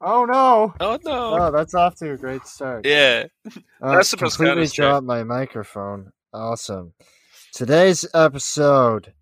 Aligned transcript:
Oh 0.00 0.24
no! 0.24 0.74
Oh 0.78 0.98
no! 1.04 1.38
Oh, 1.38 1.50
that's 1.50 1.74
off 1.74 1.96
to 1.96 2.12
a 2.12 2.16
great 2.16 2.46
start. 2.46 2.86
Yeah, 2.86 3.24
Uh, 3.82 3.96
that's 3.96 4.14
best 4.14 4.18
completely 4.18 4.62
of 4.64 4.72
dropped 4.72 5.06
my 5.06 5.24
microphone. 5.24 6.12
Awesome. 6.32 6.92
Today's 7.52 8.06
episode, 8.14 9.12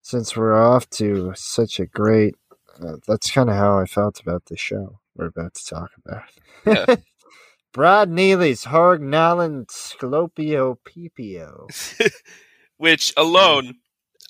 since 0.00 0.34
we're 0.34 0.54
off 0.54 0.88
to 0.90 1.32
such 1.36 1.78
a 1.80 1.86
great, 1.86 2.34
uh, 2.82 2.96
that's 3.06 3.30
kind 3.30 3.50
of 3.50 3.56
how 3.56 3.78
I 3.78 3.84
felt 3.84 4.20
about 4.20 4.46
the 4.46 4.56
show 4.56 5.00
we're 5.14 5.26
about 5.26 5.54
to 5.54 5.66
talk 5.66 5.90
about. 6.04 6.22
Yeah. 6.66 6.96
Brad 7.74 8.10
Neely's 8.10 8.64
Harg 8.64 9.00
Nallin' 9.00 9.66
Sclopio 9.66 10.76
Peepio. 10.86 11.68
which 12.76 13.12
alone, 13.16 13.74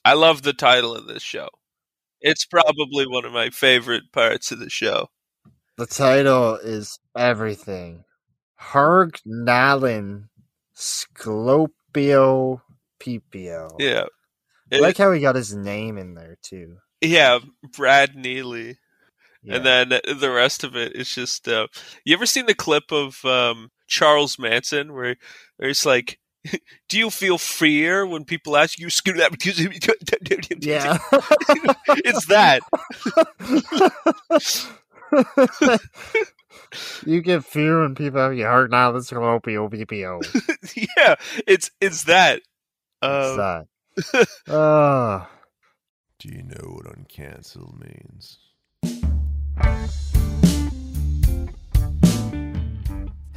I 0.05 0.15
love 0.15 0.43
the 0.43 0.53
title 0.53 0.95
of 0.95 1.07
this 1.07 1.23
show. 1.23 1.49
It's 2.21 2.45
probably 2.45 3.07
one 3.07 3.25
of 3.25 3.33
my 3.33 3.51
favorite 3.51 4.13
parts 4.13 4.53
of 4.53 4.59
the 4.59 4.71
show. 4.71 5.09
The 5.83 5.89
title 5.89 6.55
is 6.55 7.01
everything. 7.17 8.05
Harg 8.71 9.21
Nallin' 9.27 10.29
Sclopio 10.77 12.61
Peepio. 13.01 13.71
Yeah, 13.81 14.05
I 14.73 14.79
like 14.79 14.97
how 14.97 15.11
he 15.11 15.21
got 15.21 15.35
his 15.35 15.53
name 15.53 15.99
in 15.99 16.15
there 16.15 16.39
too. 16.41 16.77
yeah, 17.01 17.41
Brad 17.77 18.15
Neely. 18.15 18.77
Yeah. 19.43 19.57
and 19.57 19.67
then 19.67 19.89
the 19.89 20.31
rest 20.31 20.63
of 20.63 20.77
it 20.77 20.95
is 20.95 21.13
just 21.13 21.49
uh, 21.49 21.67
you 22.05 22.15
ever 22.15 22.27
seen 22.27 22.47
the 22.47 22.55
clip 22.55 22.93
of 22.93 23.25
um, 23.25 23.73
charles 23.89 24.39
manson 24.39 24.93
where, 24.93 25.17
where 25.57 25.69
it's 25.69 25.85
like 25.85 26.21
do 26.89 26.97
you 26.97 27.11
feel 27.11 27.39
fear 27.39 28.07
when 28.07 28.25
people 28.25 28.57
ask 28.57 28.79
you 28.79 28.89
"Screw 28.89 29.15
that," 29.15 29.33
because 29.33 29.59
yeah. 29.61 30.99
it's 32.05 32.27
that 32.27 32.63
you 37.07 37.21
get 37.21 37.45
fear 37.45 37.83
when 37.83 37.95
people 37.95 38.21
have 38.21 38.35
your 38.35 38.49
heart 38.49 38.71
now. 38.71 38.93
This 38.93 39.11
Sclopio 39.11 39.71
Peepio. 39.71 40.21
yeah 40.97 41.17
it's 41.47 41.71
it's 41.81 42.05
that 42.05 42.41
What's 43.03 43.31
um, 43.31 43.37
that? 43.37 44.29
Oh. 44.49 45.29
Do 46.21 46.29
you 46.29 46.45
know 46.45 46.77
what 46.77 46.87
uncancel 46.87 47.75
means? 47.81 48.39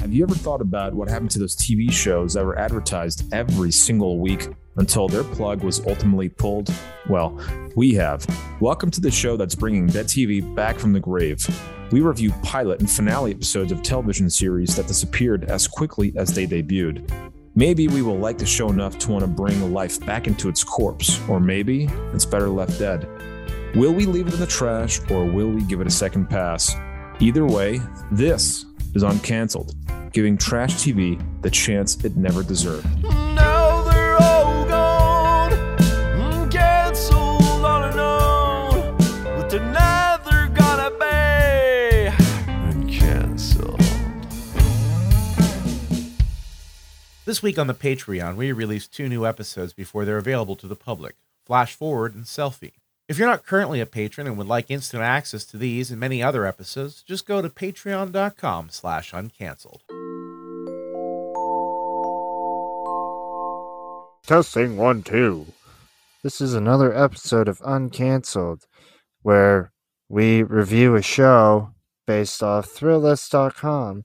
Have 0.06 0.14
you 0.14 0.24
ever 0.24 0.36
thought 0.36 0.62
about 0.62 0.94
what 0.94 1.10
happened 1.10 1.32
to 1.32 1.40
those 1.40 1.56
TV 1.56 1.92
shows 1.92 2.36
that 2.36 2.46
were 2.46 2.60
advertised 2.60 3.24
every 3.34 3.72
single 3.72 4.20
week 4.20 4.50
until 4.76 5.08
their 5.08 5.24
plug 5.24 5.64
was 5.64 5.84
ultimately 5.88 6.30
pulled? 6.30 6.72
Well, 7.10 7.42
we 7.76 7.96
have. 7.96 8.24
Welcome 8.60 8.92
to 8.92 9.02
the 9.02 9.10
show 9.10 9.36
that's 9.36 9.56
bringing 9.56 9.88
Dead 9.88 10.06
TV 10.06 10.44
back 10.54 10.78
from 10.78 10.94
the 10.94 11.00
grave. 11.00 11.44
We 11.90 12.02
review 12.02 12.32
pilot 12.44 12.82
and 12.82 12.88
finale 12.88 13.32
episodes 13.32 13.72
of 13.72 13.82
television 13.82 14.30
series 14.30 14.76
that 14.76 14.86
disappeared 14.86 15.46
as 15.46 15.68
quickly 15.68 16.14
as 16.16 16.36
they 16.36 16.46
debuted. 16.46 17.10
Maybe 17.56 17.88
we 17.88 18.04
will 18.04 18.20
like 18.20 18.38
the 18.38 18.46
show 18.46 18.70
enough 18.70 19.00
to 19.00 19.12
want 19.12 19.24
to 19.24 19.28
bring 19.28 19.74
life 19.74 20.00
back 20.06 20.28
into 20.28 20.50
its 20.50 20.64
corpse, 20.64 21.20
or 21.28 21.40
maybe 21.40 21.90
it's 22.14 22.26
better 22.26 22.50
left 22.50 22.78
dead. 22.78 23.10
Will 23.74 23.92
we 23.92 24.06
leave 24.06 24.28
it 24.28 24.36
in 24.36 24.40
the 24.40 24.46
trash 24.46 25.00
or 25.10 25.26
will 25.26 25.50
we 25.50 25.64
give 25.64 25.82
it 25.82 25.88
a 25.88 25.90
second 25.90 26.30
pass? 26.30 26.76
Either 27.20 27.48
way, 27.48 27.82
this 28.12 28.65
is 28.96 29.04
Uncancelled, 29.04 29.76
giving 30.14 30.38
trash 30.38 30.74
TV 30.76 31.22
the 31.42 31.50
chance 31.50 32.04
it 32.06 32.16
never 32.16 32.42
deserved. 32.42 32.88
Now 33.04 33.84
they're 33.84 34.16
all 34.22 34.66
gone, 34.66 35.52
mm, 35.52 36.50
canceled 36.52 37.44
on 37.66 37.90
and 37.92 38.00
on, 38.00 38.98
but 39.36 39.50
they're 39.50 40.48
gonna 40.48 40.92
be 40.92 42.10
uncancelled. 42.72 43.82
This 47.26 47.44
week 47.44 47.60
on 47.60 47.68
the 47.68 47.74
Patreon, 47.74 48.38
we 48.38 48.54
release 48.54 48.88
two 48.88 49.10
new 49.10 49.26
episodes 49.26 49.74
before 49.74 50.06
they're 50.06 50.18
available 50.18 50.56
to 50.56 50.68
the 50.68 50.76
public 50.76 51.16
Flash 51.46 51.76
Forward 51.76 52.16
and 52.16 52.24
Selfie. 52.24 52.74
If 53.08 53.20
you're 53.20 53.28
not 53.28 53.46
currently 53.46 53.80
a 53.82 53.86
patron 53.86 54.26
and 54.26 54.36
would 54.38 54.48
like 54.48 54.72
instant 54.72 55.04
access 55.04 55.46
to 55.46 55.58
these 55.58 55.92
and 55.92 56.00
many 56.00 56.24
other 56.24 56.44
episodes, 56.48 57.04
just 57.04 57.28
go 57.28 57.40
to 57.40 57.50
patreon.com 57.50 58.70
slash 58.72 59.14
uncancelled. 59.14 59.82
Testing 64.26 64.76
one, 64.76 65.04
two. 65.04 65.46
This 66.24 66.42
is 66.42 66.56
another 66.56 66.92
episode 66.98 67.48
of 67.48 67.62
Uncancelled, 67.64 68.66
where 69.22 69.72
we 70.10 70.42
review 70.42 70.96
a 70.96 71.04
show 71.04 71.76
based 72.08 72.42
off 72.42 72.74
Thrillist.com. 72.74 74.04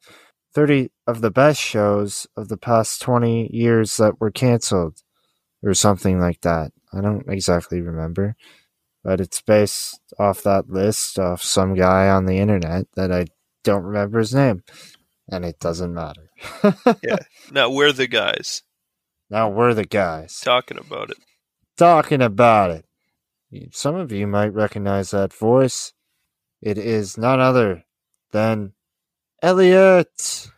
30 0.53 0.91
of 1.06 1.22
the 1.22 1.31
best 1.31 1.59
shows 1.59 2.27
of 2.37 2.49
the 2.49 2.59
past 2.59 3.00
20 3.00 3.49
years 3.50 3.97
that 3.97 4.21
were 4.21 4.31
canceled, 4.31 4.99
or 5.62 5.72
something 5.72 6.21
like 6.21 6.43
that. 6.43 6.72
I 6.93 7.00
don't 7.00 7.27
exactly 7.31 7.81
remember, 7.81 8.37
but 9.03 9.21
it's 9.21 9.41
based 9.41 10.00
off 10.19 10.43
that 10.43 10.71
list 10.71 11.19
of 11.19 11.43
some 11.43 11.75
guy 11.75 12.09
on 12.09 12.27
the 12.27 12.38
internet 12.38 12.87
that 12.97 13.12
I 13.12 13.27
don't 13.65 13.84
remember 13.84 14.19
his 14.19 14.34
name, 14.34 14.62
and 15.28 15.44
it 15.44 15.59
doesn't 15.61 15.94
matter. 15.94 16.31
Yeah. 17.03 17.19
now 17.50 17.69
we're 17.69 17.93
the 17.93 18.06
guys 18.06 18.62
Now 19.28 19.50
we're 19.50 19.75
the 19.75 19.84
guys 19.84 20.41
talking 20.41 20.78
about 20.78 21.11
it 21.11 21.19
talking 21.81 22.21
about 22.21 22.71
it. 22.71 22.84
Some 23.72 23.94
of 23.97 24.12
you 24.12 24.27
might 24.27 24.53
recognize 24.53 25.12
that 25.12 25.32
voice. 25.32 25.94
It 26.61 26.77
is 26.77 27.17
none 27.17 27.41
other 27.41 27.84
than 28.32 28.75
Elliot. 29.43 30.50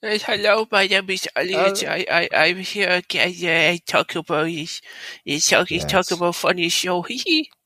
Hello, 0.00 0.68
my 0.70 0.86
name 0.86 1.10
is 1.10 1.28
Elliot. 1.34 1.82
Uh, 1.82 1.90
I, 1.90 2.06
I, 2.10 2.28
I'm 2.32 2.58
here 2.58 2.90
again. 2.90 3.34
Uh, 3.42 3.72
I 3.72 3.80
talk 3.84 4.14
about 4.14 4.46
this. 4.46 4.80
It's 5.24 5.48
talk, 5.48 5.72
it's 5.72 5.84
talk 5.84 6.10
about 6.12 6.36
funny 6.36 6.68
show. 6.68 7.04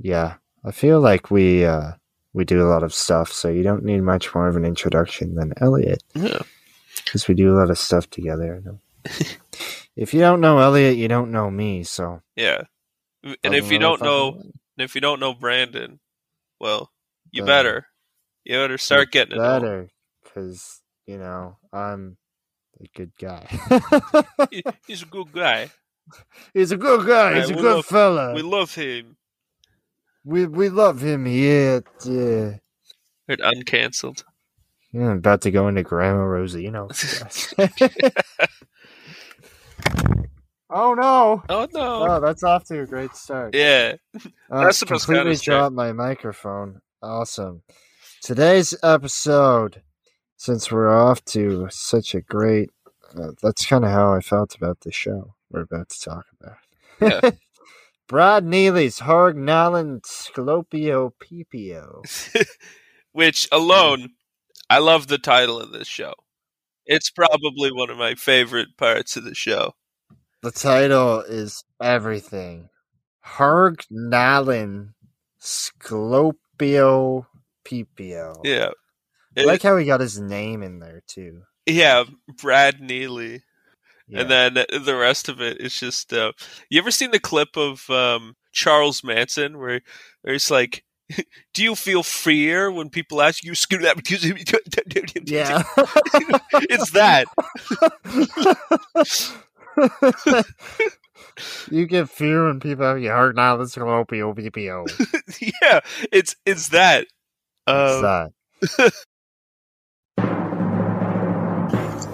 Yeah, 0.00 0.34
I 0.64 0.70
feel 0.72 1.00
like 1.00 1.30
we 1.30 1.64
uh 1.64 1.92
we 2.32 2.44
do 2.44 2.62
a 2.62 2.68
lot 2.70 2.82
of 2.82 2.94
stuff, 2.94 3.32
so 3.32 3.48
you 3.48 3.62
don't 3.62 3.84
need 3.84 4.00
much 4.02 4.34
more 4.34 4.48
of 4.48 4.56
an 4.56 4.64
introduction 4.64 5.34
than 5.34 5.52
Elliot, 5.60 6.02
Yeah. 6.14 6.40
because 7.04 7.26
we 7.28 7.34
do 7.34 7.52
a 7.52 7.58
lot 7.58 7.70
of 7.70 7.78
stuff 7.78 8.08
together. 8.08 8.62
if 9.96 10.14
you 10.14 10.20
don't 10.20 10.40
know 10.40 10.58
Elliot, 10.58 10.96
you 10.96 11.08
don't 11.08 11.32
know 11.32 11.50
me. 11.50 11.82
So, 11.82 12.22
yeah 12.36 12.62
and 13.44 13.54
if 13.54 13.70
you 13.70 13.78
don't 13.78 14.00
know 14.00 14.32
and 14.40 14.52
if 14.78 14.94
you 14.94 15.00
don't 15.02 15.20
know 15.20 15.34
brandon 15.34 16.00
well 16.58 16.90
you 17.30 17.42
Uh, 17.42 17.46
better 17.46 17.86
you 18.44 18.56
better 18.56 18.78
start 18.78 19.10
getting 19.12 19.36
it 19.36 19.38
better, 19.40 19.88
because 20.24 20.80
you 21.06 21.18
know 21.18 21.58
I'm 21.70 22.16
a 22.80 22.86
good 22.96 23.12
guy. 23.20 23.44
He- 24.50 24.64
he's 24.86 25.02
a 25.02 25.06
good 25.06 25.32
guy 25.32 25.70
He's 26.54 26.72
a 26.72 26.76
good 26.78 27.06
guy. 27.06 27.34
He's 27.34 27.50
Right, 27.50 27.58
a 27.58 27.62
good 27.62 27.74
love- 27.76 27.86
fella. 27.86 28.34
we 28.34 28.40
love 28.42 28.74
him 28.74 29.16
We 30.24 30.46
we 30.46 30.68
love 30.68 31.00
him 31.02 31.26
yet. 31.26 31.84
Yeah. 32.04 32.56
Heard 33.28 33.40
uncancelled 33.42 34.24
yeah, 34.92 35.10
I'm 35.10 35.18
about 35.18 35.42
to 35.42 35.50
go 35.50 35.68
into 35.68 35.82
Grandma 35.82 36.22
Rosie, 36.22 36.62
you 36.62 36.70
know. 36.70 36.88
oh 40.70 40.94
no! 40.94 41.42
oh 41.48 41.68
no 41.72 42.06
Oh, 42.08 42.20
that's 42.20 42.42
off 42.42 42.64
to 42.64 42.80
a 42.82 42.86
great 42.86 43.14
start. 43.14 43.54
yeah 43.54 43.94
Uh, 44.50 44.64
that's 44.64 44.82
completely 44.82 45.36
dropped 45.36 45.76
my 45.76 45.92
microphone. 45.92 46.80
Awesome. 47.02 47.62
Today's 48.22 48.74
episode, 48.82 49.82
since 50.36 50.72
we're 50.72 50.94
off 50.94 51.24
to 51.26 51.68
such 51.70 52.14
a 52.14 52.20
great, 52.20 52.70
uh, 53.16 53.30
that's 53.40 53.64
kind 53.64 53.84
of 53.84 53.90
how 53.90 54.12
I 54.12 54.20
felt 54.20 54.56
about 54.56 54.80
the 54.80 54.92
show 54.92 55.34
we're 55.50 55.62
about 55.62 55.88
to 55.90 56.00
talk 56.00 56.26
about. 56.40 56.56
Yeah. 57.00 57.30
Brad 58.10 58.44
Neely's 58.44 58.98
Harg 58.98 59.36
Nallin' 59.36 60.00
Sclopio 60.02 61.12
Peepio. 61.22 62.02
which 63.12 63.46
alone 63.52 64.08
i 64.68 64.78
love 64.80 65.06
the 65.06 65.16
title 65.18 65.60
of 65.60 65.70
this 65.70 65.86
show 65.86 66.12
it's 66.86 67.08
probably 67.08 67.70
one 67.72 67.88
of 67.88 67.96
my 67.96 68.16
favorite 68.16 68.76
parts 68.76 69.16
of 69.16 69.22
the 69.22 69.34
show 69.34 69.74
The 70.42 70.50
title 70.50 71.20
is 71.20 71.62
everything. 71.80 72.68
Harg 73.24 73.84
Nallin' 73.92 74.94
Sclopio 75.40 77.26
Peepio. 77.64 78.40
yeah 78.44 78.70
I 79.38 79.42
like 79.44 79.62
how 79.62 79.76
he 79.76 79.86
got 79.86 80.00
his 80.00 80.18
name 80.20 80.62
in 80.64 80.80
there 80.80 81.02
too. 81.06 81.42
yeah 81.66 82.02
brad 82.40 82.80
neely 82.80 83.42
Yeah. 84.10 84.20
and 84.20 84.30
then 84.30 84.54
the 84.84 84.96
rest 84.96 85.28
of 85.28 85.40
it 85.40 85.60
is 85.60 85.78
just 85.78 86.12
uh, 86.12 86.32
you 86.68 86.80
ever 86.80 86.90
seen 86.90 87.12
the 87.12 87.20
clip 87.20 87.56
of 87.56 87.88
um, 87.90 88.34
charles 88.52 89.04
manson 89.04 89.58
where, 89.58 89.80
where 90.22 90.34
it's 90.34 90.50
like 90.50 90.84
do 91.54 91.62
you 91.62 91.74
feel 91.74 92.02
fear 92.02 92.70
when 92.70 92.90
people 92.90 93.22
ask 93.22 93.44
you 93.44 93.54
"Screw 93.54 93.78
that," 93.78 93.96
because 93.96 94.24
yeah. 94.24 95.62
it's 96.68 96.90
that 96.92 97.26
you 101.70 101.86
get 101.86 102.08
fear 102.08 102.46
when 102.46 102.60
people 102.60 102.84
have 102.84 103.00
your 103.00 103.14
heart 103.14 103.36
now. 103.36 103.56
This 103.56 103.74
Sclopio 103.74 104.34
Peepio. 104.36 104.86
yeah 105.62 105.80
it's 106.12 106.36
it's 106.46 106.68
that 106.68 107.06
What's 107.64 107.94
um, 107.94 108.02
that? 108.02 108.92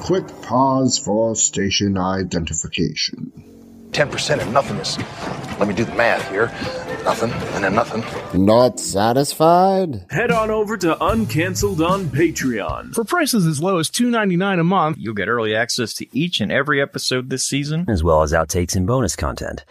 Quick 0.06 0.40
pause 0.42 0.98
for 0.98 1.34
station 1.34 1.98
identification. 1.98 3.32
10% 3.90 4.40
of 4.40 4.52
nothingness. 4.52 4.98
Let 5.58 5.66
me 5.66 5.74
do 5.74 5.84
the 5.84 5.96
math 5.96 6.30
here. 6.30 6.46
Nothing, 7.02 7.32
and 7.32 7.64
then 7.64 7.74
nothing. 7.74 8.04
Not 8.44 8.78
satisfied? 8.78 10.06
Head 10.10 10.30
on 10.30 10.52
over 10.52 10.76
to 10.76 10.96
Uncancelled 11.04 11.80
on 11.80 12.04
Patreon. 12.04 12.94
For 12.94 13.02
prices 13.02 13.48
as 13.48 13.60
low 13.60 13.78
as 13.78 13.90
$2.99 13.90 14.60
a 14.60 14.64
month, 14.64 14.98
you'll 15.00 15.14
get 15.14 15.26
early 15.26 15.56
access 15.56 15.92
to 15.94 16.06
each 16.16 16.40
and 16.40 16.52
every 16.52 16.80
episode 16.80 17.28
this 17.28 17.44
season, 17.44 17.84
as 17.88 18.04
well 18.04 18.22
as 18.22 18.32
outtakes 18.32 18.76
and 18.76 18.86
bonus 18.86 19.16
content. 19.16 19.64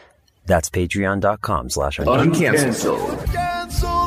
That's 0.45 0.69
patreon.com 0.69 1.69
slash 1.69 1.97
uncancelled. 1.97 3.25
Cancel, 3.31 4.04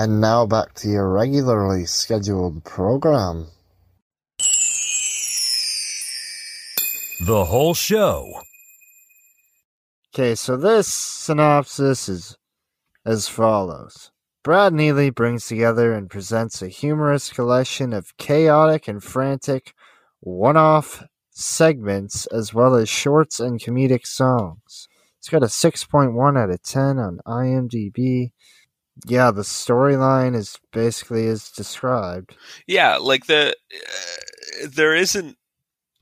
And 0.00 0.20
now 0.20 0.46
back 0.46 0.74
to 0.74 0.88
your 0.88 1.08
regularly 1.08 1.84
scheduled 1.84 2.62
program. 2.62 3.48
The 7.26 7.44
whole 7.46 7.74
show. 7.74 8.42
Okay, 10.14 10.36
so 10.36 10.56
this 10.56 10.86
synopsis 10.86 12.08
is 12.08 12.36
as 13.04 13.26
follows 13.26 14.12
Brad 14.44 14.72
Neely 14.72 15.10
brings 15.10 15.46
together 15.46 15.92
and 15.92 16.08
presents 16.08 16.62
a 16.62 16.68
humorous 16.68 17.32
collection 17.32 17.92
of 17.92 18.16
chaotic 18.18 18.86
and 18.86 19.02
frantic 19.02 19.74
one 20.20 20.56
off 20.56 21.02
segments 21.30 22.26
as 22.26 22.54
well 22.54 22.76
as 22.76 22.88
shorts 22.88 23.40
and 23.40 23.58
comedic 23.58 24.06
songs. 24.06 24.86
It's 25.18 25.28
got 25.28 25.42
a 25.42 25.46
6.1 25.46 26.38
out 26.38 26.50
of 26.50 26.62
10 26.62 27.00
on 27.00 27.18
IMDb. 27.26 28.30
Yeah, 29.06 29.30
the 29.30 29.42
storyline 29.42 30.34
is 30.34 30.58
basically 30.72 31.26
as 31.28 31.50
described. 31.50 32.36
Yeah, 32.66 32.96
like 32.96 33.26
the 33.26 33.54
uh, 33.74 34.66
there 34.68 34.94
isn't 34.94 35.36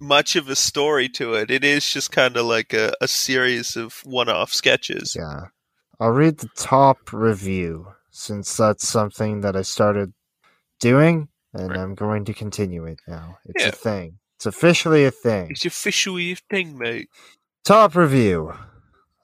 much 0.01 0.37
of 0.37 0.49
a 0.49 0.57
story 0.57 1.09
to 1.09 1.35
it. 1.35 1.51
It 1.51 1.65
is 1.65 1.91
just 1.91 2.13
kind 2.13 2.37
of 2.37 2.47
like 2.47 2.73
a, 2.73 2.93
a 3.01 3.09
series 3.09 3.77
of 3.77 4.01
one-off 4.05 4.53
sketches. 4.53 5.17
Yeah. 5.19 5.47
I'll 5.99 6.11
read 6.11 6.39
the 6.39 6.51
top 6.57 7.13
review 7.13 7.89
since 8.11 8.57
that's 8.57 8.87
something 8.87 9.41
that 9.41 9.57
I 9.57 9.63
started 9.63 10.13
doing 10.81 11.29
and 11.55 11.71
right. 11.71 11.79
I'm 11.79 11.95
going 11.95 12.27
to 12.27 12.35
continue 12.35 12.85
it 12.85 13.01
now. 13.09 13.39
It's 13.47 13.65
yeah. 13.65 13.71
a 13.71 13.73
thing. 13.73 14.19
It's 14.37 14.47
officially 14.47 15.07
a 15.07 15.11
thing. 15.11 15.51
It's 15.51 15.65
officially 15.65 16.33
a 16.33 16.37
thing, 16.51 16.77
mate. 16.77 17.09
Top 17.65 17.95
review. 17.95 18.53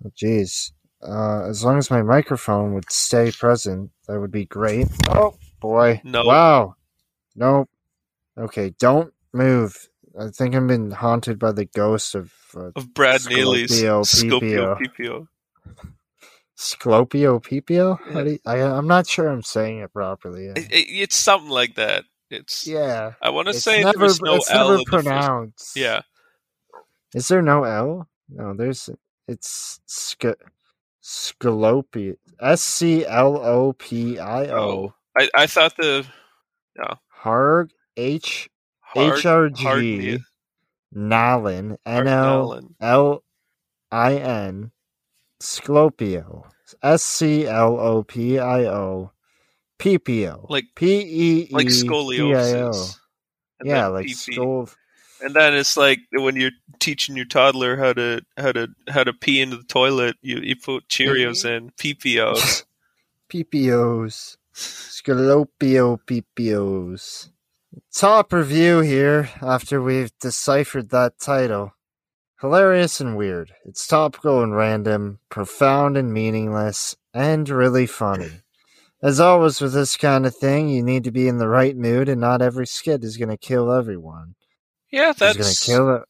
Oh, 0.04 0.10
jeez. 0.16 0.72
Uh, 1.02 1.44
as 1.49 1.64
long 1.64 1.78
as 1.78 1.90
my 1.90 2.02
microphone 2.02 2.75
would 2.75 2.90
stay 2.90 3.31
present, 3.32 3.90
that 4.06 4.20
would 4.20 4.31
be 4.31 4.44
great. 4.44 4.87
Oh 5.08 5.34
boy! 5.60 6.00
No. 6.04 6.25
Wow. 6.25 6.76
Nope. 7.34 7.69
Okay, 8.38 8.75
don't 8.78 9.12
move. 9.32 9.88
I 10.19 10.28
think 10.28 10.54
I'm 10.54 10.66
being 10.66 10.90
haunted 10.90 11.38
by 11.38 11.52
the 11.52 11.64
ghost 11.64 12.14
of 12.14 12.32
uh, 12.56 12.70
of 12.76 12.94
Brad 12.94 13.22
Neely's 13.28 13.72
Scopio 13.72 14.78
Peepio. 14.78 15.28
Sclopio 16.56 17.43
Peepio? 17.43 17.98
Yeah. 18.14 18.37
I, 18.46 18.58
am 18.78 18.87
not 18.87 19.08
sure 19.08 19.28
I'm 19.28 19.43
saying 19.43 19.81
it 19.81 19.93
properly. 19.93 20.46
It, 20.46 20.58
it, 20.70 20.87
it's 20.88 21.16
something 21.16 21.50
like 21.50 21.75
that. 21.75 22.05
It's 22.31 22.66
yeah. 22.66 23.14
I 23.20 23.31
want 23.31 23.48
to 23.48 23.55
say 23.55 23.82
never, 23.82 23.98
there's 23.98 24.22
no 24.22 24.37
it's 24.37 24.50
L 24.50 24.70
never 24.70 24.82
pronounced. 24.87 25.75
First, 25.75 25.76
yeah. 25.76 26.02
Is 27.14 27.28
there 27.28 27.43
no 27.43 27.64
L? 27.64 28.08
No, 28.28 28.55
there's. 28.55 28.88
It's 29.28 29.81
sc- 29.87 30.38
Sclopio. 31.02 32.16
S 32.40 32.62
C 32.62 33.04
L 33.06 33.37
O 33.37 33.72
P 33.72 34.19
I 34.19 34.46
O. 34.46 34.56
Oh, 34.56 34.94
I 35.16 35.28
I 35.34 35.46
thought 35.46 35.76
the. 35.76 36.06
No. 36.76 36.94
Harg 37.22 37.70
H 37.96 38.49
H 38.96 39.26
R 39.26 39.49
G. 39.50 40.19
Nalin 40.94 41.76
N 41.87 42.08
L 42.08 42.60
L 42.81 43.25
I 43.90 44.14
N 44.14 44.70
Sclopio. 45.40 46.44
S 46.82 47.02
C 47.02 47.46
L 47.46 47.78
O 47.78 48.02
P 48.02 48.38
I 48.38 48.64
O 48.66 49.12
P 49.78 49.98
P 49.98 50.28
O. 50.28 50.46
Like 50.48 50.66
P 50.75 50.87
E 50.87 51.40
E 51.43 51.48
like 51.50 51.66
scoliosis. 51.66 52.98
Yeah, 53.64 53.88
like 53.88 54.06
scol. 54.06 54.75
And 55.22 55.34
then 55.34 55.54
it's 55.54 55.76
like 55.76 56.00
when 56.12 56.36
you're 56.36 56.50
teaching 56.80 57.16
your 57.16 57.26
toddler 57.26 57.76
how 57.76 57.92
to 57.92 58.22
how 58.36 58.52
to 58.52 58.69
how 58.88 59.04
to 59.04 59.12
pee 59.12 59.40
into 59.40 59.56
the 59.56 59.64
toilet, 59.64 60.16
you, 60.20 60.38
you 60.40 60.56
put 60.56 60.88
Cheerios 60.88 61.44
mm-hmm. 61.44 61.66
in 61.66 61.70
PPOs. 61.70 62.64
PPOs. 63.32 64.36
Scalopio 64.54 65.98
PPOs. 66.06 67.30
Top 67.94 68.32
review 68.32 68.80
here 68.80 69.30
after 69.40 69.80
we've 69.80 70.12
deciphered 70.19 70.90
that 70.90 71.19
title. 71.19 71.72
Hilarious 72.40 73.00
and 73.00 73.16
weird. 73.16 73.54
It's 73.64 73.86
topical 73.86 74.42
and 74.42 74.54
random, 74.54 75.20
profound 75.30 75.96
and 75.96 76.12
meaningless, 76.12 76.96
and 77.14 77.48
really 77.48 77.86
funny. 77.86 78.42
As 79.02 79.20
always 79.20 79.60
with 79.60 79.72
this 79.72 79.96
kind 79.96 80.26
of 80.26 80.36
thing, 80.36 80.69
you 80.69 80.82
need 80.82 81.04
to 81.04 81.10
be 81.10 81.28
in 81.28 81.38
the 81.38 81.48
right 81.48 81.76
mood, 81.76 82.08
and 82.08 82.20
not 82.20 82.42
every 82.42 82.66
skit 82.66 83.04
is 83.04 83.16
going 83.16 83.30
to 83.30 83.36
kill 83.36 83.72
everyone. 83.72 84.34
Yeah, 84.93 85.12
that's 85.17 85.39
It's 85.39 85.67
going 85.67 85.79
to 85.79 85.85
kill. 85.85 86.05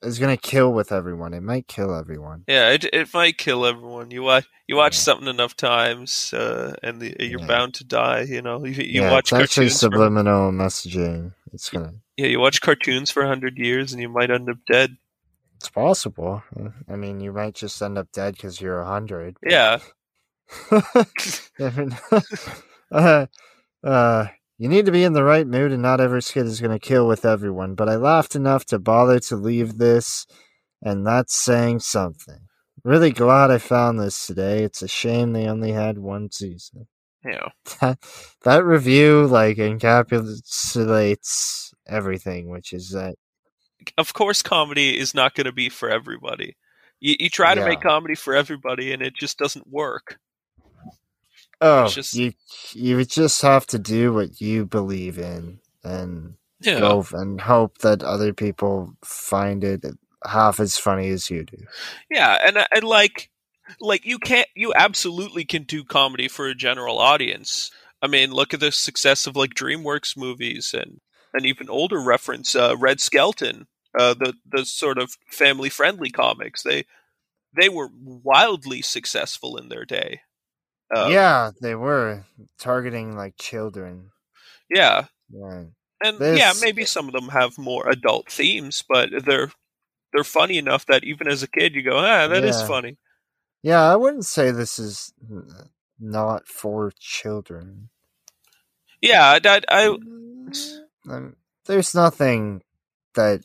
It's 0.00 0.18
going 0.20 0.36
to 0.36 0.40
kill 0.40 0.72
with 0.72 0.92
everyone. 0.92 1.34
It 1.34 1.42
might 1.42 1.66
kill 1.66 1.92
everyone. 1.92 2.44
Yeah, 2.46 2.70
it 2.70 2.84
it 2.92 3.12
might 3.12 3.36
kill 3.36 3.66
everyone. 3.66 4.12
You 4.12 4.22
watch 4.22 4.46
you 4.68 4.76
watch 4.76 4.94
yeah. 4.94 5.00
something 5.00 5.26
enough 5.26 5.56
times, 5.56 6.32
uh, 6.32 6.76
and 6.84 7.00
the, 7.00 7.16
you're 7.18 7.40
yeah. 7.40 7.46
bound 7.46 7.74
to 7.74 7.84
die. 7.84 8.22
You 8.22 8.40
know, 8.40 8.64
you, 8.64 8.72
you 8.82 9.02
yeah, 9.02 9.10
watch 9.10 9.32
it's 9.32 9.42
actually 9.42 9.70
subliminal 9.70 10.52
messaging. 10.52 11.32
It's 11.52 11.68
gonna. 11.68 11.94
Yeah, 12.16 12.28
you 12.28 12.38
watch 12.38 12.60
cartoons 12.60 13.10
for 13.10 13.26
hundred 13.26 13.58
years, 13.58 13.92
and 13.92 14.00
you 14.00 14.08
might 14.08 14.30
end 14.30 14.48
up 14.48 14.58
dead. 14.70 14.96
It's 15.56 15.68
possible. 15.68 16.44
I 16.88 16.94
mean, 16.94 17.18
you 17.18 17.32
might 17.32 17.56
just 17.56 17.82
end 17.82 17.98
up 17.98 18.12
dead 18.12 18.34
because 18.34 18.60
you're 18.60 18.78
a 18.78 18.86
hundred. 18.86 19.36
Yeah. 19.44 19.80
uh, 22.92 23.26
uh, 23.82 24.26
you 24.58 24.68
need 24.68 24.86
to 24.86 24.92
be 24.92 25.04
in 25.04 25.12
the 25.12 25.24
right 25.24 25.46
mood, 25.46 25.72
and 25.72 25.82
not 25.82 26.00
every 26.00 26.22
skit 26.22 26.46
is 26.46 26.60
going 26.60 26.78
to 26.78 26.78
kill 26.78 27.06
with 27.06 27.24
everyone. 27.24 27.74
But 27.74 27.88
I 27.88 27.96
laughed 27.96 28.36
enough 28.36 28.64
to 28.66 28.78
bother 28.78 29.18
to 29.20 29.36
leave 29.36 29.78
this, 29.78 30.26
and 30.82 31.06
that's 31.06 31.42
saying 31.42 31.80
something. 31.80 32.40
Really 32.84 33.10
glad 33.10 33.50
I 33.50 33.58
found 33.58 33.98
this 33.98 34.26
today. 34.26 34.62
It's 34.62 34.82
a 34.82 34.88
shame 34.88 35.32
they 35.32 35.46
only 35.46 35.72
had 35.72 35.98
one 35.98 36.30
season. 36.30 36.86
Yeah. 37.24 37.48
That, 37.80 37.98
that 38.44 38.64
review 38.64 39.26
like 39.26 39.56
encapsulates 39.58 41.72
everything, 41.86 42.48
which 42.48 42.72
is 42.72 42.90
that 42.90 43.16
of 43.96 44.12
course 44.14 44.42
comedy 44.42 44.98
is 44.98 45.14
not 45.14 45.34
going 45.34 45.46
to 45.46 45.52
be 45.52 45.68
for 45.68 45.88
everybody. 45.88 46.56
You, 47.00 47.16
you 47.18 47.30
try 47.30 47.54
to 47.54 47.60
Yeah. 47.60 47.68
make 47.68 47.80
comedy 47.80 48.14
for 48.14 48.34
everybody, 48.34 48.92
and 48.92 49.02
it 49.02 49.14
just 49.14 49.38
doesn't 49.38 49.66
work. 49.68 50.18
Oh, 51.60 51.88
just- 51.88 52.14
you 52.14 52.32
you 52.72 53.04
just 53.04 53.42
have 53.42 53.66
to 53.68 53.78
do 53.78 54.12
what 54.12 54.40
you 54.40 54.64
believe 54.66 55.18
in, 55.18 55.60
and 55.82 56.34
Yeah. 56.60 56.78
go 56.80 57.06
and 57.12 57.40
hope 57.40 57.78
that 57.78 58.02
other 58.02 58.32
people 58.32 58.96
find 59.04 59.64
it 59.64 59.84
half 60.24 60.60
as 60.60 60.76
funny 60.76 61.08
as 61.10 61.30
you 61.30 61.44
do. 61.44 61.58
Yeah, 62.10 62.38
and 62.46 62.58
and 62.74 62.84
like 62.84 63.30
like 63.80 64.04
you 64.04 64.18
can't 64.18 64.48
you 64.54 64.72
absolutely 64.74 65.44
can 65.44 65.64
do 65.64 65.84
comedy 65.84 66.28
for 66.28 66.46
a 66.48 66.54
general 66.54 66.98
audience. 66.98 67.70
I 68.00 68.06
mean, 68.06 68.30
look 68.32 68.54
at 68.54 68.60
the 68.60 68.70
success 68.72 69.26
of 69.26 69.36
like 69.36 69.54
DreamWorks 69.54 70.16
movies 70.16 70.72
and 70.72 71.00
an 71.34 71.44
even 71.44 71.68
older 71.68 72.00
reference, 72.00 72.54
uh, 72.56 72.76
Red 72.78 73.00
Skelton, 73.00 73.66
uh, 73.98 74.14
the 74.14 74.34
the 74.50 74.64
sort 74.64 74.98
of 74.98 75.16
family 75.30 75.68
friendly 75.68 76.10
comics. 76.10 76.62
They 76.62 76.84
they 77.58 77.68
were 77.68 77.90
wildly 78.02 78.82
successful 78.82 79.56
in 79.56 79.68
their 79.68 79.84
day. 79.84 80.20
Uh, 80.94 81.08
yeah, 81.10 81.50
they 81.60 81.74
were 81.74 82.24
targeting 82.58 83.16
like 83.16 83.36
children. 83.36 84.10
yeah, 84.70 85.06
Yeah, 85.30 85.64
and 86.02 86.18
yeah, 86.20 86.52
maybe 86.60 86.84
some 86.84 87.06
of 87.08 87.12
them 87.12 87.28
have 87.28 87.58
more 87.58 87.88
adult 87.88 88.30
themes, 88.30 88.84
but 88.88 89.10
they're 89.26 89.50
they're 90.12 90.24
funny 90.24 90.56
enough 90.56 90.86
that 90.86 91.04
even 91.04 91.28
as 91.28 91.42
a 91.42 91.48
kid 91.48 91.74
you 91.74 91.82
go, 91.82 91.98
ah, 91.98 92.26
that 92.28 92.44
is 92.44 92.56
Yeah. 92.60 92.66
funny. 92.66 92.96
yeah. 93.62 93.82
I 93.82 93.96
wouldn't 93.96 94.24
say 94.24 94.50
this 94.50 94.78
is 94.78 95.12
not 96.00 96.46
for 96.46 96.92
children. 96.98 97.90
Yeah, 99.02 99.38
I, 99.44 99.60
I 99.68 99.96
Um, 101.08 101.36
there's 101.66 101.94
nothing 101.94 102.62
that 103.14 103.42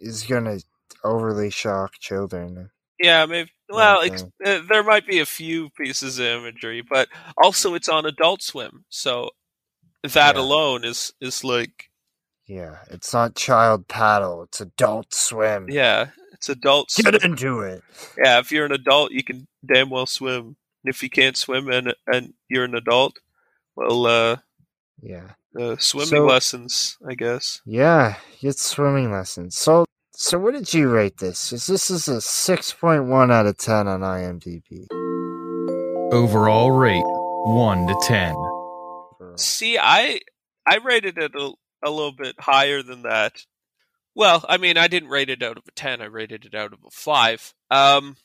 is 0.00 0.24
gonna 0.24 0.58
overly 1.04 1.50
shock 1.50 1.94
children. 2.00 2.70
Yeah, 3.00 3.26
maybe. 3.26 3.50
Well, 3.72 4.02
ex- 4.02 4.24
uh, 4.44 4.60
there 4.68 4.82
might 4.84 5.06
be 5.06 5.20
a 5.20 5.26
few 5.26 5.70
pieces 5.70 6.18
of 6.18 6.26
imagery, 6.26 6.82
but 6.82 7.08
also 7.42 7.74
it's 7.74 7.88
on 7.88 8.06
Adult 8.06 8.42
Swim, 8.42 8.84
so 8.88 9.30
that 10.02 10.34
Yeah. 10.36 10.40
alone 10.40 10.84
is 10.84 11.12
is 11.20 11.42
like 11.44 11.88
Yeah, 12.46 12.78
it's 12.90 13.12
not 13.12 13.34
child 13.36 13.88
paddle. 13.88 14.42
It's 14.42 14.60
adult 14.60 15.14
swim. 15.14 15.68
yeah, 15.70 16.10
It's 16.32 16.48
adult. 16.48 16.92
Get 16.96 17.14
swim. 17.20 17.32
into 17.32 17.60
it. 17.60 17.82
Yeah, 18.22 18.38
if 18.40 18.50
you're 18.52 18.66
an 18.66 18.72
adult, 18.72 19.12
you 19.12 19.22
can 19.24 19.46
damn 19.64 19.90
well 19.90 20.06
swim. 20.06 20.56
And 20.84 20.92
if 20.94 21.02
you 21.02 21.08
can't 21.08 21.36
swim 21.36 21.70
and 21.70 21.94
and 22.12 22.34
you're 22.48 22.64
an 22.64 22.74
adult, 22.74 23.14
well, 23.76 24.06
uh, 24.06 24.36
Yeah. 25.00 25.30
uh 25.58 25.76
swimming 25.78 26.08
So- 26.22 26.26
lessons, 26.26 26.98
I 27.08 27.14
guess. 27.14 27.60
Yeah, 27.64 28.16
get 28.40 28.58
swimming 28.58 29.12
lessons. 29.12 29.56
So, 29.56 29.84
so 30.22 30.38
what 30.38 30.54
did 30.54 30.72
you 30.72 30.88
rate 30.88 31.18
this? 31.18 31.52
Is 31.52 31.66
this 31.66 31.90
is 31.90 32.06
a 32.08 32.20
six 32.20 32.72
point 32.72 33.04
one 33.06 33.30
out 33.30 33.46
of 33.46 33.56
ten 33.58 33.88
on 33.88 34.00
IMDb? 34.00 34.86
Overall 36.12 36.70
rate 36.72 37.02
1 37.44 37.86
to 37.86 37.96
10. 38.02 38.36
See, 39.36 39.78
I 39.78 40.20
I 40.66 40.76
rated 40.84 41.16
it 41.18 41.34
a, 41.34 41.52
a 41.82 41.90
little 41.90 42.12
bit 42.12 42.36
higher 42.38 42.82
than 42.82 43.02
that. 43.02 43.44
Well, 44.14 44.44
I 44.48 44.58
mean, 44.58 44.76
I 44.76 44.88
didn't 44.88 45.08
rate 45.08 45.30
it 45.30 45.42
out 45.42 45.56
of 45.56 45.64
a 45.66 45.72
ten. 45.72 46.02
I 46.02 46.04
rated 46.04 46.44
it 46.44 46.54
out 46.54 46.72
of 46.72 46.80
a 46.86 46.90
five. 46.90 47.54
Um, 47.70 48.16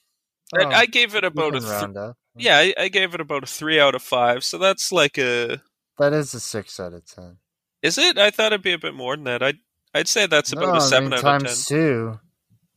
Oh, 0.55 0.61
and 0.61 0.73
I 0.73 0.85
gave 0.85 1.13
it 1.13 1.25
about 1.25 1.55
a 1.55 1.59
th- 1.59 2.13
yeah, 2.37 2.57
I, 2.57 2.73
I 2.77 2.87
gave 2.87 3.13
it 3.13 3.19
about 3.19 3.43
a 3.43 3.47
three 3.47 3.81
out 3.81 3.95
of 3.95 4.01
five. 4.01 4.45
So 4.45 4.57
that's 4.57 4.93
like 4.93 5.17
a 5.17 5.61
That 5.97 6.13
is 6.13 6.33
a 6.33 6.39
six 6.39 6.79
out 6.79 6.93
of 6.93 7.05
ten. 7.05 7.39
is 7.81 7.97
it? 7.97 8.17
I 8.17 8.29
thought 8.31 8.53
it'd 8.53 8.61
be 8.61 8.71
a 8.71 8.77
bit 8.77 8.93
more 8.93 9.15
than 9.17 9.25
that. 9.25 9.43
I'd 9.43 9.57
I'd 9.97 10.07
say 10.07 10.27
that's 10.27 10.53
about 10.53 10.69
No, 10.69 10.75
a 10.75 10.79
I 10.79 10.79
seven 10.79 11.11
mean, 11.11 11.13
out 11.13 11.25
of 11.27 11.43
ten. 11.43 11.43
times 11.43 11.65
two. 11.65 12.19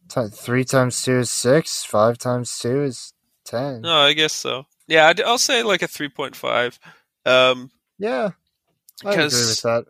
Ti- 0.09 0.29
three 0.33 0.65
times 0.65 1.03
two 1.03 1.19
is 1.19 1.31
six. 1.31 1.85
Five 1.85 2.19
times 2.19 2.59
two 2.59 2.83
is 2.83 3.13
ten. 3.45 3.83
No, 3.83 3.97
I 3.99 4.13
guess 4.13 4.33
so. 4.33 4.67
Yeah, 4.89 5.07
I'd, 5.09 5.21
I'll 5.23 5.39
say 5.39 5.63
like 5.63 5.83
a 5.83 5.89
three 5.89 6.09
point 6.09 6.37
five. 6.37 6.79
Um, 7.27 7.71
Yeah, 7.99 8.31
I 9.05 9.17
agree 9.17 9.47
with 9.47 9.63
that. 9.63 9.87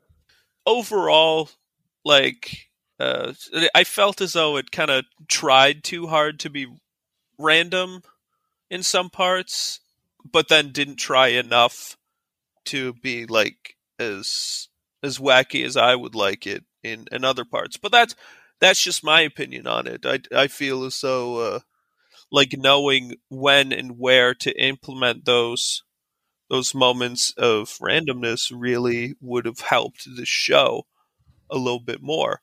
overall, 0.66 1.50
like, 2.04 2.68
uh, 2.98 3.32
I 3.74 3.84
felt 3.84 4.20
as 4.20 4.34
though 4.34 4.56
it 4.56 4.70
kind 4.72 4.90
of 4.90 5.04
tried 5.28 5.84
too 5.84 6.06
hard 6.08 6.40
to 6.40 6.50
be 6.50 6.66
random 7.38 8.02
in 8.70 8.82
some 8.82 9.10
parts, 9.10 9.80
but 10.30 10.48
then 10.48 10.72
didn't 10.72 10.96
try 10.96 11.28
enough 11.28 11.96
to 12.66 12.92
be 12.94 13.26
like 13.26 13.76
as 13.98 14.68
as 15.02 15.18
wacky 15.18 15.64
as 15.64 15.76
I 15.76 15.94
would 15.94 16.14
like 16.14 16.46
it 16.46 16.64
in 16.82 17.06
in 17.12 17.24
other 17.24 17.44
parts. 17.44 17.76
But 17.76 17.92
that's 17.92 18.14
that's 18.60 18.82
just 18.82 19.04
my 19.04 19.22
opinion 19.22 19.66
on 19.66 19.86
it. 19.86 20.04
I 20.04 20.20
I 20.34 20.46
feel 20.48 20.84
as 20.84 21.00
though 21.00 21.38
uh, 21.38 21.60
like 22.30 22.54
knowing 22.56 23.16
when 23.28 23.72
and 23.72 23.98
where 23.98 24.34
to 24.34 24.62
implement 24.62 25.24
those 25.24 25.82
those 26.48 26.74
moments 26.74 27.32
of 27.36 27.68
randomness 27.80 28.52
really 28.54 29.14
would 29.20 29.46
have 29.46 29.60
helped 29.60 30.04
the 30.16 30.26
show 30.26 30.86
a 31.50 31.56
little 31.56 31.80
bit 31.80 32.02
more. 32.02 32.42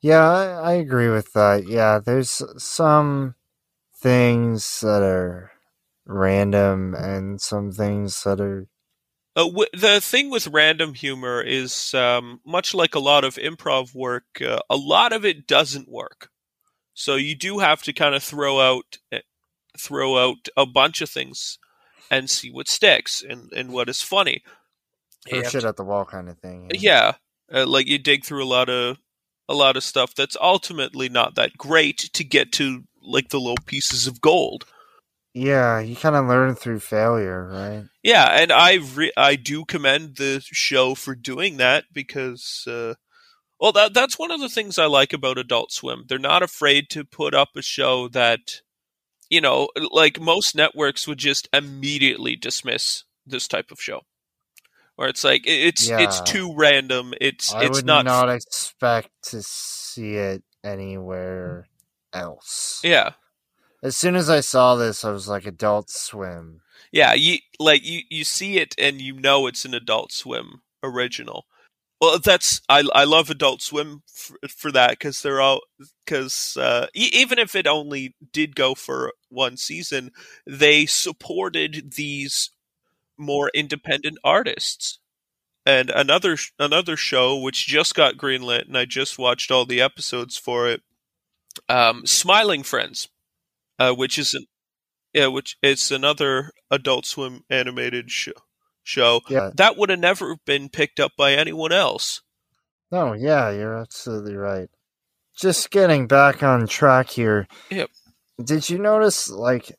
Yeah, 0.00 0.28
I, 0.28 0.46
I 0.46 0.72
agree 0.72 1.08
with 1.08 1.32
that. 1.32 1.66
Yeah, 1.66 1.98
there's 1.98 2.42
some 2.62 3.34
things 3.96 4.80
that 4.80 5.02
are 5.02 5.52
random 6.06 6.94
and 6.94 7.40
some 7.40 7.72
things 7.72 8.22
that 8.24 8.40
are 8.40 8.66
Uh, 9.36 9.44
w- 9.46 9.66
the 9.72 10.00
thing 10.00 10.30
with 10.30 10.46
random 10.48 10.94
humor 10.94 11.40
is 11.42 11.92
um, 11.94 12.40
much 12.46 12.72
like 12.72 12.94
a 12.94 13.00
lot 13.00 13.24
of 13.24 13.34
improv 13.34 13.94
work, 13.94 14.24
uh, 14.40 14.60
a 14.70 14.76
lot 14.76 15.12
of 15.12 15.24
it 15.24 15.46
doesn't 15.46 15.88
work. 15.88 16.30
So 16.94 17.16
you 17.16 17.34
do 17.34 17.58
have 17.58 17.82
to 17.82 17.92
kind 17.92 18.14
of 18.14 18.22
throw 18.22 18.60
out 18.60 18.98
eh, 19.10 19.20
throw 19.76 20.16
out 20.18 20.48
a 20.56 20.64
bunch 20.66 21.00
of 21.00 21.10
things 21.10 21.58
and 22.10 22.30
see 22.30 22.50
what 22.50 22.68
sticks 22.68 23.24
and, 23.28 23.52
and 23.52 23.72
what 23.72 23.88
is 23.88 24.02
funny. 24.02 24.42
Throw 25.28 25.42
shit 25.42 25.62
to- 25.62 25.68
at 25.68 25.76
the 25.76 25.84
wall 25.84 26.04
kind 26.04 26.28
of 26.28 26.38
thing. 26.38 26.70
yeah, 26.72 27.14
uh, 27.52 27.66
like 27.66 27.88
you 27.88 27.98
dig 27.98 28.24
through 28.24 28.44
a 28.44 28.46
lot 28.46 28.68
of 28.68 28.98
a 29.48 29.54
lot 29.54 29.76
of 29.76 29.82
stuff 29.84 30.14
that's 30.14 30.36
ultimately 30.40 31.08
not 31.08 31.34
that 31.34 31.58
great 31.58 31.98
to 32.14 32.24
get 32.24 32.52
to 32.52 32.84
like 33.02 33.28
the 33.30 33.40
little 33.40 33.56
pieces 33.66 34.06
of 34.06 34.20
gold. 34.20 34.64
Yeah, 35.34 35.80
you 35.80 35.96
kind 35.96 36.14
of 36.14 36.26
learn 36.26 36.54
through 36.54 36.78
failure, 36.80 37.48
right? 37.48 37.84
Yeah, 38.04 38.26
and 38.40 38.52
I 38.52 38.74
re- 38.94 39.12
I 39.16 39.34
do 39.34 39.64
commend 39.64 40.16
the 40.16 40.40
show 40.44 40.94
for 40.94 41.16
doing 41.16 41.56
that 41.56 41.86
because 41.92 42.64
uh, 42.68 42.94
well 43.58 43.72
that 43.72 43.94
that's 43.94 44.18
one 44.18 44.30
of 44.30 44.40
the 44.40 44.48
things 44.48 44.78
I 44.78 44.86
like 44.86 45.12
about 45.12 45.36
Adult 45.38 45.72
Swim. 45.72 46.04
They're 46.08 46.18
not 46.18 46.44
afraid 46.44 46.88
to 46.90 47.04
put 47.04 47.34
up 47.34 47.50
a 47.56 47.62
show 47.62 48.06
that 48.08 48.60
you 49.28 49.40
know, 49.40 49.68
like 49.90 50.20
most 50.20 50.54
networks 50.54 51.08
would 51.08 51.18
just 51.18 51.48
immediately 51.52 52.36
dismiss 52.36 53.02
this 53.26 53.48
type 53.48 53.72
of 53.72 53.80
show. 53.80 54.02
Where 54.94 55.08
it's 55.08 55.24
like 55.24 55.44
it- 55.46 55.66
it's 55.66 55.88
it's 55.98 56.20
too 56.20 56.54
random. 56.54 57.12
It's 57.20 57.52
I 57.52 57.64
it's 57.64 57.78
would 57.78 57.86
not, 57.86 58.04
not 58.04 58.28
expect 58.28 59.10
to 59.30 59.42
see 59.42 60.14
it 60.14 60.44
anywhere 60.62 61.66
else. 62.12 62.80
Yeah. 62.84 63.14
As 63.84 63.96
soon 63.98 64.16
as 64.16 64.30
I 64.30 64.40
saw 64.40 64.76
this, 64.76 65.04
I 65.04 65.12
was 65.12 65.28
like, 65.28 65.46
Adult 65.46 65.90
Swim. 65.90 66.62
Yeah, 66.90 67.14
you 67.14 67.38
like 67.60 67.84
you 67.84 68.02
you 68.10 68.24
see 68.24 68.58
it 68.58 68.74
and 68.78 69.00
you 69.00 69.14
know 69.14 69.46
it's 69.46 69.66
an 69.66 69.74
Adult 69.74 70.10
Swim 70.12 70.62
original. 70.82 71.46
Well, 72.00 72.18
that's 72.18 72.62
I 72.68 72.84
I 72.94 73.04
love 73.04 73.30
Adult 73.30 73.62
Swim 73.62 74.02
for, 74.12 74.38
for 74.48 74.72
that 74.72 74.92
because 74.92 75.22
they're 75.22 75.42
all 75.42 75.60
because 76.06 76.56
uh, 76.58 76.86
e- 76.94 77.10
even 77.14 77.38
if 77.38 77.54
it 77.54 77.66
only 77.66 78.16
did 78.32 78.56
go 78.56 78.74
for 78.74 79.12
one 79.30 79.58
season, 79.58 80.12
they 80.46 80.86
supported 80.86 81.94
these 81.96 82.52
more 83.18 83.50
independent 83.54 84.18
artists. 84.24 84.98
And 85.66 85.90
another 85.90 86.38
another 86.58 86.96
show 86.96 87.38
which 87.38 87.66
just 87.66 87.94
got 87.94 88.16
greenlit, 88.16 88.66
and 88.66 88.78
I 88.78 88.86
just 88.86 89.18
watched 89.18 89.50
all 89.50 89.66
the 89.66 89.82
episodes 89.82 90.38
for 90.38 90.68
it. 90.68 90.82
Um, 91.68 92.06
Smiling 92.06 92.62
Friends, 92.64 93.08
uh, 93.78 93.92
which 93.92 94.18
is 94.18 94.34
an 94.34 94.46
yeah, 95.12 95.28
which 95.28 95.56
it's 95.62 95.90
another 95.90 96.50
Adult 96.70 97.06
Swim 97.06 97.42
animated 97.48 98.10
show. 98.10 98.32
Show 98.82 99.22
Yeah. 99.30 99.50
that 99.54 99.76
would 99.76 99.88
have 99.90 99.98
never 100.00 100.36
been 100.44 100.68
picked 100.68 101.00
up 101.00 101.12
by 101.16 101.32
anyone 101.32 101.72
else. 101.72 102.20
No, 102.90 103.12
yeah, 103.14 103.50
you're 103.50 103.76
absolutely 103.78 104.34
right. 104.36 104.68
Just 105.40 105.70
getting 105.70 106.06
back 106.06 106.42
on 106.42 106.66
track 106.66 107.10
here. 107.10 107.46
Yep. 107.70 107.90
Did 108.44 108.68
you 108.68 108.78
notice, 108.78 109.30
like, 109.30 109.72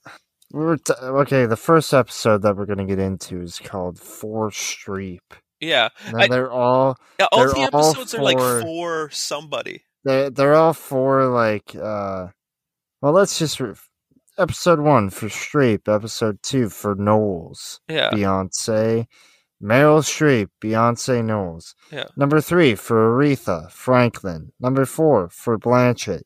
we 0.52 0.62
were 0.64 0.78
t- 0.78 0.94
okay? 1.02 1.46
The 1.46 1.56
first 1.58 1.94
episode 1.94 2.42
that 2.42 2.56
we're 2.56 2.66
gonna 2.66 2.86
get 2.86 3.00
into 3.00 3.42
is 3.42 3.60
called 3.60 4.00
For 4.00 4.50
Streep. 4.50 5.20
Yeah, 5.60 5.90
And 6.08 6.22
I- 6.24 6.28
they're 6.28 6.52
all 6.52 6.98
yeah, 7.20 7.28
all 7.32 7.40
they're 7.40 7.50
the 7.50 7.70
all 7.74 7.90
episodes 7.92 8.14
are 8.16 8.22
like 8.24 8.38
for- 8.40 8.62
for 8.62 9.10
somebody. 9.12 9.84
They 10.04 10.30
they're 10.30 10.56
all 10.56 10.74
for 10.74 11.28
like 11.28 11.76
uh 11.76 12.28
well 13.06 13.14
let's 13.14 13.38
just 13.38 13.60
re- 13.60 13.76
episode 14.40 14.80
one 14.80 15.12
for 15.12 15.28
Streep, 15.28 15.88
episode 15.88 16.42
two 16.42 16.70
for 16.70 16.96
Knowles. 16.96 17.80
Yeah. 17.88 18.10
Beyonce, 18.10 19.06
Meryl 19.62 20.02
Streep, 20.02 20.48
Beyonce 20.60 21.24
Knowles. 21.24 21.76
Yeah. 21.92 22.06
Number 22.18 22.42
three 22.42 22.74
for 22.74 23.16
Aretha 23.16 23.70
Franklin. 23.70 24.52
Number 24.60 24.88
four 24.88 25.30
for 25.30 25.60
Blanchett, 25.60 26.24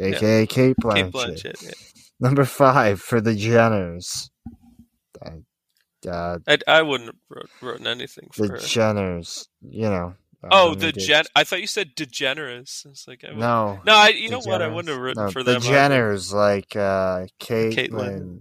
aka 0.00 0.44
Cate 0.46 0.74
Blanchett. 0.82 0.94
Cate 0.94 1.12
Blanchett. 1.12 1.62
Yeah. 1.62 1.70
Number 2.18 2.44
five 2.44 3.00
for 3.00 3.20
the 3.20 3.36
Jenners. 3.36 4.28
I, 5.22 6.08
uh, 6.08 6.38
I, 6.48 6.58
I 6.66 6.82
wouldn't 6.82 7.10
have 7.10 7.16
wrote, 7.28 7.50
written 7.62 7.86
anything 7.86 8.28
for 8.32 8.48
the 8.48 8.54
her. 8.54 8.58
Jenners, 8.58 9.46
you 9.62 9.88
know. 9.88 10.14
Oh, 10.50 10.74
the 10.74 10.92
gen. 10.92 11.24
I 11.34 11.44
thought 11.44 11.60
you 11.60 11.66
said 11.66 11.94
degenerous. 11.96 12.86
It's 12.88 13.08
like 13.08 13.24
I 13.24 13.30
would- 13.30 13.38
No. 13.38 13.80
no. 13.84 13.92
I, 13.94 14.08
you 14.10 14.28
know 14.30 14.38
what? 14.40 14.62
I 14.62 14.68
wouldn't 14.68 14.88
have 14.88 14.98
written 15.02 15.24
No, 15.26 15.30
for 15.32 15.42
the 15.42 15.54
them. 15.54 15.62
Jenners, 15.62 16.32
like 16.32 16.76
uh, 16.76 17.26
Caitlyn. 17.40 17.74
Caitlyn 17.74 18.40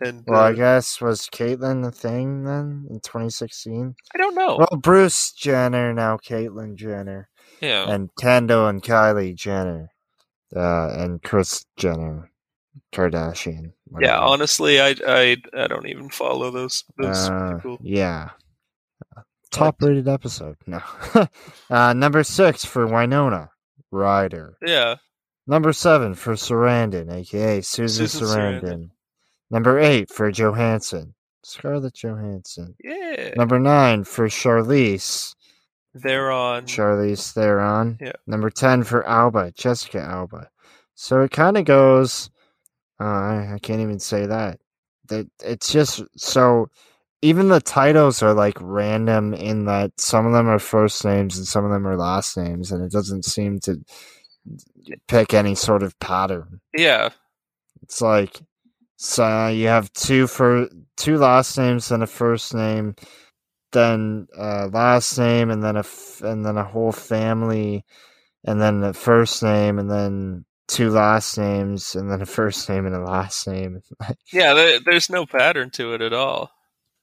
and 0.00 0.24
Well, 0.26 0.40
I 0.40 0.52
guess 0.54 1.00
was 1.00 1.28
Caitlyn 1.28 1.82
the 1.82 1.90
thing 1.92 2.44
then 2.44 2.86
in 2.90 3.00
2016? 3.00 3.94
I 4.14 4.18
don't 4.18 4.34
know. 4.34 4.56
Well, 4.58 4.80
Bruce 4.80 5.32
Jenner 5.32 5.92
now 5.92 6.16
Caitlyn 6.16 6.76
Jenner, 6.76 7.28
yeah, 7.60 7.88
and 7.90 8.10
Kendall 8.18 8.66
and 8.66 8.82
Kylie 8.82 9.34
Jenner, 9.36 9.90
uh, 10.56 10.88
and 10.98 11.22
Kris 11.22 11.64
Jenner, 11.76 12.30
Kardashian. 12.92 13.72
yeah. 14.00 14.18
Honestly, 14.18 14.80
I, 14.80 14.96
I 15.06 15.36
I 15.56 15.66
don't 15.68 15.86
even 15.88 16.08
follow 16.10 16.50
those 16.50 16.84
those 16.98 17.28
Uh, 17.28 17.54
people. 17.54 17.78
Yeah. 17.82 18.30
Top 19.54 19.80
rated 19.80 20.08
episode. 20.08 20.56
No. 20.66 20.80
uh, 21.70 21.92
number 21.92 22.22
six 22.24 22.64
for 22.64 22.86
Winona 22.86 23.50
Ryder. 23.90 24.56
Yeah, 24.64 24.96
Number 25.46 25.72
seven 25.72 26.14
for 26.14 26.34
Sarandon, 26.34 27.12
aka 27.12 27.60
Susan, 27.60 28.08
Susan 28.08 28.26
Sarandon. 28.28 28.62
Sarandon. 28.62 28.90
Number 29.50 29.78
eight 29.78 30.10
for 30.10 30.30
Johansson, 30.30 31.14
Scarlett 31.42 31.94
Johansson. 31.94 32.74
yeah. 32.82 33.34
Number 33.36 33.58
nine 33.58 34.04
for 34.04 34.28
Charlize, 34.28 35.34
Theron. 35.96 36.64
Charlize 36.64 37.32
Theron. 37.32 37.98
Yeah. 38.00 38.12
Number 38.26 38.48
ten 38.50 38.84
for 38.84 39.06
Alba, 39.06 39.52
Jessica 39.52 40.00
Alba. 40.00 40.48
So 40.94 41.20
it 41.20 41.30
kind 41.30 41.58
of 41.58 41.64
goes. 41.66 42.30
Uh, 42.98 43.04
I, 43.04 43.50
I 43.54 43.58
can't 43.60 43.80
even 43.80 43.98
say 43.98 44.26
that. 44.26 44.60
That 45.08 45.28
it's 45.42 45.70
just 45.70 46.02
so. 46.16 46.70
Even 47.24 47.48
the 47.48 47.60
titles 47.60 48.22
are 48.22 48.34
like 48.34 48.58
random 48.60 49.32
in 49.32 49.64
that 49.64 49.98
some 49.98 50.26
of 50.26 50.34
them 50.34 50.46
are 50.46 50.58
first 50.58 51.04
names 51.06 51.38
and 51.38 51.46
some 51.46 51.64
of 51.64 51.70
them 51.70 51.86
are 51.86 51.96
last 51.96 52.36
names, 52.36 52.70
and 52.70 52.84
it 52.84 52.92
doesn't 52.92 53.24
seem 53.24 53.60
to 53.60 53.82
pick 55.08 55.32
any 55.32 55.54
sort 55.54 55.82
of 55.82 55.98
pattern. 56.00 56.60
Yeah. 56.76 57.08
It's 57.82 58.02
like 58.02 58.40
so 58.96 59.48
you 59.48 59.68
have 59.68 59.90
two 59.94 60.26
for 60.26 60.68
two 60.98 61.16
last 61.16 61.56
names 61.56 61.90
and 61.90 62.02
a 62.02 62.06
first 62.06 62.54
name, 62.54 62.94
then 63.72 64.26
uh, 64.38 64.68
last 64.70 65.18
name 65.18 65.50
and 65.50 65.62
then 65.62 65.76
a 65.76 65.80
f- 65.80 66.20
and 66.22 66.44
then 66.44 66.58
a 66.58 66.64
whole 66.64 66.92
family, 66.92 67.84
and 68.44 68.60
then 68.60 68.82
a 68.84 68.92
first 68.92 69.42
name 69.42 69.78
and 69.78 69.90
then 69.90 70.44
two 70.68 70.90
last 70.90 71.38
names 71.38 71.94
and 71.94 72.10
then 72.10 72.20
a 72.22 72.26
first 72.26 72.68
name 72.68 72.84
and 72.86 72.94
a 72.94 73.00
last 73.00 73.46
name. 73.48 73.80
Yeah, 74.32 74.52
there, 74.54 74.80
there's 74.80 75.08
no 75.08 75.24
pattern 75.26 75.70
to 75.70 75.94
it 75.94 76.02
at 76.02 76.12
all. 76.12 76.50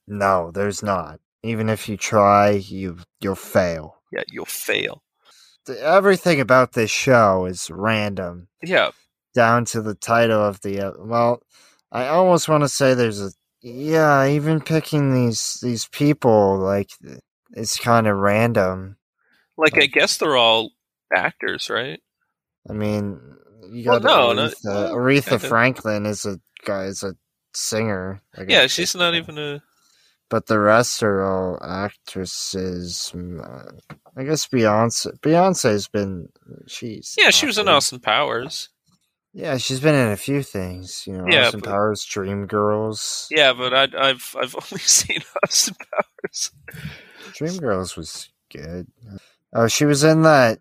No, 0.06 0.50
there's 0.52 0.82
not. 0.82 1.20
Even 1.42 1.68
if 1.68 1.88
you 1.88 1.96
try, 1.96 2.50
you 2.50 2.98
you'll 3.20 3.34
fail. 3.34 3.96
Yeah, 4.12 4.22
you'll 4.28 4.44
fail. 4.44 5.02
The- 5.66 5.80
Everything 5.80 6.40
about 6.40 6.72
this 6.72 6.90
show 6.90 7.46
is 7.46 7.70
random. 7.70 8.48
Yeah. 8.62 8.90
down 9.34 9.64
to 9.66 9.80
the 9.82 9.94
title 9.94 10.42
of 10.44 10.60
the 10.60 10.80
uh, 10.88 10.92
well 10.98 11.40
i 11.90 12.06
almost 12.08 12.48
want 12.48 12.62
to 12.62 12.68
say 12.68 12.92
there's 12.94 13.20
a 13.22 13.30
yeah 13.62 14.26
even 14.26 14.60
picking 14.60 15.14
these 15.14 15.58
these 15.62 15.86
people 15.88 16.58
like 16.58 16.90
it's 17.52 17.78
kind 17.78 18.06
of 18.06 18.16
random 18.18 18.96
Like, 19.56 19.78
I 19.78 19.86
guess 19.86 20.18
they're 20.18 20.36
all 20.36 20.72
actors, 21.14 21.70
right? 21.70 22.00
i 22.68 22.72
mean 22.74 23.20
you 23.70 23.84
got 23.84 24.02
no, 24.02 24.32
no, 24.34 24.42
aretha, 24.48 24.64
well, 24.64 24.94
aretha 24.96 25.40
franklin 25.40 26.04
is 26.06 26.26
a 26.26 26.38
guy 26.66 26.84
is 26.84 27.02
a 27.02 27.14
singer 27.54 28.20
like 28.36 28.50
Yeah, 28.50 28.66
she's 28.66 28.94
not 28.94 29.14
even 29.14 29.38
a. 29.38 29.62
but 30.32 30.46
the 30.46 30.58
rest 30.58 31.02
are 31.02 31.22
all 31.22 31.58
actresses 31.62 33.12
mm, 33.14 33.38
uh, 33.44 33.70
i 34.16 34.24
guess 34.24 34.46
beyonce 34.48 35.06
beyonce's 35.20 35.88
been 35.88 36.26
she's 36.66 37.14
Yeah, 37.18 37.28
she 37.30 37.44
was 37.46 37.58
in. 37.58 37.68
Austin 37.68 38.00
Powers. 38.00 38.70
yeah 39.34 39.58
she's 39.58 39.80
been 39.80 39.94
in 39.94 40.08
a 40.08 40.16
few 40.16 40.42
things 40.42 41.04
you 41.06 41.12
know 41.18 41.26
Yeah, 41.28 41.46
austin 41.48 41.60
but- 41.60 41.68
powers 41.70 42.06
Dreamgirls 42.06 43.26
Yeah, 43.30 43.52
but 43.52 43.74
I, 43.74 43.88
I've 44.08 44.34
I've 44.40 44.54
only 44.72 44.80
seen 44.80 45.20
Austin 45.44 45.74
Powers. 45.92 46.50
Dreamgirls 47.38 47.96
was 47.96 48.30
good. 48.52 48.86
Oh, 49.54 49.66
she 49.68 49.84
was 49.84 50.02
in 50.04 50.22
that. 50.22 50.58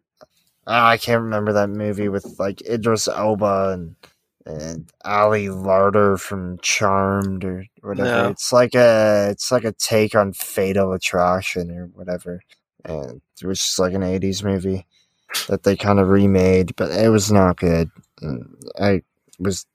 Oh, 0.68 0.74
I 0.94 0.98
can't 0.98 1.24
remember 1.24 1.54
that 1.54 1.70
movie 1.70 2.10
with 2.10 2.40
like 2.40 2.62
Idris 2.62 3.08
Elba 3.08 3.70
and 3.74 3.96
and 4.46 4.92
Ali 5.06 5.46
Larter 5.48 6.20
from 6.20 6.58
Charmed 6.62 7.44
or 7.44 7.66
whatever. 7.82 8.10
No. 8.10 8.30
It's 8.30 8.52
like 8.52 8.76
a 8.76 9.30
it's 9.32 9.52
like 9.52 9.64
a 9.64 9.72
take 9.74 10.16
on 10.16 10.34
Fatal 10.34 10.94
Attraction 10.94 11.72
or 11.72 11.86
whatever, 11.94 12.42
and 12.84 13.22
it 13.42 13.46
was 13.46 13.60
just 13.60 13.80
like 13.80 13.94
an 13.94 14.02
'80s 14.02 14.44
movie 14.44 14.86
that 15.48 15.64
they 15.64 15.76
kind 15.76 16.00
of 16.00 16.10
remade, 16.10 16.76
but 16.76 16.92
it 16.92 17.10
was 17.10 17.32
not 17.32 17.58
good. 17.58 17.90
And 18.22 18.56
I 18.80 19.02
was 19.40 19.66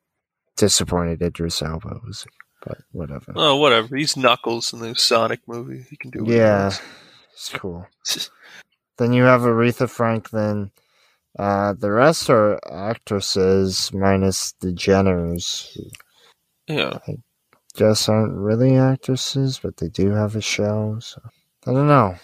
disappointed 0.57 1.23
Idris 1.23 1.63
Elba 1.63 2.01
was, 2.05 2.27
but 2.65 2.79
whatever. 2.93 3.33
Oh, 3.37 3.57
whatever. 3.57 3.97
He's 3.97 4.17
Knuckles 4.17 4.73
in 4.73 4.81
the 4.81 4.95
Sonic 4.95 5.41
movie. 5.47 5.85
He 5.89 5.97
can 5.97 6.11
do 6.11 6.25
Yeah, 6.27 6.73
it's 7.33 7.51
cool. 7.51 7.87
then 8.99 9.13
you 9.13 9.25
have 9.25 9.43
Aretha 9.43 9.89
Franklin. 9.89 10.71
Uh, 11.39 11.75
the 11.75 11.91
rest 11.91 12.31
are 12.31 12.59
actresses 12.71 13.91
minus 13.93 14.55
the 14.61 14.69
Jenners. 14.73 15.75
who 15.75 15.83
Yeah. 16.75 16.99
I 17.07 17.17
guess 17.75 18.09
aren't 18.09 18.33
really 18.35 18.77
actresses, 18.77 19.61
but 19.63 19.77
they 19.77 19.89
do 19.89 20.11
have 20.11 20.35
a 20.35 20.41
show. 20.41 20.99
So 21.01 21.21
I 21.67 21.73
don't 21.73 21.89
know. 21.89 22.15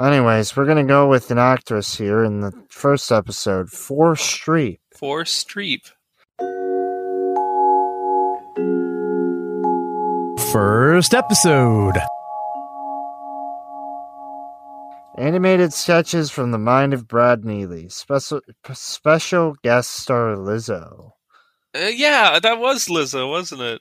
Anyways, 0.00 0.56
we're 0.56 0.66
gonna 0.66 0.84
go 0.84 1.08
with 1.08 1.30
an 1.30 1.38
actress 1.38 1.96
here 1.96 2.24
in 2.24 2.40
the 2.40 2.52
first 2.68 3.10
episode, 3.10 3.70
For 3.70 4.14
Streep. 4.14 4.78
For 4.96 5.24
Streep. 5.24 5.90
First 10.52 11.14
episode. 11.14 11.98
Animated 15.18 15.72
sketches 15.72 16.30
from 16.30 16.52
the 16.52 16.58
mind 16.58 16.94
of 16.94 17.08
Brad 17.08 17.44
Neely. 17.44 17.88
Special 17.88 18.40
special 18.72 19.56
guest 19.64 19.90
star 19.90 20.36
Lizzo. 20.36 21.12
Uh, 21.74 21.90
yeah, 21.92 22.38
that 22.40 22.58
was 22.58 22.86
Lizzo, 22.86 23.28
wasn't 23.28 23.62
it? 23.62 23.80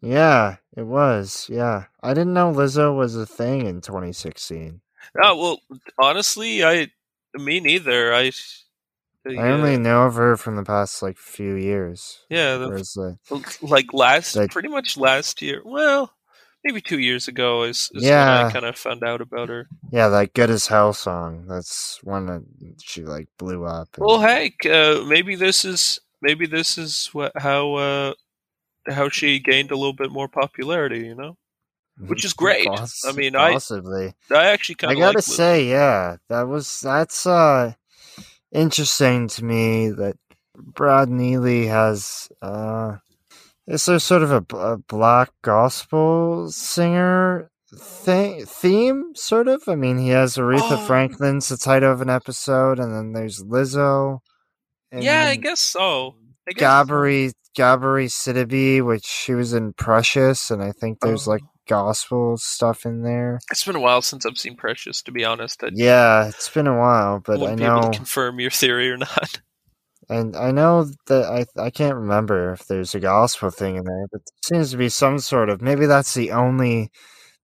Yeah, 0.00 0.56
it 0.76 0.84
was. 0.86 1.46
Yeah, 1.50 1.84
I 2.02 2.14
didn't 2.14 2.32
know 2.32 2.50
Lizzo 2.52 2.96
was 2.96 3.14
a 3.14 3.26
thing 3.26 3.66
in 3.66 3.82
2016. 3.82 4.80
Oh 5.22 5.36
well, 5.36 5.60
honestly, 6.00 6.64
I 6.64 6.88
me 7.34 7.60
neither. 7.60 8.14
I 8.14 8.30
I 9.28 9.36
only 9.50 9.76
know 9.76 10.06
of 10.06 10.14
her 10.14 10.38
from 10.38 10.56
the 10.56 10.64
past 10.64 11.02
like 11.02 11.18
few 11.18 11.54
years. 11.56 12.20
Yeah, 12.30 12.56
the- 12.56 13.18
the 13.28 13.58
like 13.60 13.92
last, 13.92 14.34
Like- 14.34 14.50
pretty 14.50 14.68
much 14.68 14.96
last 14.96 15.42
year. 15.42 15.60
Well, 15.62 16.10
maybe 16.64 16.80
two 16.80 16.98
years 16.98 17.28
ago 17.28 17.62
is, 17.64 17.90
is 17.94 18.02
when 18.02 18.12
Yeah. 18.12 18.46
I 18.46 18.52
kind 18.52 18.64
of 18.66 18.76
found 18.76 19.02
out 19.04 19.20
about 19.20 19.48
her. 19.48 19.68
yeah, 19.90 20.08
that 20.08 20.34
"Good 20.34 20.50
as 20.50 20.66
Hell" 20.66 20.92
song. 20.92 21.46
That's 21.48 21.98
one 22.02 22.26
that 22.26 22.42
she 22.82 23.04
like 23.04 23.28
blew 23.38 23.64
up. 23.64 23.88
and- 23.96 24.04
Well, 24.06 24.20
hey, 24.20 24.52
uh, 24.70 25.02
maybe 25.06 25.34
this 25.36 25.64
is 25.64 25.98
maybe 26.22 26.46
this 26.46 26.76
is 26.78 27.08
what 27.12 27.32
how 27.36 27.74
uh, 27.74 28.14
how 28.88 29.08
she 29.08 29.38
gained 29.38 29.70
a 29.70 29.76
little 29.76 29.92
bit 29.94 30.10
more 30.10 30.28
popularity. 30.28 31.00
You 31.06 31.14
know, 31.14 31.36
which 31.98 32.24
is 32.24 32.32
great. 32.34 32.66
Poss- 32.66 33.04
I 33.06 33.12
mean, 33.12 33.36
I 33.36 33.52
possibly. 33.52 34.14
I 34.30 34.46
actually 34.46 34.74
kind 34.76 34.92
of 34.92 34.98
I 34.98 35.00
gotta 35.00 35.18
like 35.18 35.24
say, 35.24 35.64
yeah, 35.68 36.16
that 36.28 36.42
was 36.48 36.80
that's 36.80 37.26
uh 37.26 37.72
interesting 38.52 39.28
to 39.28 39.44
me 39.44 39.90
that 39.90 40.16
Brad 40.56 41.08
Neely 41.08 41.66
has 41.66 42.28
uh 42.42 42.96
is 43.70 43.84
there 43.86 43.98
sort 43.98 44.22
of 44.22 44.30
a 44.32 44.76
black 44.88 45.30
gospel 45.42 46.50
singer 46.50 47.50
thing 47.78 48.44
theme 48.44 49.12
sort 49.14 49.46
of 49.48 49.62
i 49.68 49.74
mean 49.76 49.96
he 49.98 50.08
has 50.08 50.34
aretha 50.36 50.72
Oh. 50.72 50.86
franklin's 50.86 51.48
the 51.48 51.56
title 51.56 51.92
of 51.92 52.00
an 52.00 52.10
episode 52.10 52.78
and 52.80 52.92
then 52.94 53.12
there's 53.12 53.42
lizzo 53.42 54.18
yeah, 54.92 55.26
I 55.28 55.36
guess 55.36 55.60
so. 55.60 56.16
I 56.48 56.52
guess 56.52 56.62
Gabri 56.88 57.30
Gabri 57.56 58.06
Sidibe, 58.08 58.84
which 58.84 59.04
she 59.06 59.34
was 59.34 59.52
in 59.52 59.72
Precious, 59.74 60.50
and 60.50 60.60
I 60.60 60.72
think 60.72 60.98
there's 60.98 61.28
Oh. 61.28 61.30
like 61.30 61.42
gospel 61.68 62.36
stuff 62.36 62.84
in 62.84 63.02
there. 63.02 63.38
it's 63.52 63.62
been 63.62 63.76
a 63.76 63.80
while 63.80 64.02
since 64.02 64.26
I've 64.26 64.36
seen 64.36 64.56
Precious. 64.56 65.00
To 65.02 65.12
be 65.12 65.24
honest, 65.24 65.62
I 65.62 65.68
Yeah, 65.72 66.26
it's 66.26 66.48
been 66.48 66.66
a 66.66 66.76
while, 66.76 67.20
but 67.20 67.36
I 67.36 67.40
wouldn't 67.40 67.58
be 67.58 67.64
able 67.66 67.82
know, 67.82 67.90
to 67.92 67.96
confirm 67.98 68.40
your 68.40 68.50
theory 68.50 68.90
or 68.90 68.96
not. 68.96 69.40
And 70.10 70.36
I 70.36 70.52
know 70.52 70.86
that 71.08 71.24
I 71.26 71.46
I 71.62 71.70
can't 71.70 71.96
remember 71.96 72.52
if 72.54 72.66
there's 72.66 72.94
a 72.96 73.00
gospel 73.00 73.50
thing 73.50 73.76
in 73.76 73.84
there, 73.84 74.06
but 74.12 74.22
there 74.26 74.58
seems 74.58 74.72
to 74.72 74.78
be 74.78 74.90
some 74.90 75.20
sort 75.20 75.50
of 75.50 75.62
maybe 75.62 75.86
that's 75.86 76.14
the 76.14 76.32
only 76.32 76.90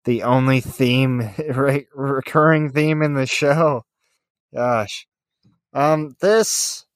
the 0.07 0.25
only 0.25 0.61
theme 0.63 1.31
right 1.51 1.87
recurring 1.95 2.73
theme 2.73 3.03
in 3.03 3.15
the 3.15 3.27
show. 3.27 3.85
Gosh, 4.55 5.07
um, 5.75 6.17
this 6.21 6.87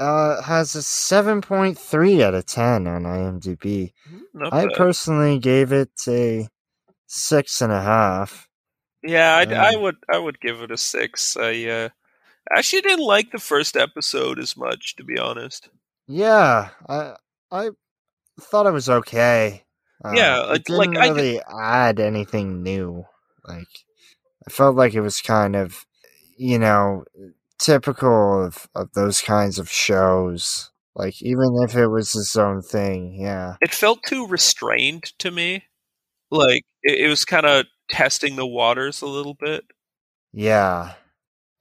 uh 0.00 0.42
has 0.42 0.74
a 0.76 0.82
seven 0.82 1.40
point 1.42 1.78
three 1.78 2.22
out 2.22 2.34
of 2.34 2.46
ten 2.46 2.86
on 2.88 3.04
IMDb. 3.04 3.92
Not 4.34 4.52
I 4.52 4.66
bad. 4.66 4.76
personally 4.76 5.38
gave 5.38 5.72
it 5.72 5.90
a 6.08 6.48
six 7.06 7.60
and 7.62 7.72
a 7.72 7.82
half. 7.82 8.48
Yeah, 9.02 9.36
I'd, 9.36 9.52
I 9.52 9.74
Um, 9.74 9.82
would 9.82 9.96
I 10.12 10.18
would 10.18 10.40
give 10.40 10.62
it 10.62 10.70
a 10.70 10.76
six. 10.78 11.36
I 11.36 11.64
uh, 11.64 11.88
actually 12.56 12.82
didn't 12.82 13.04
like 13.04 13.30
the 13.30 13.38
first 13.38 13.76
episode 13.76 14.38
as 14.38 14.56
much, 14.56 14.96
to 14.96 15.04
be 15.04 15.18
honest. 15.18 15.68
Yeah, 16.08 16.70
I 16.88 17.14
I 17.50 17.70
thought 18.40 18.66
it 18.66 18.72
was 18.72 18.88
okay. 18.88 19.64
Uh, 20.04 20.12
Yeah, 20.14 20.52
it 20.52 20.64
didn't 20.64 20.94
like, 20.94 20.98
I 20.98 21.08
really 21.08 21.40
add 21.60 22.00
anything 22.00 22.62
new. 22.62 23.04
Like 23.46 23.68
I 24.46 24.50
felt 24.50 24.76
like 24.76 24.94
it 24.94 25.00
was 25.00 25.20
kind 25.20 25.54
of, 25.56 25.86
you 26.36 26.58
know, 26.58 27.04
typical 27.58 28.44
of 28.44 28.68
of 28.74 28.92
those 28.94 29.20
kinds 29.20 29.58
of 29.58 29.70
shows. 29.70 30.70
Like 30.94 31.22
even 31.22 31.56
if 31.62 31.74
it 31.76 31.86
was 31.88 32.14
its 32.14 32.36
own 32.36 32.62
thing, 32.62 33.14
yeah. 33.18 33.56
It 33.60 33.72
felt 33.72 34.02
too 34.02 34.26
restrained 34.26 35.04
to 35.20 35.30
me. 35.30 35.64
Like 36.30 36.64
it, 36.82 37.06
it 37.06 37.08
was 37.08 37.24
kind 37.24 37.46
of 37.46 37.66
testing 37.90 38.36
the 38.36 38.46
waters 38.46 39.00
a 39.02 39.06
little 39.06 39.34
bit. 39.34 39.64
Yeah. 40.32 40.94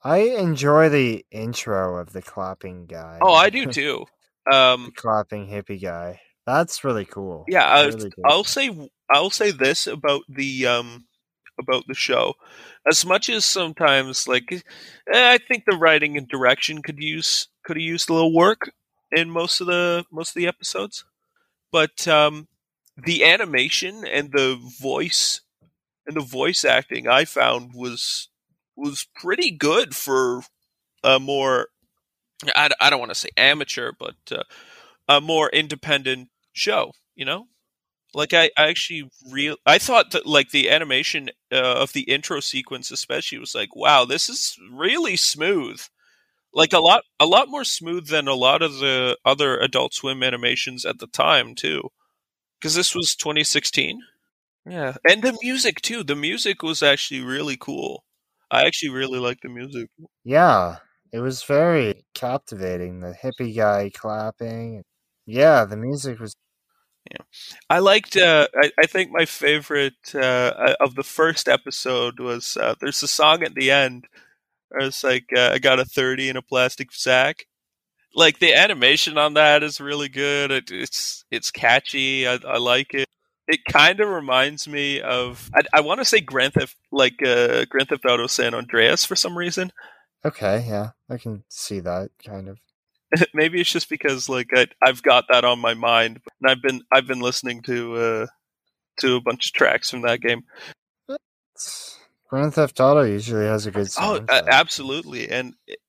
I 0.04 0.20
enjoy 0.20 0.90
the 0.90 1.26
intro 1.32 1.98
of 1.98 2.14
the 2.14 2.22
clapping 2.22 2.86
guy. 2.86 3.20
Oh, 3.22 3.34
I 3.34 3.50
do 3.52 3.66
too. 3.68 4.06
Um, 4.52 4.92
clapping 4.96 5.48
hippie 5.48 5.82
guy. 5.82 6.22
That's 6.48 6.84
really 6.84 7.06
cool. 7.06 7.46
yeah, 7.48 7.66
I, 7.66 7.86
really 7.86 8.12
I'll 8.26 8.44
say 8.44 8.90
I'll 9.12 9.30
say 9.30 9.52
this 9.52 9.86
about 9.88 10.24
the 10.28 10.66
um 10.66 11.06
about 11.60 11.84
the 11.88 11.94
show. 11.94 12.34
As 12.90 13.06
much 13.06 13.30
as 13.30 13.46
sometimes 13.46 14.28
like 14.28 14.52
eh, 14.52 14.62
I 15.14 15.38
think 15.38 15.66
the 15.66 15.78
writing 15.78 16.18
and 16.18 16.28
direction 16.28 16.82
could 16.82 17.02
use 17.02 17.48
could 17.64 17.78
have 17.78 17.84
used 17.84 18.10
a 18.10 18.14
little 18.14 18.34
work 18.34 18.72
in 19.12 19.30
most 19.30 19.62
of 19.62 19.68
the 19.68 20.04
most 20.12 20.30
of 20.30 20.36
the 20.36 20.48
episodes, 20.48 21.06
but 21.72 22.08
um, 22.08 22.48
the 22.98 23.24
animation 23.24 24.06
and 24.06 24.32
the 24.32 24.60
voice 24.82 25.42
and 26.08 26.16
the 26.16 26.22
voice 26.22 26.66
acting 26.66 27.08
I 27.08 27.26
found 27.26 27.74
was 27.76 28.30
was 28.76 29.08
pretty 29.16 29.52
good 29.52 29.96
for 29.96 30.44
a 31.04 31.20
more 31.20 31.68
I, 32.56 32.70
I 32.80 32.90
don't 32.90 33.00
want 33.00 33.12
to 33.12 33.16
say 33.16 33.30
amateur, 33.38 33.92
but 33.98 34.16
uh, 34.32 34.44
a 35.08 35.22
more 35.22 35.50
independent 35.50 36.30
show. 36.54 36.92
You 37.16 37.26
know, 37.26 37.48
like 38.14 38.34
I, 38.34 38.50
I 38.58 38.70
actually 38.70 39.10
real 39.30 39.58
I 39.66 39.78
thought 39.78 40.12
that 40.12 40.26
like 40.26 40.50
the 40.52 40.70
animation 40.70 41.30
uh, 41.52 41.56
of 41.82 41.94
the 41.94 42.02
intro 42.02 42.40
sequence 42.40 42.92
especially 42.92 43.38
was 43.38 43.54
like 43.56 43.76
wow 43.76 44.06
this 44.06 44.30
is 44.30 44.58
really 44.72 45.18
smooth. 45.18 45.82
Like 46.54 46.74
a 46.74 46.80
lot 46.80 47.04
a 47.20 47.26
lot 47.26 47.50
more 47.50 47.64
smooth 47.64 48.08
than 48.08 48.28
a 48.28 48.34
lot 48.34 48.62
of 48.62 48.76
the 48.80 49.18
other 49.26 49.58
adult 49.60 49.94
swim 49.94 50.24
animations 50.24 50.86
at 50.86 51.00
the 51.00 51.08
time 51.08 51.56
too. 51.56 51.90
Because 52.60 52.76
this 52.76 52.96
was 52.96 53.16
2016 53.16 54.00
yeah. 54.66 54.96
And 55.10 55.24
the 55.24 55.38
music 55.42 55.82
too. 55.82 56.04
The 56.04 56.16
music 56.16 56.62
was 56.62 56.84
actually 56.84 57.22
really 57.22 57.58
cool 57.58 58.04
i 58.52 58.66
actually 58.66 58.90
really 58.90 59.20
liked 59.20 59.42
the 59.44 59.50
music 59.50 59.90
Yeah, 60.24 60.78
it 61.12 61.20
was 61.20 61.44
very 61.44 62.06
captivating. 62.14 63.00
The 63.02 63.14
hippie 63.14 63.56
guy 63.56 63.92
clapping. 63.94 64.84
Yeah, 65.26 65.66
the 65.66 65.78
music 65.78 66.20
was. 66.20 66.36
Yeah, 67.10 67.24
I 67.70 67.80
liked. 67.80 68.16
Uh, 68.18 68.48
I, 68.56 68.72
I 68.80 68.86
think 68.88 69.12
my 69.12 69.26
favorite 69.26 70.14
uh, 70.16 70.76
of 70.80 70.96
the 70.96 71.04
first 71.04 71.48
episode 71.50 72.20
was 72.20 72.58
uh, 72.58 72.76
there's 72.80 73.04
a 73.04 73.08
song 73.08 73.44
at 73.44 73.56
the 73.56 73.72
end. 73.72 74.08
Where 74.70 74.88
it's 74.88 75.04
like 75.04 75.26
uh, 75.38 75.52
I 75.54 75.60
got 75.60 75.80
a 75.80 75.86
thirty 75.86 76.30
in 76.30 76.38
a 76.38 76.42
plastic 76.44 76.94
sack. 76.94 77.46
Like 78.16 78.40
the 78.40 78.54
animation 78.56 79.18
on 79.18 79.36
that 79.36 79.64
is 79.64 79.82
really 79.82 80.10
good. 80.10 80.52
It, 80.52 80.72
it's 80.72 81.26
it's 81.32 81.52
catchy. 81.52 82.28
I, 82.28 82.40
I 82.48 82.58
like 82.60 82.94
it. 82.96 83.08
It 83.52 83.66
kind 83.66 84.00
of 84.00 84.08
reminds 84.08 84.66
me 84.68 85.02
of 85.02 85.52
I, 85.54 85.62
I 85.74 85.82
want 85.82 86.00
to 86.00 86.06
say 86.06 86.22
Grand 86.22 86.54
Theft 86.54 86.78
like 86.92 87.22
uh, 87.26 87.66
Grand 87.66 87.90
Theft 87.90 88.06
Auto 88.06 88.28
San 88.28 88.54
Andreas 88.54 89.04
for 89.04 89.16
some 89.16 89.38
reason. 89.38 89.74
Okay, 90.24 90.66
yeah, 90.68 90.92
I 91.10 91.18
can 91.18 91.44
see 91.50 91.82
that 91.82 92.12
kind 92.26 92.48
of. 92.48 92.60
Maybe 93.34 93.60
it's 93.60 93.72
just 93.72 93.90
because 93.90 94.30
like 94.30 94.50
I, 94.56 94.68
I've 94.82 95.04
got 95.04 95.26
that 95.30 95.44
on 95.44 95.60
my 95.60 95.74
mind, 95.74 96.22
and 96.42 96.50
I've 96.50 96.62
been 96.62 96.82
I've 96.94 97.08
been 97.08 97.20
listening 97.20 97.62
to 97.64 97.96
uh, 97.96 98.28
to 99.02 99.16
a 99.18 99.22
bunch 99.22 99.48
of 99.48 99.54
tracks 99.54 99.90
from 99.90 100.04
that 100.04 100.22
game. 100.22 100.44
Grand 102.30 102.54
Theft 102.54 102.80
Auto 102.80 103.02
usually 103.02 103.46
has 103.46 103.66
a 103.66 103.72
good 103.72 103.90
Oh, 104.00 104.24
uh, 104.30 104.44
absolutely, 104.48 105.30
and 105.30 105.56
it, 105.68 105.80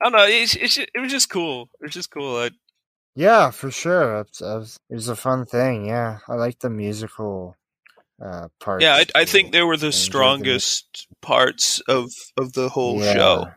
I 0.00 0.04
don't 0.04 0.12
know. 0.12 0.26
It's, 0.28 0.54
it's, 0.54 0.78
it 0.78 0.90
was 0.96 1.10
just 1.10 1.28
cool. 1.28 1.68
It 1.80 1.86
was 1.86 1.94
just 1.94 2.10
cool. 2.10 2.36
I, 2.36 2.50
Yeah, 3.14 3.50
for 3.50 3.70
sure. 3.70 4.20
It 4.20 4.28
was, 4.40 4.76
it 4.90 4.94
was 4.94 5.08
a 5.08 5.16
fun 5.16 5.46
thing. 5.46 5.86
Yeah, 5.86 6.18
I 6.28 6.34
like 6.34 6.58
the 6.60 6.70
musical 6.70 7.56
uh, 8.22 8.48
parts. 8.60 8.82
yeah, 8.84 8.94
I, 8.94 9.06
I 9.20 9.24
think 9.24 9.52
they 9.52 9.62
were 9.62 9.76
the 9.76 9.86
enjoyed 9.86 9.94
the 9.94 10.02
strongest 10.02 11.08
parts 11.20 11.80
of 11.80 12.10
of 12.38 12.52
the 12.54 12.68
whole 12.68 13.00
Yeah, 13.00 13.14
show. 13.14 13.48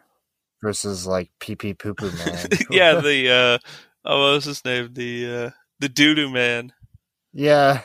versus 0.62 1.08
like 1.08 1.32
Pee 1.40 1.56
Pee 1.56 1.74
Poo 1.74 1.94
Poo 1.94 2.12
Man. 2.12 2.50
yeah, 2.72 2.96
the 2.96 3.30
uh, 3.32 3.58
oh, 4.06 4.20
what 4.22 4.34
was 4.36 4.46
his 4.46 4.66
name? 4.66 4.90
The 4.94 5.28
uh, 5.34 5.50
the 5.80 5.90
doo 5.90 6.16
doo 6.16 6.30
man. 6.30 6.74
yeah, 7.34 7.82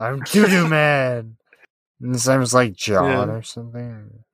I'm 0.00 0.20
Doo 0.22 0.46
Doo 0.46 0.66
Man. 0.68 1.36
And 2.00 2.12
his 2.14 2.28
name 2.28 2.40
was 2.40 2.54
like 2.54 2.74
John 2.74 3.28
Yeah. 3.28 3.34
or 3.36 3.42
something. 3.42 4.24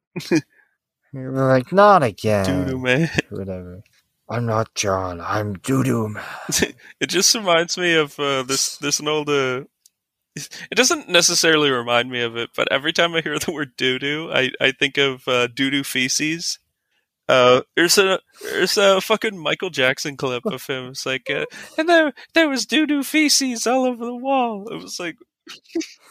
You're 1.12 1.32
like, 1.48 1.72
not 1.72 2.02
again. 2.02 2.44
Doo 2.46 2.64
doo 2.64 2.78
man. 2.78 3.10
Whatever. 3.30 3.82
I'm 4.28 4.46
not 4.46 4.74
John. 4.74 5.20
I'm 5.20 5.54
Doo 5.54 5.84
Doo 5.84 6.08
Man. 6.08 6.24
it 7.00 7.08
just 7.08 7.34
reminds 7.34 7.78
me 7.78 7.94
of 7.94 8.18
uh, 8.18 8.42
this 8.42 8.78
an 9.00 9.08
old. 9.08 9.28
Uh, 9.28 9.64
it 10.34 10.74
doesn't 10.74 11.08
necessarily 11.08 11.70
remind 11.70 12.10
me 12.10 12.22
of 12.22 12.36
it, 12.36 12.50
but 12.56 12.70
every 12.70 12.92
time 12.92 13.14
I 13.14 13.22
hear 13.22 13.38
the 13.38 13.52
word 13.52 13.76
doo 13.76 13.98
doo, 13.98 14.30
I 14.32 14.50
I 14.60 14.72
think 14.72 14.98
of 14.98 15.26
uh, 15.28 15.46
doo 15.48 15.70
doo 15.70 15.84
feces. 15.84 16.58
Uh, 17.28 17.62
there's 17.76 17.98
a 17.98 18.20
there's 18.42 18.76
a 18.76 19.00
fucking 19.00 19.38
Michael 19.38 19.70
Jackson 19.70 20.16
clip 20.16 20.44
of 20.46 20.66
him. 20.66 20.88
It's 20.88 21.06
like, 21.06 21.30
uh, 21.30 21.46
and 21.78 21.88
there 21.88 22.12
there 22.34 22.48
was 22.48 22.66
doo 22.66 22.86
doo 22.86 23.02
feces 23.04 23.66
all 23.66 23.84
over 23.84 24.04
the 24.04 24.14
wall. 24.16 24.68
It 24.70 24.82
was 24.82 25.00
like, 25.00 25.16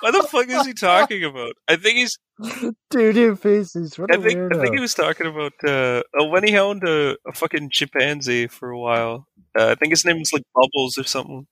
what 0.00 0.12
the 0.12 0.26
fuck 0.30 0.48
is 0.48 0.66
he 0.66 0.72
talking 0.72 1.24
about? 1.24 1.54
I 1.68 1.76
think 1.76 1.98
he's 1.98 2.18
dude 2.90 3.38
Faces. 3.38 3.98
What 3.98 4.12
I 4.12 4.20
think 4.20 4.38
weirdo. 4.38 4.58
I 4.58 4.62
think 4.62 4.74
he 4.74 4.80
was 4.80 4.94
talking 4.94 5.26
about 5.26 5.52
uh, 5.64 6.02
uh, 6.18 6.24
when 6.26 6.44
he 6.44 6.56
owned 6.58 6.84
a, 6.84 7.16
a 7.26 7.32
fucking 7.32 7.70
chimpanzee 7.70 8.46
for 8.46 8.70
a 8.70 8.78
while. 8.78 9.26
Uh, 9.58 9.68
I 9.68 9.74
think 9.74 9.92
his 9.92 10.04
name 10.04 10.18
was 10.18 10.32
like 10.32 10.42
Bubbles 10.54 10.98
or 10.98 11.04
something. 11.04 11.46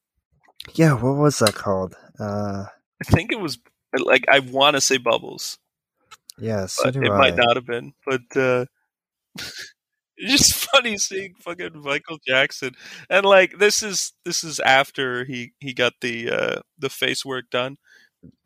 Yeah, 0.74 0.94
what 0.94 1.16
was 1.16 1.38
that 1.38 1.54
called? 1.54 1.94
Uh, 2.18 2.64
I 3.00 3.04
think 3.04 3.32
it 3.32 3.40
was 3.40 3.58
like 3.96 4.24
I 4.28 4.40
want 4.40 4.76
to 4.76 4.80
say 4.80 4.98
Bubbles, 4.98 5.58
yeah, 6.38 6.66
so 6.66 6.90
do 6.90 7.02
it 7.02 7.10
I. 7.10 7.18
might 7.18 7.36
not 7.36 7.56
have 7.56 7.66
been. 7.66 7.92
But 8.06 8.22
uh, 8.36 8.66
it's 9.36 9.62
just 10.18 10.68
funny 10.72 10.98
seeing 10.98 11.34
fucking 11.40 11.82
Michael 11.82 12.18
Jackson, 12.26 12.74
and 13.10 13.24
like 13.24 13.58
this 13.58 13.82
is 13.82 14.12
this 14.24 14.44
is 14.44 14.60
after 14.60 15.24
he 15.24 15.52
he 15.60 15.74
got 15.74 15.94
the 16.00 16.30
uh, 16.30 16.60
the 16.78 16.90
face 16.90 17.24
work 17.24 17.50
done. 17.50 17.76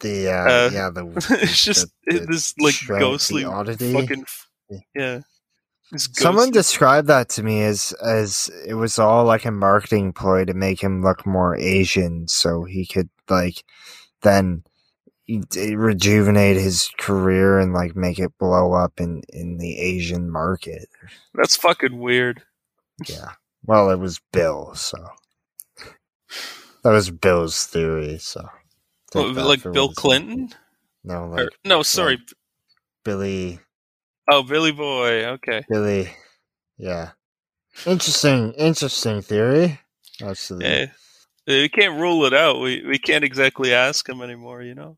The 0.00 0.28
uh, 0.30 0.32
Uh, 0.32 0.70
yeah, 0.72 0.90
the 0.90 1.06
it's 1.42 1.64
just 1.64 1.86
the- 2.06 2.16
it- 2.16 2.26
this 2.30 2.54
like 2.58 2.74
ghostly 2.86 3.44
oddity. 3.44 3.92
fucking 3.92 4.24
yeah. 4.94 5.20
Someone 5.96 6.50
described 6.50 7.08
that 7.08 7.28
to 7.30 7.42
me 7.42 7.62
as 7.62 7.92
as 8.02 8.50
it 8.66 8.74
was 8.74 8.98
all 8.98 9.24
like 9.26 9.44
a 9.44 9.50
marketing 9.50 10.14
ploy 10.14 10.44
to 10.46 10.54
make 10.54 10.82
him 10.82 11.02
look 11.02 11.26
more 11.26 11.54
Asian, 11.56 12.26
so 12.28 12.64
he 12.64 12.86
could 12.86 13.10
like 13.28 13.62
then 14.22 14.64
rejuvenate 15.28 16.56
his 16.56 16.90
career 16.98 17.58
and 17.58 17.74
like 17.74 17.94
make 17.94 18.18
it 18.18 18.36
blow 18.38 18.72
up 18.72 19.00
in 19.00 19.22
in 19.28 19.58
the 19.58 19.78
Asian 19.78 20.30
market. 20.30 20.88
that's 21.34 21.56
fucking 21.56 21.98
weird. 21.98 22.42
Yeah. 23.06 23.32
Well, 23.64 23.90
it 23.90 23.98
was 23.98 24.20
Bill, 24.32 24.74
so 24.74 24.96
that 26.82 26.90
was 26.90 27.10
Bill's 27.10 27.66
theory. 27.66 28.18
So 28.18 28.48
What, 29.14 29.34
like 29.34 29.62
Bill 29.62 29.72
what 29.72 29.76
it's 29.76 29.76
worth. 29.88 29.96
Clinton? 29.96 30.48
No, 31.04 31.24
Or- 31.32 31.50
no, 31.64 31.82
sorry. 31.82 32.18
Billy. 33.04 33.58
Oh, 34.30 34.42
Billy 34.42 34.72
Boy. 34.72 35.24
Okay. 35.26 35.64
Billy. 35.68 36.10
Yeah. 36.78 37.10
Interesting. 37.86 38.52
Interesting 38.52 39.22
theory. 39.22 39.80
Absolutely. 40.22 40.68
Yeah. 40.68 40.86
We 41.46 41.68
can't 41.68 42.00
rule 42.00 42.24
it 42.24 42.32
out. 42.32 42.60
We 42.60 42.84
we 42.86 42.98
can't 42.98 43.24
exactly 43.24 43.74
ask 43.74 44.08
him 44.08 44.22
anymore, 44.22 44.62
you 44.62 44.74
know. 44.76 44.96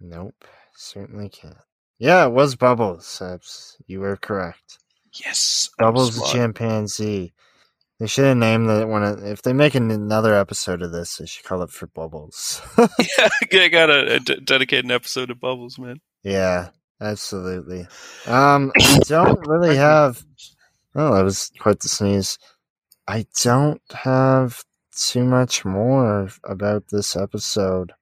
Nope, 0.00 0.44
certainly 0.74 1.28
can't. 1.28 1.56
Yeah, 1.98 2.24
it 2.26 2.32
was 2.32 2.56
Bubbles. 2.56 3.18
That's, 3.20 3.76
you 3.86 4.00
were 4.00 4.16
correct. 4.16 4.78
Yes. 5.24 5.68
Bubbles 5.78 6.16
the 6.16 6.26
chimpanzee. 6.32 7.34
They 8.00 8.06
should 8.08 8.24
have 8.24 8.36
named 8.36 8.68
that 8.68 8.88
one. 8.88 9.04
of- 9.04 9.24
If 9.24 9.42
they 9.42 9.52
make 9.52 9.74
another 9.74 10.34
episode 10.34 10.82
of 10.82 10.90
this, 10.92 11.16
they 11.16 11.26
should 11.26 11.44
call 11.44 11.62
it 11.62 11.70
for 11.70 11.86
Bubbles. 11.86 12.60
yeah, 12.78 13.28
I 13.52 13.68
gotta 13.68 14.16
uh, 14.16 14.18
d- 14.18 14.40
dedicate 14.44 14.84
an 14.84 14.90
episode 14.90 15.26
to 15.26 15.34
Bubbles, 15.36 15.78
man. 15.78 16.00
yeah, 16.24 16.70
absolutely. 17.00 17.86
Um, 18.26 18.72
I 18.80 18.98
don't 19.06 19.46
really 19.46 19.76
have. 19.76 20.22
Oh, 20.94 21.14
that 21.14 21.22
was 21.24 21.50
quite 21.60 21.80
the 21.80 21.88
sneeze. 21.88 22.38
I 23.08 23.24
don't 23.42 23.80
have 23.92 24.62
too 24.96 25.24
much 25.24 25.64
more 25.64 26.28
about 26.44 26.84
this 26.90 27.16
episode. 27.16 27.92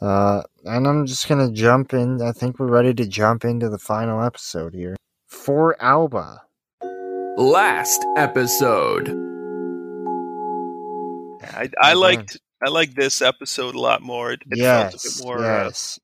Uh, 0.00 0.42
and 0.64 0.86
I'm 0.86 1.06
just 1.06 1.28
gonna 1.28 1.50
jump 1.52 1.94
in. 1.94 2.20
I 2.20 2.32
think 2.32 2.58
we're 2.58 2.66
ready 2.66 2.92
to 2.94 3.06
jump 3.06 3.44
into 3.44 3.68
the 3.68 3.78
final 3.78 4.22
episode 4.22 4.74
here 4.74 4.96
for 5.28 5.80
Alba. 5.82 6.42
Last 7.38 8.04
episode. 8.16 9.25
I 11.42 11.70
I 11.80 11.92
liked 11.94 12.38
I 12.64 12.70
liked 12.70 12.96
this 12.96 13.22
episode 13.22 13.74
a 13.74 13.80
lot 13.80 14.02
more. 14.02 14.32
It, 14.32 14.42
it 14.50 14.58
yes, 14.58 14.92
felt 14.92 14.94
a 14.94 15.08
bit 15.08 15.26
more. 15.26 15.38
Uh, 15.38 15.64
yes. 15.64 15.98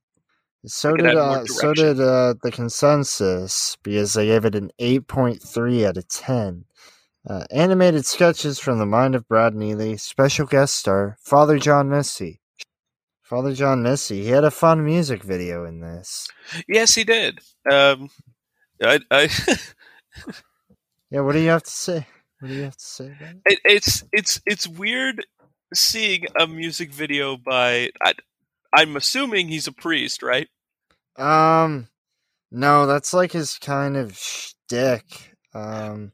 so 0.66 0.96
did 0.96 1.16
uh, 1.16 1.44
so 1.46 1.74
did 1.74 2.00
uh, 2.00 2.34
the 2.42 2.50
consensus 2.52 3.76
because 3.82 4.14
they 4.14 4.26
gave 4.26 4.44
it 4.44 4.54
an 4.54 4.70
eight 4.78 5.06
point 5.06 5.42
three 5.42 5.86
out 5.86 5.96
of 5.96 6.08
ten. 6.08 6.64
Uh, 7.28 7.44
animated 7.52 8.04
sketches 8.04 8.58
from 8.58 8.78
the 8.78 8.86
mind 8.86 9.14
of 9.14 9.28
Brad 9.28 9.54
Neely. 9.54 9.96
Special 9.96 10.46
guest 10.46 10.74
star 10.76 11.16
Father 11.20 11.58
John 11.58 11.88
Misty. 11.88 12.40
Father 13.22 13.54
John 13.54 13.82
Misty. 13.82 14.24
He 14.24 14.28
had 14.28 14.44
a 14.44 14.50
fun 14.50 14.84
music 14.84 15.22
video 15.22 15.64
in 15.64 15.80
this. 15.80 16.28
yes, 16.68 16.94
he 16.94 17.04
did. 17.04 17.38
Um, 17.70 18.10
I 18.82 19.00
I 19.10 19.28
Yeah, 21.12 21.20
what 21.20 21.32
do 21.32 21.40
you 21.40 21.50
have 21.50 21.62
to 21.62 21.70
say? 21.70 22.06
What 22.42 22.48
do 22.48 22.54
you 22.54 22.64
have 22.64 22.76
to 22.76 22.84
say 22.84 23.04
it? 23.20 23.36
it, 23.46 23.58
it's 23.64 24.02
it's 24.10 24.40
it's 24.44 24.66
weird 24.66 25.24
seeing 25.72 26.24
a 26.36 26.48
music 26.48 26.92
video 26.92 27.36
by. 27.36 27.90
I, 28.02 28.14
I'm 28.74 28.96
assuming 28.96 29.46
he's 29.46 29.68
a 29.68 29.72
priest, 29.72 30.24
right? 30.24 30.48
Um, 31.16 31.86
no, 32.50 32.86
that's 32.86 33.14
like 33.14 33.30
his 33.30 33.58
kind 33.58 33.96
of 33.96 34.18
shtick. 34.18 35.36
Um, 35.54 36.10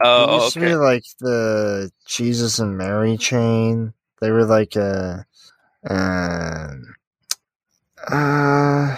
it 0.00 0.06
Oh, 0.06 0.44
used 0.44 0.54
to 0.54 0.60
be 0.60 0.74
like 0.76 1.04
the 1.20 1.92
Jesus 2.06 2.58
and 2.58 2.78
Mary 2.78 3.18
chain. 3.18 3.92
They 4.22 4.30
were 4.30 4.46
like 4.46 4.76
a, 4.76 5.26
um, 5.86 6.94
uh, 8.10 8.96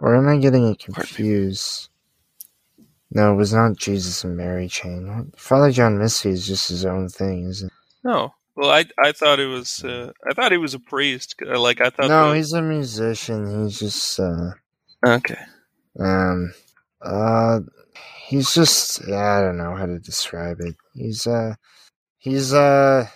or 0.00 0.14
am 0.14 0.28
I 0.28 0.36
getting 0.36 0.68
it 0.68 0.78
confused? 0.78 1.88
No, 3.14 3.32
it 3.32 3.36
was 3.36 3.54
not 3.54 3.76
Jesus 3.76 4.24
and 4.24 4.36
Mary 4.36 4.68
chain. 4.68 5.32
Father 5.36 5.70
John 5.70 5.98
Misty 5.98 6.30
is 6.30 6.46
just 6.46 6.68
his 6.68 6.84
own 6.84 7.08
thing, 7.08 7.46
isn't? 7.48 7.72
No. 8.02 8.34
Well, 8.56 8.70
I 8.70 8.84
I 9.02 9.12
thought 9.12 9.40
it 9.40 9.46
was 9.46 9.82
uh, 9.84 10.12
I 10.30 10.34
thought 10.34 10.52
he 10.52 10.58
was 10.58 10.74
a 10.74 10.78
priest. 10.80 11.34
Uh, 11.44 11.58
Like 11.58 11.80
I 11.80 11.90
thought. 11.90 12.08
No, 12.08 12.30
the- 12.30 12.36
he's 12.36 12.52
a 12.52 12.62
musician. 12.62 13.64
He's 13.64 13.78
just 13.78 14.20
uh 14.20 14.50
okay. 15.06 15.38
um 15.98 16.52
uh 17.02 17.60
he's 18.26 18.52
just 18.54 19.02
I 19.08 19.40
don't 19.42 19.56
know 19.58 19.74
how 19.74 19.86
to 19.86 19.98
describe 19.98 20.58
it. 20.60 20.76
He's 20.94 21.26
uh 21.26 21.54
he's 22.18 22.52
uh 22.52 23.06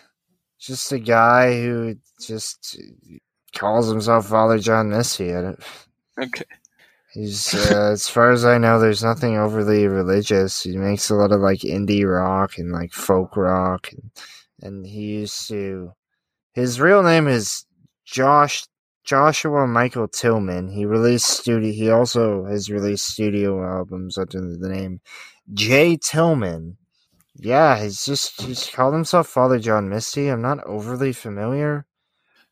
just 0.58 0.90
a 0.92 0.98
guy 0.98 1.60
who 1.60 1.94
just 2.20 2.78
calls 3.56 3.88
himself 3.88 4.26
Father 4.28 4.58
John 4.58 4.90
Misty. 4.90 5.32
Okay. 5.32 6.44
He's, 7.12 7.54
uh, 7.54 7.90
as 7.92 8.08
far 8.08 8.30
as 8.30 8.44
I 8.44 8.58
know, 8.58 8.78
there's 8.78 9.02
nothing 9.02 9.36
overly 9.38 9.86
religious. 9.88 10.62
He 10.62 10.76
makes 10.76 11.10
a 11.10 11.14
lot 11.14 11.32
of 11.32 11.40
like 11.40 11.60
indie 11.60 12.06
rock 12.06 12.58
and 12.58 12.70
like 12.72 12.92
folk 12.92 13.36
rock, 13.36 13.90
and, 13.92 14.10
and 14.62 14.86
he 14.86 15.00
used 15.20 15.48
to. 15.48 15.92
His 16.54 16.80
real 16.80 17.02
name 17.02 17.28
is 17.28 17.64
Josh 18.04 18.64
Joshua 19.04 19.66
Michael 19.66 20.08
Tillman. 20.08 20.68
He 20.68 20.84
released 20.84 21.26
studio. 21.26 21.72
He 21.72 21.90
also 21.90 22.44
has 22.44 22.70
released 22.70 23.06
studio 23.08 23.64
albums 23.64 24.18
under 24.18 24.40
the 24.40 24.68
name 24.68 25.00
Jay 25.54 25.96
Tillman. 25.96 26.76
Yeah, 27.36 27.80
he's 27.82 28.04
just 28.04 28.40
he's 28.42 28.66
called 28.68 28.94
himself 28.94 29.28
Father 29.28 29.58
John 29.58 29.88
Misty. 29.88 30.28
I'm 30.28 30.42
not 30.42 30.62
overly 30.66 31.12
familiar 31.12 31.86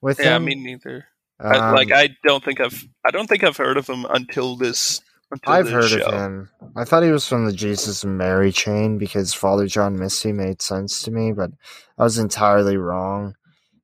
with 0.01 0.19
Yeah, 0.19 0.39
him. 0.39 0.45
me 0.45 0.55
neither. 0.55 1.07
I, 1.41 1.59
like 1.73 1.89
Um, 1.89 1.93
I 1.93 2.11
don't 2.27 2.45
think 2.45 2.61
I've 2.61 2.85
I 3.07 3.11
don't 3.11 3.29
think 3.29 3.45
I've 3.45 3.57
heard 3.57 3.77
of 3.77 3.89
him 3.89 4.07
until 4.11 4.57
this. 4.57 5.01
Until 5.31 5.53
I've 5.55 5.65
this 5.67 5.73
heard 5.73 5.91
show. 5.91 6.07
of 6.07 6.15
him. 6.15 6.51
I 6.77 6.85
thought 6.85 7.03
he 7.03 7.11
was 7.11 7.27
from 7.29 7.47
the 7.47 7.53
Jesus 7.53 8.05
and 8.05 8.19
Mary 8.19 8.53
chain 8.53 8.99
because 8.99 9.35
Father 9.35 9.67
John 9.67 9.99
Misty 9.99 10.33
made 10.33 10.63
sense 10.63 11.03
to 11.03 11.11
me, 11.11 11.33
but 11.33 11.51
I 11.99 12.05
was 12.05 12.19
entirely 12.19 12.77
wrong. 12.77 13.35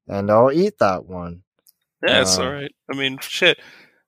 And 0.09 0.31
I'll 0.31 0.53
eat 0.53 0.79
that 0.81 1.07
one. 1.07 1.43
Yeah, 2.07 2.21
it's 2.23 2.39
Uh, 2.39 2.43
all 2.45 2.53
right. 2.53 2.73
I 2.93 2.97
mean, 2.97 3.19
shit, 3.21 3.59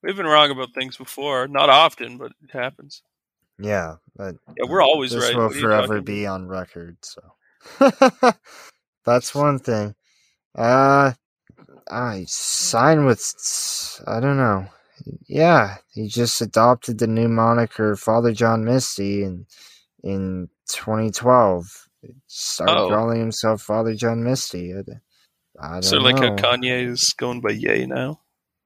we've 0.02 0.16
been 0.16 0.26
wrong 0.26 0.50
about 0.50 0.74
things 0.74 0.96
before. 0.96 1.48
Not 1.48 1.70
often, 1.70 2.18
but 2.18 2.32
it 2.42 2.52
happens. 2.52 3.02
Yeah, 3.58 3.96
but 4.16 4.36
Yeah, 4.56 4.66
we're 4.68 4.82
always 4.82 5.12
this 5.12 5.24
right. 5.24 5.36
will 5.36 5.50
forever 5.50 6.00
be 6.02 6.26
on 6.26 6.48
record. 6.48 6.98
So 7.02 7.22
that's 9.04 9.34
one 9.34 9.58
thing. 9.60 9.94
Uh, 10.54 11.12
I 11.90 12.24
signed 12.28 13.06
with. 13.06 13.22
I 14.06 14.20
don't 14.20 14.36
know. 14.38 14.66
Yeah, 15.28 15.76
he 15.92 16.08
just 16.08 16.40
adopted 16.40 16.98
the 16.98 17.06
new 17.06 17.28
moniker 17.28 17.96
Father 17.96 18.32
John 18.32 18.64
Misty 18.64 19.24
in 19.24 19.46
in 20.02 20.50
2012. 20.68 21.88
Started 22.28 22.82
Oh. 22.82 22.88
calling 22.88 23.20
himself 23.20 23.62
Father 23.62 23.94
John 23.94 24.24
Misty. 24.24 24.74
I, 24.74 24.82
I 25.60 25.80
don't 25.80 25.82
So 25.84 25.98
like 25.98 26.18
know. 26.18 26.22
how 26.22 26.30
Kanye 26.30 26.88
is 26.88 27.12
going 27.16 27.40
by 27.40 27.50
Ye 27.50 27.86
now. 27.86 28.20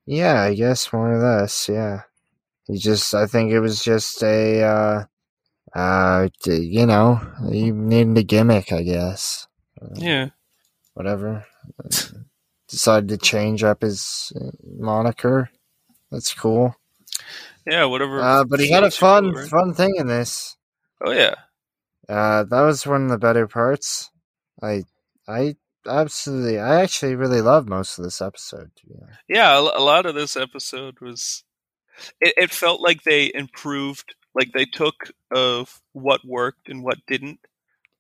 Yeah, 0.06 0.42
I 0.42 0.54
guess 0.54 0.92
more 0.92 1.14
or 1.14 1.18
less. 1.22 1.68
Yeah, 1.68 2.02
he 2.66 2.78
just. 2.78 3.14
I 3.14 3.26
think 3.26 3.52
it 3.52 3.60
was 3.60 3.82
just 3.84 4.22
a. 4.22 4.62
uh 4.62 5.04
uh, 5.74 6.28
you 6.46 6.86
know, 6.86 7.20
you 7.50 7.72
needed 7.74 8.18
a 8.18 8.22
gimmick, 8.24 8.72
I 8.72 8.82
guess. 8.82 9.46
Uh, 9.80 9.88
Yeah. 9.94 10.30
Whatever. 10.94 11.46
Decided 12.68 13.08
to 13.08 13.16
change 13.16 13.64
up 13.64 13.82
his 13.82 14.32
uh, 14.38 14.50
moniker. 14.78 15.50
That's 16.10 16.34
cool. 16.34 16.76
Yeah, 17.66 17.84
whatever. 17.86 18.20
Uh, 18.20 18.44
but 18.44 18.60
he 18.60 18.70
had 18.70 18.84
a 18.84 18.90
fun, 18.90 19.34
fun 19.48 19.74
thing 19.74 19.94
in 19.96 20.06
this. 20.06 20.56
Oh 21.04 21.10
yeah. 21.12 21.34
Uh, 22.08 22.44
that 22.44 22.60
was 22.62 22.86
one 22.86 23.04
of 23.04 23.10
the 23.10 23.18
better 23.18 23.46
parts. 23.46 24.10
I, 24.62 24.84
I 25.26 25.56
absolutely, 25.86 26.58
I 26.58 26.82
actually 26.82 27.14
really 27.14 27.40
love 27.40 27.68
most 27.68 27.98
of 27.98 28.04
this 28.04 28.20
episode. 28.20 28.70
To 28.76 28.86
be 28.86 28.94
honest. 29.02 29.18
Yeah, 29.28 29.56
a, 29.58 29.60
a 29.60 29.82
lot 29.82 30.06
of 30.06 30.14
this 30.14 30.36
episode 30.36 31.00
was. 31.00 31.44
It, 32.20 32.34
it 32.36 32.50
felt 32.50 32.80
like 32.80 33.02
they 33.02 33.32
improved, 33.34 34.14
like 34.34 34.52
they 34.52 34.64
took 34.66 35.10
of 35.34 35.80
what 35.92 36.20
worked 36.24 36.68
and 36.68 36.82
what 36.82 36.98
didn't, 37.06 37.40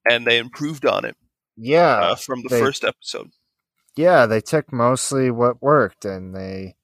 and 0.08 0.26
they 0.26 0.38
improved 0.38 0.86
on 0.86 1.04
it 1.04 1.16
Yeah, 1.56 1.96
uh, 1.98 2.14
from 2.14 2.42
the 2.42 2.48
they- 2.48 2.60
first 2.60 2.84
episode. 2.84 3.30
Yeah, 3.98 4.26
they 4.26 4.40
took 4.40 4.72
mostly 4.72 5.28
what 5.30 5.60
worked, 5.60 6.04
and 6.04 6.34
they 6.34 6.76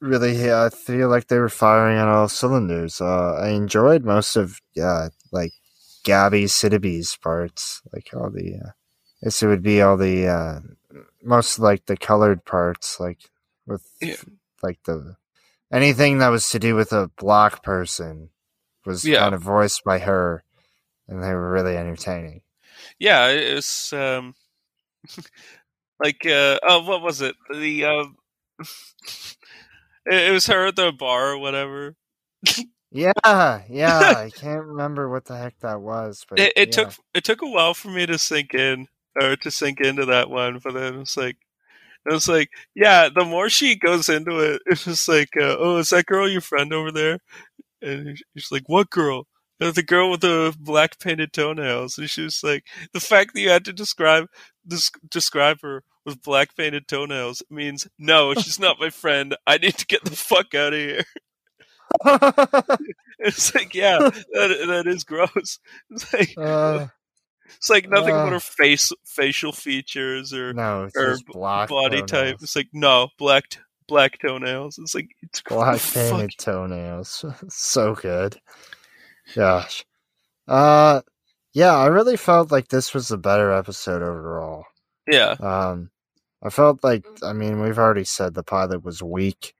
really, 0.00 0.52
I 0.52 0.70
feel 0.70 1.08
like 1.08 1.28
they 1.28 1.38
were 1.38 1.48
firing 1.48 1.98
on 1.98 2.08
all 2.08 2.28
cylinders. 2.28 3.00
Uh, 3.00 3.34
I 3.34 3.50
enjoyed 3.50 4.04
most 4.04 4.34
of, 4.36 4.60
yeah, 4.74 5.08
like 5.30 5.52
Gabby 6.04 6.44
Sidibe's 6.44 7.16
parts, 7.16 7.80
like 7.92 8.08
all 8.12 8.30
the, 8.30 8.56
uh, 8.56 8.68
I 8.70 9.26
guess 9.26 9.40
it 9.42 9.46
would 9.46 9.62
be 9.62 9.80
all 9.82 9.96
the, 9.96 10.26
uh, 10.26 10.60
most 11.22 11.60
like 11.60 11.86
the 11.86 11.96
colored 11.96 12.44
parts, 12.44 12.98
like 12.98 13.20
with, 13.66 13.86
Yeah. 14.00 14.16
like 14.60 14.80
the 14.84 15.16
anything 15.72 16.18
that 16.18 16.28
was 16.28 16.48
to 16.50 16.58
do 16.58 16.74
with 16.74 16.92
a 16.92 17.10
black 17.18 17.62
person 17.62 18.30
was 18.84 19.04
Yeah. 19.04 19.20
kind 19.20 19.34
of 19.34 19.42
voiced 19.42 19.84
by 19.84 20.00
her, 20.00 20.42
and 21.06 21.22
they 21.22 21.32
were 21.34 21.52
really 21.52 21.76
entertaining. 21.76 22.42
Yeah, 22.98 23.28
it 23.28 23.54
was 23.54 23.92
um, 23.92 24.34
like 26.02 26.24
uh, 26.26 26.58
oh, 26.62 26.82
what 26.84 27.02
was 27.02 27.20
it? 27.20 27.36
The 27.52 27.84
um, 27.84 28.16
it, 28.58 29.36
it 30.06 30.32
was 30.32 30.46
her 30.46 30.66
at 30.68 30.76
the 30.76 30.92
bar 30.92 31.32
or 31.32 31.38
whatever. 31.38 31.96
Yeah, 32.90 33.62
yeah, 33.68 34.14
I 34.16 34.30
can't 34.30 34.64
remember 34.66 35.08
what 35.08 35.24
the 35.26 35.36
heck 35.36 35.58
that 35.60 35.80
was, 35.80 36.24
but 36.28 36.38
It, 36.38 36.52
it 36.56 36.72
yeah. 36.72 36.72
took 36.72 36.92
it 37.14 37.24
took 37.24 37.42
a 37.42 37.46
while 37.48 37.74
for 37.74 37.88
me 37.88 38.06
to 38.06 38.18
sink 38.18 38.54
in 38.54 38.88
or 39.20 39.36
to 39.36 39.50
sink 39.50 39.80
into 39.80 40.04
that 40.06 40.30
one, 40.30 40.60
but 40.62 40.74
then 40.74 41.00
it's 41.00 41.16
like 41.16 41.36
it 42.08 42.12
was 42.12 42.28
like 42.28 42.50
yeah. 42.74 43.08
The 43.14 43.24
more 43.24 43.48
she 43.50 43.76
goes 43.76 44.08
into 44.08 44.38
it, 44.40 44.62
it's 44.66 44.84
just 44.84 45.08
like 45.08 45.30
uh, 45.36 45.56
oh, 45.58 45.78
is 45.78 45.90
that 45.90 46.06
girl 46.06 46.28
your 46.28 46.40
friend 46.42 46.72
over 46.72 46.92
there? 46.92 47.18
And 47.82 48.18
she's 48.36 48.52
like, 48.52 48.64
what 48.68 48.90
girl? 48.90 49.26
"Uh, 49.60 49.70
The 49.72 49.82
girl 49.82 50.10
with 50.10 50.20
the 50.20 50.54
black 50.58 50.98
painted 50.98 51.32
toenails. 51.32 51.98
And 51.98 52.08
she 52.10 52.22
was 52.22 52.42
like, 52.42 52.64
the 52.92 53.00
fact 53.00 53.34
that 53.34 53.40
you 53.40 53.50
had 53.50 53.64
to 53.66 53.72
describe 53.72 54.26
des- 54.66 54.98
describe 55.08 55.58
her 55.62 55.82
with 56.04 56.22
black 56.22 56.56
painted 56.56 56.88
toenails 56.88 57.42
means 57.50 57.86
no, 57.98 58.34
she's 58.34 58.58
not 58.58 58.80
my 58.80 58.90
friend. 58.90 59.36
I 59.46 59.58
need 59.58 59.76
to 59.78 59.86
get 59.86 60.04
the 60.04 60.16
fuck 60.16 60.54
out 60.54 60.72
of 60.72 60.78
here. 60.78 61.04
it's 63.18 63.54
like, 63.54 63.74
yeah, 63.74 63.98
that 63.98 64.64
that 64.68 64.84
is 64.86 65.04
gross. 65.04 65.58
It's 65.90 66.12
like, 66.12 66.34
Uh, 66.38 66.88
it's 67.56 67.70
like 67.70 67.88
nothing 67.88 68.10
about 68.10 68.28
uh. 68.28 68.32
her 68.32 68.40
face, 68.40 68.92
facial 69.04 69.52
features 69.52 70.32
or 70.34 70.52
No, 70.52 70.88
or 70.94 71.16
body 71.66 72.02
type. 72.02 72.36
It's 72.42 72.54
like 72.54 72.68
no 72.74 73.08
black 73.18 73.44
black 73.88 74.18
toenails. 74.18 74.78
It's 74.78 74.94
like 74.94 75.08
it's 75.22 75.40
black 75.40 75.80
painted 75.80 76.32
toenails. 76.38 77.24
so 77.48 77.94
good. 77.94 78.36
Gosh. 79.34 79.84
Uh 80.46 81.02
yeah, 81.54 81.74
I 81.74 81.86
really 81.86 82.16
felt 82.16 82.52
like 82.52 82.68
this 82.68 82.94
was 82.94 83.10
a 83.10 83.18
better 83.18 83.52
episode 83.52 84.02
overall. 84.02 84.64
Yeah, 85.06 85.32
Um 85.40 85.90
I 86.42 86.50
felt 86.50 86.84
like 86.84 87.04
I 87.22 87.32
mean, 87.32 87.60
we've 87.60 87.78
already 87.78 88.04
said 88.04 88.34
the 88.34 88.42
pilot 88.42 88.84
was 88.84 89.02
weak. 89.02 89.54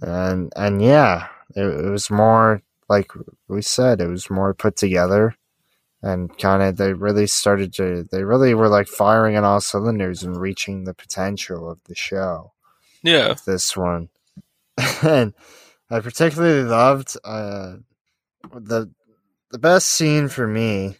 And 0.00 0.52
and 0.56 0.82
yeah, 0.82 1.28
it, 1.54 1.64
it 1.64 1.90
was 1.90 2.10
more 2.10 2.62
like 2.88 3.10
we 3.48 3.62
said, 3.62 4.00
it 4.00 4.08
was 4.08 4.30
more 4.30 4.54
put 4.54 4.76
together 4.76 5.34
and 6.02 6.36
kind 6.38 6.62
of 6.62 6.76
they 6.76 6.92
really 6.92 7.26
started 7.26 7.72
to 7.74 8.04
they 8.10 8.24
really 8.24 8.54
were 8.54 8.68
like 8.68 8.88
firing 8.88 9.36
on 9.36 9.44
all 9.44 9.60
cylinders 9.60 10.22
and 10.22 10.40
reaching 10.40 10.84
the 10.84 10.94
potential 10.94 11.70
of 11.70 11.78
the 11.84 11.94
show 11.94 12.52
yeah. 13.02 13.34
this 13.46 13.76
one. 13.76 14.08
and 15.02 15.34
I 15.90 16.00
particularly 16.00 16.64
loved 16.64 17.16
uh, 17.24 17.74
the 18.52 18.90
the 19.52 19.58
best 19.58 19.88
scene 19.88 20.28
for 20.28 20.46
me. 20.46 20.96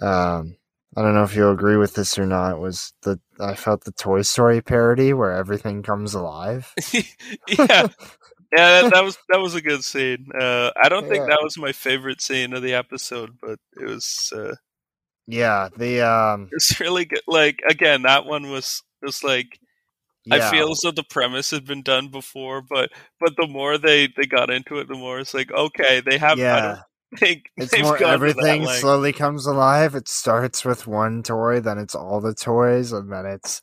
Um, 0.00 0.56
I 0.96 1.02
don't 1.02 1.14
know 1.14 1.24
if 1.24 1.34
you'll 1.34 1.52
agree 1.52 1.76
with 1.76 1.94
this 1.94 2.18
or 2.18 2.26
not. 2.26 2.60
Was 2.60 2.92
the 3.02 3.18
I 3.40 3.54
felt 3.54 3.84
the 3.84 3.92
Toy 3.92 4.22
Story 4.22 4.60
parody 4.62 5.12
where 5.12 5.32
everything 5.32 5.82
comes 5.82 6.14
alive. 6.14 6.72
yeah, 6.92 7.02
yeah. 7.48 7.88
That, 8.52 8.90
that 8.94 9.04
was 9.04 9.18
that 9.28 9.40
was 9.40 9.54
a 9.54 9.60
good 9.62 9.84
scene. 9.84 10.28
Uh, 10.38 10.70
I 10.82 10.88
don't 10.88 11.02
think 11.08 11.22
Yeah. 11.22 11.26
that 11.26 11.40
was 11.42 11.58
my 11.58 11.72
favorite 11.72 12.20
scene 12.20 12.52
of 12.52 12.62
the 12.62 12.74
episode, 12.74 13.38
but 13.40 13.58
it 13.80 13.84
was 13.84 14.32
uh, 14.34 14.54
yeah, 15.26 15.68
the 15.76 16.00
um, 16.00 16.48
it's 16.52 16.80
really 16.80 17.04
good. 17.04 17.20
Like 17.26 17.60
again, 17.68 18.02
that 18.02 18.24
one 18.24 18.50
was 18.50 18.82
was 19.02 19.22
like 19.22 19.58
I 20.30 20.50
feel 20.50 20.70
as 20.72 20.80
though 20.82 20.90
the 20.90 21.04
premise 21.04 21.50
had 21.50 21.64
been 21.66 21.82
done 21.82 22.08
before, 22.08 22.60
but 22.62 22.90
but 23.20 23.34
the 23.36 23.46
more 23.46 23.78
they 23.78 24.08
they 24.16 24.24
got 24.24 24.50
into 24.50 24.78
it, 24.78 24.88
the 24.88 24.94
more 24.94 25.20
it's 25.20 25.34
like 25.34 25.52
okay, 25.52 26.00
they 26.00 26.18
have. 26.18 26.38
Yeah. 26.38 26.80
don't 27.20 27.40
It's 27.56 27.78
more 27.80 27.96
to 27.96 28.04
that 28.04 28.12
everything 28.12 28.66
slowly 28.66 29.12
comes 29.12 29.46
alive. 29.46 29.94
It 29.94 30.08
starts 30.08 30.64
with 30.64 30.86
one 30.86 31.22
toy, 31.22 31.60
then 31.60 31.78
it's 31.78 31.94
all 31.94 32.20
the 32.20 32.34
toys, 32.34 32.92
and 32.92 33.10
then 33.12 33.26
it's 33.26 33.62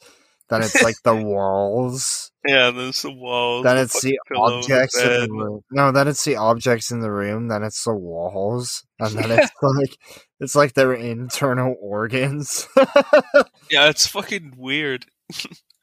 Then 0.50 0.62
it's 0.62 0.82
like 0.84 0.96
the 1.04 1.16
walls. 1.26 2.32
Yeah, 2.46 2.70
there's 2.72 3.02
the 3.02 3.12
walls. 3.12 3.64
Then 3.64 3.78
the 3.78 3.84
it's 3.84 4.02
the 4.02 4.20
objects 4.36 5.02
in 5.02 5.10
the 5.10 5.28
room. 5.32 5.62
No, 5.72 5.92
then 5.92 6.08
it's 6.08 6.24
the 6.24 6.36
objects 6.36 6.92
in 6.92 7.00
the 7.00 7.12
room. 7.12 7.48
Then 7.48 7.64
it's 7.64 7.84
the 7.84 7.96
walls, 7.96 8.84
and 9.00 9.12
then 9.18 9.32
it's 9.32 9.52
like 9.62 9.98
it's 10.40 10.56
like 10.56 10.74
their 10.74 10.94
internal 10.94 11.76
organs. 11.82 12.68
Yeah, 13.70 13.90
it's 13.90 14.06
fucking 14.08 14.54
weird. 14.58 15.06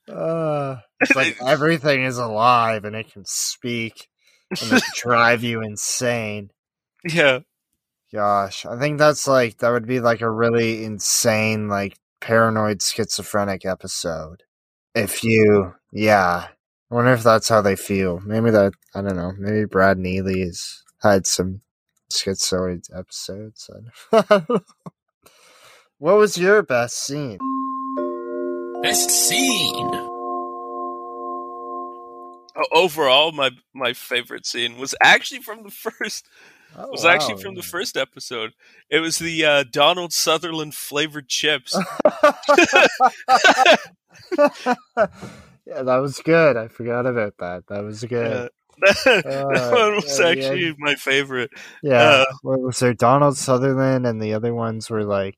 uh, 0.09 0.77
it's 1.01 1.17
like 1.17 1.37
everything 1.45 2.05
is 2.05 2.19
alive 2.19 2.85
and 2.85 2.95
it 2.95 3.13
can 3.13 3.25
speak 3.27 4.09
and 4.51 4.73
it 4.75 4.83
drive 4.97 5.43
you 5.43 5.63
insane. 5.63 6.51
Yeah. 7.05 7.41
Gosh, 8.13 8.67
I 8.67 8.79
think 8.79 8.99
that's 8.99 9.27
like 9.27 9.59
that 9.59 9.71
would 9.71 9.87
be 9.87 10.01
like 10.01 10.21
a 10.21 10.31
really 10.31 10.85
insane, 10.85 11.69
like 11.69 11.99
paranoid 12.21 12.83
schizophrenic 12.83 13.65
episode. 13.65 14.43
If 14.95 15.25
you, 15.25 15.75
yeah, 15.93 16.49
I 16.91 16.95
wonder 16.95 17.13
if 17.13 17.23
that's 17.23 17.49
how 17.49 17.63
they 17.63 17.75
feel. 17.77 18.21
Maybe 18.21 18.51
that 18.51 18.75
I 18.95 19.01
don't 19.01 19.17
know. 19.17 19.33
Maybe 19.39 19.65
Brad 19.65 19.97
Neely's 19.97 20.85
had 21.03 21.27
some 21.27 21.63
schizoid 22.13 22.87
episodes. 22.95 23.71
I 24.13 24.23
don't 24.29 24.49
know. 24.51 24.61
what 25.97 26.19
was 26.19 26.37
your 26.37 26.63
best 26.63 26.99
scene? 27.03 27.39
Best 28.83 29.11
scene. 29.11 29.91
Overall, 32.73 33.33
my 33.33 33.51
my 33.73 33.95
favorite 33.95 34.45
scene 34.45 34.77
was 34.77 34.95
actually 35.01 35.41
from 35.41 35.63
the 35.63 35.71
first. 35.71 36.29
Oh, 36.77 36.89
was 36.91 37.05
actually 37.05 37.43
from 37.43 37.55
the 37.55 37.63
first 37.63 37.97
episode. 37.97 38.53
It 38.89 39.01
was 39.01 39.19
the 39.19 39.45
uh, 39.45 39.65
Donald 39.71 40.13
Sutherland 40.13 40.75
flavored 40.75 41.29
chips. 41.29 41.77
yeah, 44.37 45.83
that 45.83 45.99
was 46.01 46.19
good. 46.25 46.57
I 46.57 46.69
forgot 46.69 47.07
about 47.07 47.35
that. 47.39 47.67
That 47.69 47.85
was 47.85 48.03
good. 48.05 48.49
that 48.81 49.27
Uh, 49.27 49.71
one 49.71 49.95
was 49.97 50.19
yeah, 50.19 50.27
actually 50.29 50.67
yeah. 50.67 50.73
my 50.79 50.95
favorite. 50.95 51.51
Yeah, 51.83 52.03
Uh, 52.03 52.25
what 52.43 52.61
was 52.61 52.79
there? 52.79 52.95
Donald 52.95 53.37
Sutherland, 53.37 54.07
and 54.07 54.21
the 54.21 54.35
other 54.35 54.55
ones 54.55 54.91
were 54.91 55.05
like, 55.05 55.37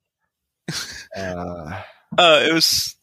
uh, 1.17 1.81
uh, 2.17 2.43
it 2.47 2.53
was 2.53 2.95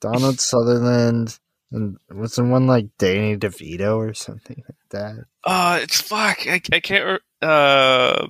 Donald 0.00 0.40
Sutherland, 0.40 1.38
and 1.72 1.96
was 2.10 2.36
there 2.36 2.44
one 2.44 2.66
like 2.66 2.86
Danny 2.98 3.36
DeVito 3.36 3.96
or 3.96 4.14
something 4.14 4.62
like 4.68 4.76
that? 4.90 5.24
uh, 5.44 5.78
it's 5.82 6.00
fuck. 6.00 6.46
I, 6.46 6.60
I 6.72 6.80
can't. 6.80 7.04
re- 7.04 7.18
Uh, 7.42 8.28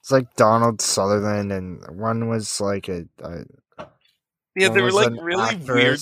It's 0.00 0.10
like 0.10 0.34
Donald 0.36 0.80
Sutherland, 0.80 1.52
and 1.52 1.82
one 2.00 2.28
was 2.28 2.60
like 2.60 2.88
a, 2.88 3.04
a 3.22 3.44
yeah, 4.54 4.70
they 4.70 4.80
were 4.82 4.92
like 4.92 5.12
really 5.20 5.56
weird. 5.56 6.00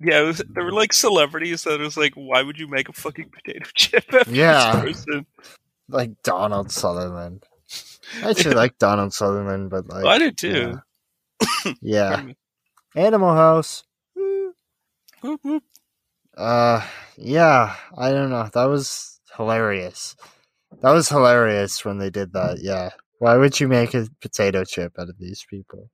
Yeah, 0.00 0.22
was, 0.22 0.38
they 0.48 0.62
were 0.62 0.72
like 0.72 0.92
celebrities 0.92 1.62
that 1.64 1.78
was 1.80 1.96
like, 1.96 2.14
why 2.14 2.42
would 2.42 2.58
you 2.58 2.68
make 2.68 2.88
a 2.88 2.92
fucking 2.92 3.30
potato 3.30 3.68
chip 3.74 4.04
after 4.12 4.30
Yeah. 4.32 4.84
like 5.88 6.10
Donald 6.22 6.70
Sutherland. 6.72 7.44
I 8.22 8.30
actually 8.30 8.54
like 8.54 8.78
Donald 8.78 9.12
Sutherland, 9.14 9.70
but 9.70 9.88
like 9.88 10.04
I 10.04 10.18
did 10.18 10.36
too. 10.36 10.80
Yeah. 11.64 11.72
yeah. 11.80 12.32
Animal 12.96 13.34
House. 13.34 13.84
Whoop, 15.22 15.40
whoop. 15.44 15.62
Uh, 16.36 16.84
yeah, 17.16 17.76
I 17.96 18.10
don't 18.10 18.30
know. 18.30 18.48
That 18.52 18.64
was 18.64 19.20
hilarious. 19.36 20.16
That 20.80 20.92
was 20.92 21.08
hilarious 21.08 21.84
when 21.84 21.98
they 21.98 22.10
did 22.10 22.32
that. 22.32 22.58
Yeah. 22.60 22.90
Why 23.18 23.36
would 23.36 23.60
you 23.60 23.68
make 23.68 23.94
a 23.94 24.08
potato 24.20 24.64
chip 24.64 24.98
out 24.98 25.08
of 25.08 25.18
these 25.18 25.44
people? 25.48 25.90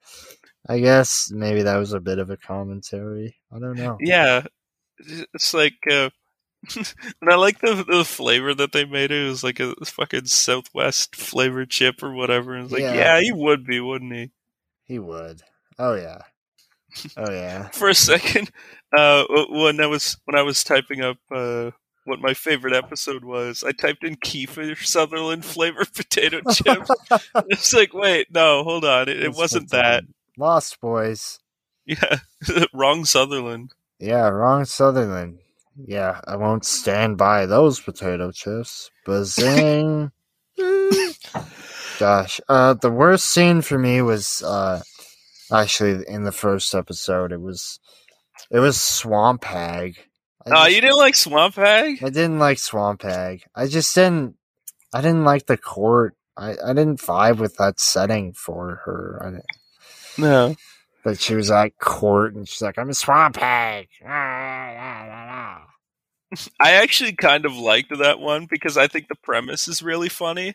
I 0.69 0.79
guess 0.81 1.31
maybe 1.31 1.63
that 1.63 1.77
was 1.77 1.93
a 1.93 2.01
bit 2.01 2.19
of 2.19 2.31
a 2.31 2.37
commentary. 2.37 3.37
I 3.53 3.59
don't 3.59 3.77
know. 3.77 3.99
Yeah, 4.01 4.45
it's 4.99 5.53
like, 5.55 5.75
uh, 5.91 6.11
and 6.77 7.31
I 7.31 7.37
like 7.37 7.61
the 7.61 7.85
the 7.89 8.05
flavor 8.05 8.55
that 8.55 8.73
they 8.73 8.85
made 8.85 9.11
it. 9.13 9.25
It 9.27 9.29
was 9.29 9.45
like 9.45 9.61
a 9.61 9.75
fucking 9.85 10.27
Southwest 10.27 11.17
flavor 11.17 11.65
chip 11.67 12.03
or 12.03 12.13
whatever. 12.13 12.55
And 12.55 12.65
it's 12.65 12.73
like, 12.73 12.83
Yeah. 12.83 12.95
yeah. 12.95 13.21
he 13.21 13.31
would 13.33 13.65
be, 13.65 13.81
wouldn't 13.81 14.13
he? 14.13 14.31
He 14.85 14.99
would. 14.99 15.43
Oh 15.79 15.95
yeah. 15.95 16.23
Oh 17.17 17.31
yeah. 17.31 17.69
For 17.73 17.89
a 17.89 17.95
second, 17.95 18.51
uh, 18.97 19.25
when 19.51 19.81
I 19.81 19.87
was 19.87 20.17
when 20.25 20.37
I 20.37 20.43
was 20.43 20.65
typing 20.65 21.03
up 21.03 21.19
uh, 21.31 21.71
what 22.09 22.21
my 22.21 22.35
favorite 22.35 22.75
episode 22.75 23.25
was, 23.25 23.63
I 23.63 23.73
typed 23.73 24.05
in 24.05 24.17
Kiefer 24.17 24.77
Sutherland 24.77 25.45
flavored 25.45 25.93
potato 25.95 26.41
chips. 26.53 26.91
it's 27.49 27.73
like, 27.73 27.95
wait, 27.95 28.33
no, 28.33 28.65
hold 28.65 28.85
on, 28.85 29.09
it, 29.09 29.23
it 29.23 29.35
wasn't 29.35 29.71
that. 29.71 30.05
Lost 30.37 30.81
Boys. 30.81 31.39
Yeah, 31.87 32.19
wrong 32.73 33.05
Sutherland. 33.05 33.73
Yeah, 33.99 34.29
wrong 34.29 34.65
Sutherland. 34.65 35.39
Yeah, 35.77 36.21
I 36.27 36.37
won't 36.37 36.65
stand 36.65 37.17
by 37.17 37.47
those 37.47 37.81
potato 37.81 38.33
chips. 38.33 38.91
Bazing. 39.07 40.11
Gosh, 41.99 42.41
uh, 42.49 42.75
the 42.75 42.91
worst 42.91 43.27
scene 43.27 43.63
for 43.63 43.79
me 43.79 44.03
was 44.03 44.43
uh, 44.43 44.83
actually 45.53 46.05
in 46.07 46.25
the 46.25 46.33
first 46.33 46.75
episode. 46.75 47.33
It 47.33 47.41
was 47.41 47.81
it 48.51 48.61
was 48.61 48.81
Swamp 48.81 49.45
Hag. 49.45 49.97
I 50.53 50.61
Oh, 50.61 50.65
just- 50.65 50.75
you 50.77 50.81
didn't 50.83 50.97
like 50.99 51.15
Swamp 51.15 51.55
Hag? 51.57 52.03
I 52.03 52.11
didn't 52.11 52.39
like 52.39 52.59
Swamp 52.59 53.03
Hag. 53.03 53.43
I 53.55 53.67
just 53.67 53.95
didn't. 53.95 54.37
I 54.95 55.01
didn't 55.03 55.25
like 55.25 55.47
the 55.47 55.57
court. 55.59 56.15
I, 56.37 56.53
I 56.65 56.73
didn't 56.73 57.01
vibe 57.01 57.39
with 57.39 57.57
that 57.57 57.79
setting 57.81 58.33
for 58.33 58.77
her. 58.85 59.21
I 59.23 59.31
didn't, 59.31 59.45
No. 60.17 60.55
but 61.05 61.21
she 61.21 61.35
was 61.35 61.51
at 61.51 61.77
court 61.79 62.35
and 62.35 62.49
she's 62.49 62.63
like, 62.63 62.79
"I'm 62.79 62.89
a 62.91 62.95
Swamp 62.95 63.37
Hag." 63.37 63.89
Ah, 64.07 64.75
ah, 64.79 65.07
ah, 65.11 65.67
I 66.61 66.73
actually 66.73 67.13
kind 67.15 67.45
of 67.47 67.55
liked 67.57 67.97
that 67.99 68.19
one 68.21 68.47
because 68.47 68.77
I 68.77 68.87
think 68.87 69.09
the 69.09 69.15
premise 69.17 69.67
is 69.67 69.83
really 69.83 70.09
funny, 70.11 70.55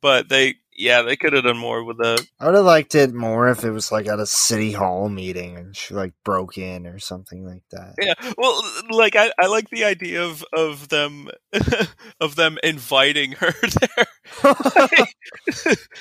but 0.00 0.28
they, 0.28 0.56
yeah, 0.74 1.02
they 1.02 1.16
could 1.16 1.32
have 1.32 1.44
done 1.44 1.58
more 1.58 1.84
with 1.84 1.98
that. 1.98 2.26
I 2.40 2.46
would 2.46 2.54
have 2.54 2.64
liked 2.64 2.94
it 2.94 3.12
more 3.12 3.48
if 3.48 3.64
it 3.64 3.70
was 3.70 3.92
like 3.92 4.06
at 4.06 4.18
a 4.20 4.26
city 4.26 4.72
hall 4.72 5.08
meeting 5.08 5.56
and 5.56 5.76
she 5.76 5.94
like 5.94 6.12
broke 6.24 6.56
in 6.58 6.86
or 6.86 6.98
something 6.98 7.44
like 7.46 7.62
that. 7.70 7.94
Yeah, 8.00 8.14
well, 8.38 8.62
like 8.90 9.14
I, 9.16 9.32
I 9.38 9.46
like 9.46 9.68
the 9.70 9.84
idea 9.84 10.22
of 10.24 10.44
of 10.52 10.88
them 10.88 11.28
of 12.20 12.36
them 12.36 12.58
inviting 12.62 13.32
her 13.32 13.52
there. 13.62 14.06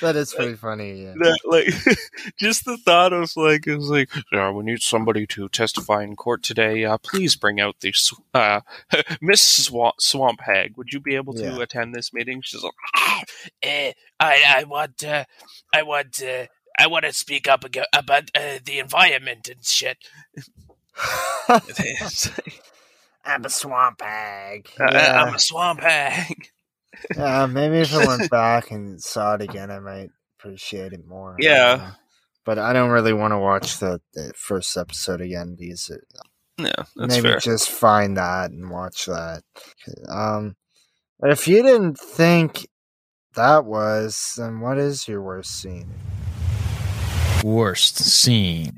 That 0.01 0.15
is 0.15 0.33
pretty 0.33 0.55
funny. 0.55 1.03
Yeah. 1.03 1.13
That, 1.15 1.39
like 1.45 1.67
just 2.39 2.65
the 2.65 2.77
thought 2.77 3.13
of 3.13 3.31
like 3.35 3.67
it 3.67 3.75
was 3.77 3.89
like 3.89 4.09
yeah, 4.31 4.51
we 4.51 4.63
need 4.63 4.81
somebody 4.81 5.27
to 5.27 5.47
testify 5.49 6.03
in 6.03 6.15
court 6.15 6.43
today. 6.43 6.85
Uh, 6.85 6.97
please 6.97 7.35
bring 7.35 7.59
out 7.59 7.75
the 7.81 7.93
uh, 8.33 8.61
Miss 9.21 9.41
Swamp, 9.41 9.95
Swamp 9.99 10.39
Hag. 10.41 10.77
Would 10.77 10.91
you 10.93 10.99
be 10.99 11.15
able 11.15 11.33
to 11.33 11.43
Yeah. 11.43 11.61
attend 11.61 11.93
this 11.93 12.13
meeting? 12.13 12.41
She's 12.43 12.63
like, 12.63 12.73
Uh, 13.63 13.91
I 14.21 14.43
I 14.59 14.63
want 14.65 15.03
uh, 15.03 15.25
I 15.73 15.81
want 15.83 16.21
uh, 16.21 16.45
I 16.79 16.87
want 16.87 17.05
to 17.05 17.13
speak 17.13 17.47
up 17.49 17.65
ag- 17.65 17.85
about 17.93 18.29
uh, 18.35 18.59
the 18.63 18.79
environment 18.79 19.49
and 19.49 19.65
shit. 19.65 19.97
I'm 23.23 23.45
a 23.45 23.49
swamp 23.49 24.01
hag. 24.01 24.69
Uh, 24.79 24.89
Yeah. 24.91 25.23
I'm 25.23 25.35
a 25.35 25.39
swamp 25.39 25.81
hag. 25.81 26.49
yeah, 27.15 27.45
maybe 27.45 27.77
if 27.79 27.93
I 27.93 28.05
went 28.05 28.29
back 28.41 28.71
and 28.71 29.01
saw 29.01 29.35
it 29.35 29.41
again, 29.41 29.71
I 29.71 29.79
might 29.79 30.09
appreciate 30.39 30.93
it 30.93 31.05
more. 31.05 31.35
Yeah. 31.39 31.75
know. 31.75 31.87
But 32.45 32.57
I 32.59 32.73
don't 32.73 32.89
really 32.89 33.13
want 33.13 33.31
to 33.33 33.37
watch 33.37 33.77
the, 33.79 34.01
the 34.13 34.33
first 34.35 34.75
episode 34.75 35.21
again 35.21 35.55
because 35.59 35.89
it, 35.91 36.01
Yeah, 36.57 36.71
that's 36.95 37.15
maybe 37.15 37.29
fair. 37.29 37.39
just 37.39 37.69
find 37.69 38.17
that 38.17 38.49
and 38.51 38.71
watch 38.71 39.05
that. 39.05 39.43
Um, 40.09 40.55
but 41.19 41.29
if 41.31 41.47
you 41.47 41.61
didn't 41.61 41.99
think 41.99 42.67
that 43.35 43.65
was, 43.65 44.33
then 44.37 44.59
what 44.59 44.77
is 44.77 45.07
your 45.07 45.21
worst 45.21 45.61
scene? 45.61 45.89
Worst 47.43 47.97
scene. 47.97 48.73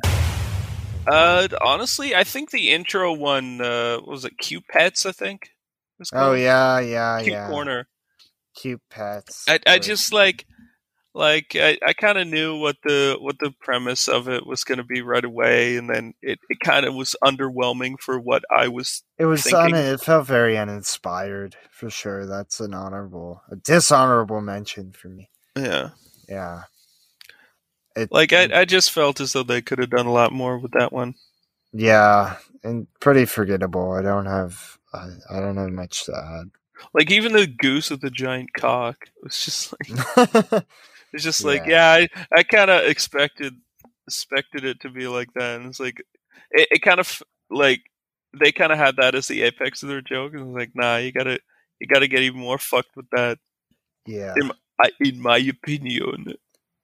Uh, 1.05 1.47
honestly, 1.61 2.15
I 2.15 2.23
think 2.23 2.51
the 2.51 2.71
intro 2.71 3.13
one 3.13 3.59
uh, 3.59 3.97
what 3.97 4.07
was 4.07 4.25
it 4.25 4.37
cute 4.37 4.63
pets. 4.69 5.05
I 5.05 5.11
think. 5.11 5.49
Oh 6.13 6.33
yeah, 6.33 6.79
yeah, 6.79 7.19
cute 7.21 7.33
yeah. 7.33 7.47
corner. 7.47 7.87
Cute 8.55 8.81
pets. 8.89 9.45
I, 9.47 9.59
I 9.65 9.79
just 9.79 10.13
like 10.13 10.45
like 11.15 11.55
I, 11.55 11.77
I 11.85 11.93
kind 11.93 12.17
of 12.17 12.27
knew 12.27 12.57
what 12.57 12.77
the 12.83 13.17
what 13.19 13.39
the 13.39 13.51
premise 13.61 14.07
of 14.07 14.27
it 14.27 14.45
was 14.45 14.63
going 14.63 14.79
to 14.79 14.83
be 14.83 15.01
right 15.01 15.23
away, 15.23 15.77
and 15.77 15.89
then 15.89 16.13
it, 16.21 16.39
it 16.49 16.59
kind 16.63 16.85
of 16.85 16.95
was 16.95 17.15
underwhelming 17.23 17.99
for 17.99 18.19
what 18.19 18.43
I 18.55 18.67
was. 18.67 19.03
It 19.17 19.25
was 19.25 19.43
thinking. 19.43 19.75
un- 19.75 19.93
it 19.93 20.01
felt 20.01 20.25
very 20.27 20.57
uninspired 20.57 21.55
for 21.71 21.89
sure. 21.89 22.25
That's 22.25 22.59
an 22.59 22.73
honorable, 22.73 23.41
a 23.51 23.55
dishonorable 23.55 24.41
mention 24.41 24.91
for 24.91 25.09
me. 25.09 25.29
Yeah, 25.55 25.89
Yeah. 26.27 26.63
It, 27.95 28.11
like 28.11 28.33
I, 28.33 28.61
I 28.61 28.65
just 28.65 28.91
felt 28.91 29.21
as 29.21 29.33
though 29.33 29.43
they 29.43 29.61
could 29.61 29.77
have 29.77 29.91
done 29.91 30.07
a 30.07 30.11
lot 30.11 30.31
more 30.33 30.57
with 30.57 30.71
that 30.71 30.91
one. 30.91 31.13
yeah, 31.73 32.37
and 32.63 32.87
pretty 32.99 33.25
forgettable. 33.25 33.91
I 33.91 34.01
don't 34.01 34.25
have, 34.25 34.79
I, 34.93 35.09
I 35.29 35.39
don't 35.39 35.57
have 35.57 35.69
much 35.69 36.05
to 36.05 36.15
add. 36.15 36.49
Like 36.95 37.11
even 37.11 37.33
the 37.33 37.45
goose 37.45 37.91
with 37.91 38.01
the 38.01 38.09
giant 38.09 38.49
cock 38.53 39.09
was 39.21 39.45
just 39.45 39.73
like 39.73 40.65
it's 41.13 41.23
just 41.23 41.45
like 41.45 41.65
Yeah. 41.65 41.97
yeah, 41.97 42.07
I, 42.33 42.39
I 42.39 42.43
kind 42.43 42.69
of 42.69 42.85
expected 42.85 43.53
expected 44.07 44.65
it 44.65 44.81
to 44.81 44.89
be 44.89 45.07
like 45.07 45.29
that, 45.35 45.59
and 45.59 45.67
it's 45.67 45.79
like 45.79 45.99
it, 46.51 46.67
it 46.71 46.81
kind 46.81 46.99
of 46.99 47.21
like 47.49 47.81
they 48.39 48.51
kind 48.51 48.71
of 48.71 48.77
had 48.77 48.97
that 48.97 49.15
as 49.15 49.27
the 49.27 49.43
apex 49.43 49.83
of 49.83 49.89
their 49.89 50.01
joke, 50.01 50.33
and 50.33 50.41
I 50.41 50.45
was 50.45 50.55
like, 50.55 50.71
nah, 50.73 50.97
you 50.97 51.11
gotta 51.11 51.39
you 51.79 51.87
gotta 51.87 52.07
get 52.07 52.21
even 52.21 52.39
more 52.39 52.57
fucked 52.57 52.95
with 52.95 53.09
that. 53.11 53.37
Yeah. 54.05 54.33
In 54.35 54.47
my, 54.47 54.89
in 54.99 55.21
my 55.21 55.37
opinion. 55.37 56.33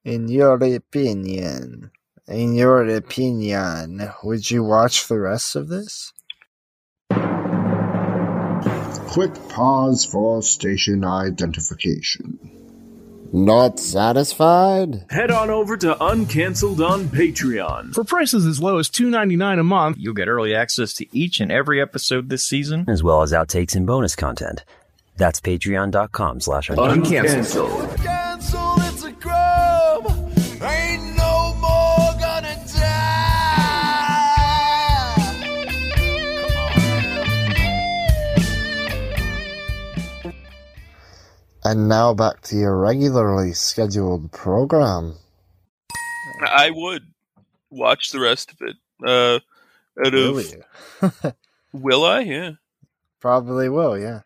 In 0.05 0.27
your 0.29 0.55
opinion, 0.55 1.91
in 2.27 2.53
your 2.53 2.85
opinion, 2.95 4.11
would 4.23 4.49
you 4.49 4.63
watch 4.63 5.07
the 5.07 5.19
rest 5.19 5.55
of 5.55 5.67
this? 5.67 6.13
Quick 9.11 9.33
pause 9.49 10.05
for 10.05 10.41
station 10.41 11.03
identification. 11.03 12.58
Not 13.31 13.79
satisfied? 13.79 15.05
Head 15.11 15.29
on 15.29 15.51
over 15.51 15.77
to 15.77 16.03
Uncancelled 16.03 16.81
on 16.81 17.05
Patreon. 17.05 17.93
For 17.93 18.03
prices 18.03 18.45
as 18.45 18.59
low 18.59 18.79
as 18.79 18.89
$2.99 18.89 19.59
a 19.59 19.63
month, 19.63 19.97
you'll 19.99 20.15
get 20.15 20.27
early 20.27 20.55
access 20.55 20.93
to 20.95 21.05
each 21.15 21.39
and 21.39 21.51
every 21.51 21.79
episode 21.79 22.29
this 22.29 22.43
season, 22.43 22.85
as 22.87 23.03
well 23.03 23.21
as 23.21 23.31
outtakes 23.31 23.75
and 23.75 23.85
bonus 23.85 24.15
content. 24.15 24.63
That's 25.17 25.41
patreon.com 25.41 26.39
slash 26.39 26.69
uncancelled. 26.69 28.18
And 41.63 41.89
now 41.89 42.13
back 42.13 42.41
to 42.43 42.55
your 42.55 42.77
regularly 42.77 43.53
scheduled 43.53 44.31
program. 44.31 45.15
I 46.41 46.69
would 46.69 47.03
watch 47.69 48.11
the 48.11 48.19
rest 48.19 48.51
of 48.51 48.61
it. 48.61 48.75
Uh, 49.05 49.39
out 50.05 50.13
Will 50.13 50.37
of 50.37 50.45
you? 50.51 51.33
will 51.73 52.05
I? 52.05 52.21
Yeah. 52.21 52.51
Probably 53.19 53.67
will, 53.67 53.97
yeah. 53.97 54.21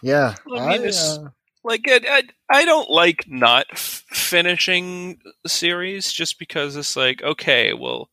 Yeah. 0.00 0.34
I 0.50 0.78
mean, 0.78 0.86
I, 0.86 0.88
uh, 0.88 1.28
like 1.64 1.82
I, 1.86 2.00
I, 2.08 2.22
I 2.50 2.64
don't 2.64 2.90
like 2.90 3.24
not 3.28 3.66
f- 3.70 4.04
finishing 4.08 5.20
series 5.46 6.12
just 6.12 6.38
because 6.38 6.76
it's 6.76 6.96
like 6.96 7.22
okay, 7.22 7.72
well, 7.72 8.10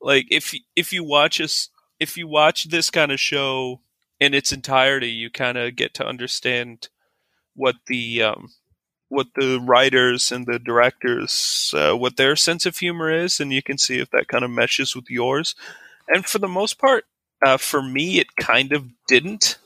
like 0.00 0.26
if 0.30 0.54
if 0.76 0.92
you 0.92 1.04
watch 1.04 1.40
us 1.40 1.68
if 2.00 2.16
you 2.16 2.26
watch 2.26 2.64
this 2.64 2.90
kind 2.90 3.12
of 3.12 3.20
show 3.20 3.80
in 4.20 4.34
its 4.34 4.52
entirety, 4.52 5.08
you 5.08 5.30
kind 5.30 5.56
of 5.56 5.76
get 5.76 5.94
to 5.94 6.06
understand 6.06 6.88
what 7.54 7.76
the 7.86 8.22
um, 8.22 8.48
what 9.08 9.28
the 9.36 9.60
writers 9.60 10.32
and 10.32 10.46
the 10.46 10.58
directors 10.58 11.74
uh, 11.76 11.94
what 11.94 12.16
their 12.16 12.36
sense 12.36 12.66
of 12.66 12.76
humor 12.76 13.10
is, 13.10 13.40
and 13.40 13.52
you 13.52 13.62
can 13.62 13.78
see 13.78 13.98
if 13.98 14.10
that 14.10 14.28
kind 14.28 14.44
of 14.44 14.50
meshes 14.50 14.96
with 14.96 15.10
yours. 15.10 15.54
And 16.08 16.24
for 16.26 16.38
the 16.38 16.48
most 16.48 16.78
part, 16.78 17.04
uh, 17.44 17.56
for 17.56 17.82
me, 17.82 18.18
it 18.18 18.36
kind 18.36 18.72
of 18.72 18.86
didn't. 19.06 19.58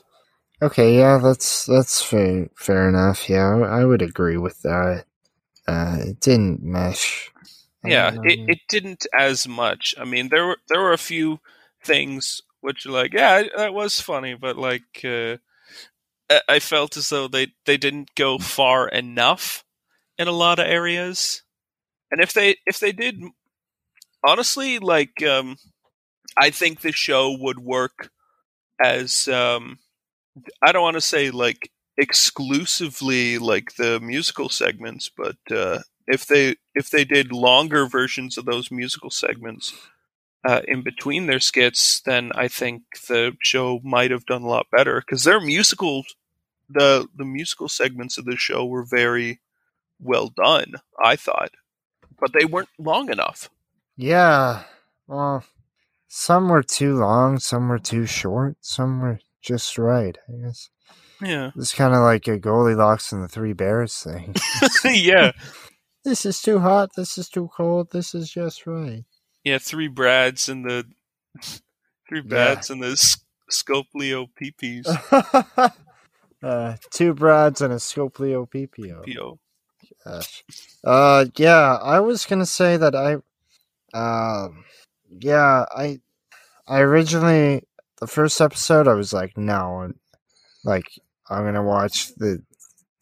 Okay, 0.61 0.97
yeah, 0.97 1.17
that's 1.17 1.65
that's 1.65 2.01
fair 2.01 2.49
fair 2.55 2.89
enough. 2.89 3.29
Yeah, 3.29 3.59
I, 3.59 3.85
would 3.85 4.01
agree 4.01 4.37
with 4.37 4.61
that. 4.63 5.05
Uh, 5.67 5.97
it 5.99 6.19
didn't 6.19 6.63
mesh. 6.63 7.31
I 7.83 7.89
yeah 7.89 8.11
it, 8.23 8.39
it 8.47 8.59
didn't 8.67 9.05
as 9.17 9.47
much 9.47 9.93
i 9.99 10.03
mean 10.03 10.29
there 10.29 10.45
were 10.45 10.57
there 10.67 10.81
were 10.81 10.93
a 10.93 10.97
few 10.97 11.39
things 11.83 12.41
which 12.61 12.85
are 12.85 12.91
like 12.91 13.13
yeah 13.13 13.43
that 13.55 13.73
was 13.73 14.01
funny 14.01 14.33
but 14.33 14.57
like 14.57 15.03
uh, 15.05 15.37
I- 16.29 16.59
felt 16.59 16.97
as 16.97 17.09
though 17.09 17.27
they 17.27 17.47
they 17.65 17.77
didn't 17.77 18.15
go 18.15 18.37
far 18.39 18.87
enough 18.89 19.63
in 20.17 20.27
a 20.27 20.33
lot 20.33 20.59
of 20.59 20.67
areas. 20.67 21.43
And 22.11 22.21
if 22.21 22.33
they 22.33 22.57
if 22.67 22.79
they 22.79 22.91
did 22.93 23.21
honestly 24.25 24.79
like 24.79 25.23
um 25.23 25.57
i 26.37 26.49
think 26.49 26.81
the 26.81 26.91
show 26.91 27.35
would 27.39 27.59
work 27.59 28.09
as 28.83 29.27
um 29.29 29.79
i 30.63 30.71
don't 30.71 30.83
want 30.83 30.95
to 30.95 31.01
say 31.01 31.31
like 31.31 31.71
exclusively 31.97 33.37
like 33.39 33.75
the 33.77 33.99
musical 34.01 34.49
segments 34.49 35.09
but 35.15 35.37
uh 35.51 35.79
if 36.07 36.27
they 36.27 36.55
if 36.75 36.89
they 36.91 37.05
did 37.05 37.31
longer 37.31 37.87
versions 37.87 38.37
of 38.37 38.45
those 38.45 38.71
musical 38.71 39.09
segments 39.11 39.73
uh, 40.47 40.61
in 40.67 40.81
between 40.81 41.27
their 41.27 41.41
skits, 41.41 41.99
then 41.99 42.31
I 42.33 42.47
think 42.47 42.83
the 43.07 43.35
show 43.41 43.81
might 43.83 44.11
have 44.11 44.25
done 44.25 44.43
a 44.43 44.47
lot 44.47 44.67
better 44.71 45.01
because 45.01 45.25
their 45.25 45.41
musical 45.41 46.03
the 46.69 47.07
the 47.15 47.25
musical 47.25 47.69
segments 47.69 48.17
of 48.17 48.25
the 48.25 48.37
show 48.37 48.65
were 48.65 48.85
very 48.85 49.39
well 49.99 50.29
done. 50.29 50.75
I 51.03 51.17
thought, 51.17 51.51
but 52.19 52.31
they 52.33 52.45
weren't 52.45 52.69
long 52.79 53.11
enough. 53.11 53.49
Yeah. 53.97 54.63
Well, 55.07 55.43
some 56.07 56.47
were 56.47 56.63
too 56.63 56.95
long, 56.95 57.39
some 57.39 57.67
were 57.67 57.79
too 57.79 58.05
short, 58.05 58.57
some 58.61 59.01
were 59.01 59.19
just 59.41 59.77
right, 59.77 60.17
I 60.29 60.45
guess. 60.45 60.69
Yeah, 61.21 61.51
It's 61.55 61.73
kind 61.73 61.93
of 61.93 62.01
like 62.01 62.27
a 62.27 62.37
Goldilocks 62.37 63.11
and 63.11 63.23
the 63.23 63.27
Three 63.27 63.53
Bears 63.53 63.97
thing. 64.03 64.35
yeah, 64.85 65.31
this 66.05 66.25
is 66.25 66.41
too 66.41 66.59
hot, 66.59 66.91
this 66.95 67.17
is 67.17 67.27
too 67.27 67.49
cold, 67.55 67.91
this 67.91 68.13
is 68.13 68.29
just 68.29 68.67
right. 68.67 69.03
Yeah. 69.47 69.57
Three 69.59 69.87
Brads 69.87 70.49
and 70.49 70.65
the 70.65 70.85
three 72.07 72.21
Brads 72.21 72.69
and 72.69 72.81
the 72.81 72.95
Scoplio 73.49 74.27
Peepios. 74.39 75.73
uh, 76.43 76.75
two 76.91 77.13
Brads 77.13 77.61
and 77.61 77.73
a 77.73 77.77
Scoplio 77.77 78.49
Peepio. 78.49 79.03
PO. 79.05 79.39
Gosh. 80.05 80.43
Uh, 80.83 81.25
yeah, 81.35 81.77
I 81.81 81.99
was 81.99 82.25
gonna 82.25 82.45
say 82.45 82.77
that 82.77 82.95
I, 82.95 83.15
um, 83.93 84.63
yeah, 85.19 85.65
I, 85.75 85.99
I 86.67 86.79
originally 86.79 87.63
the 87.99 88.07
first 88.07 88.39
episode 88.41 88.87
I 88.87 88.93
was 88.93 89.13
like, 89.13 89.37
no, 89.37 89.91
like 90.63 90.87
I'm 91.29 91.43
gonna 91.45 91.63
watch 91.63 92.13
the, 92.15 92.41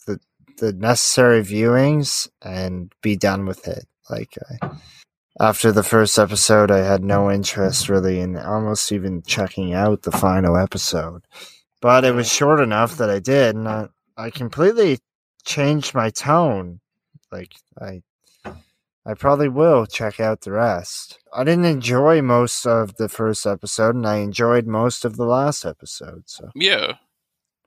the, 0.08 0.20
the 0.58 0.74
necessary 0.74 1.42
viewings 1.42 2.28
and 2.42 2.92
be 3.02 3.16
done 3.16 3.46
with 3.46 3.68
it. 3.68 3.86
Like, 4.10 4.36
I, 4.62 4.70
after 5.40 5.72
the 5.72 5.84
first 5.84 6.18
episode, 6.18 6.72
I 6.72 6.80
had 6.80 7.04
no 7.04 7.30
interest 7.30 7.90
really 7.90 8.20
in 8.20 8.38
almost 8.38 8.92
even 8.92 9.22
checking 9.24 9.74
out 9.74 10.04
the 10.04 10.12
final 10.12 10.58
episode, 10.58 11.24
but 11.82 12.04
it 12.06 12.14
was 12.14 12.32
short 12.32 12.60
enough 12.60 12.98
that 12.98 13.10
I 13.10 13.20
did, 13.20 13.56
and 13.56 13.68
I, 13.68 13.88
I 14.18 14.30
completely 14.30 15.00
changed 15.46 15.94
my 15.94 16.10
tone 16.10 16.80
like 17.32 17.54
I 17.80 18.02
I 19.08 19.14
probably 19.14 19.50
will 19.50 19.86
check 19.86 20.20
out 20.20 20.42
the 20.42 20.52
rest. 20.52 21.20
I 21.32 21.44
didn't 21.44 21.66
enjoy 21.66 22.22
most 22.24 22.66
of 22.66 22.96
the 22.96 23.08
first 23.08 23.46
episode 23.46 23.94
and 23.96 24.08
I 24.08 24.18
enjoyed 24.18 24.66
most 24.66 25.06
of 25.06 25.16
the 25.16 25.26
last 25.26 25.64
episode, 25.64 26.24
so 26.26 26.50
Yeah. 26.56 26.94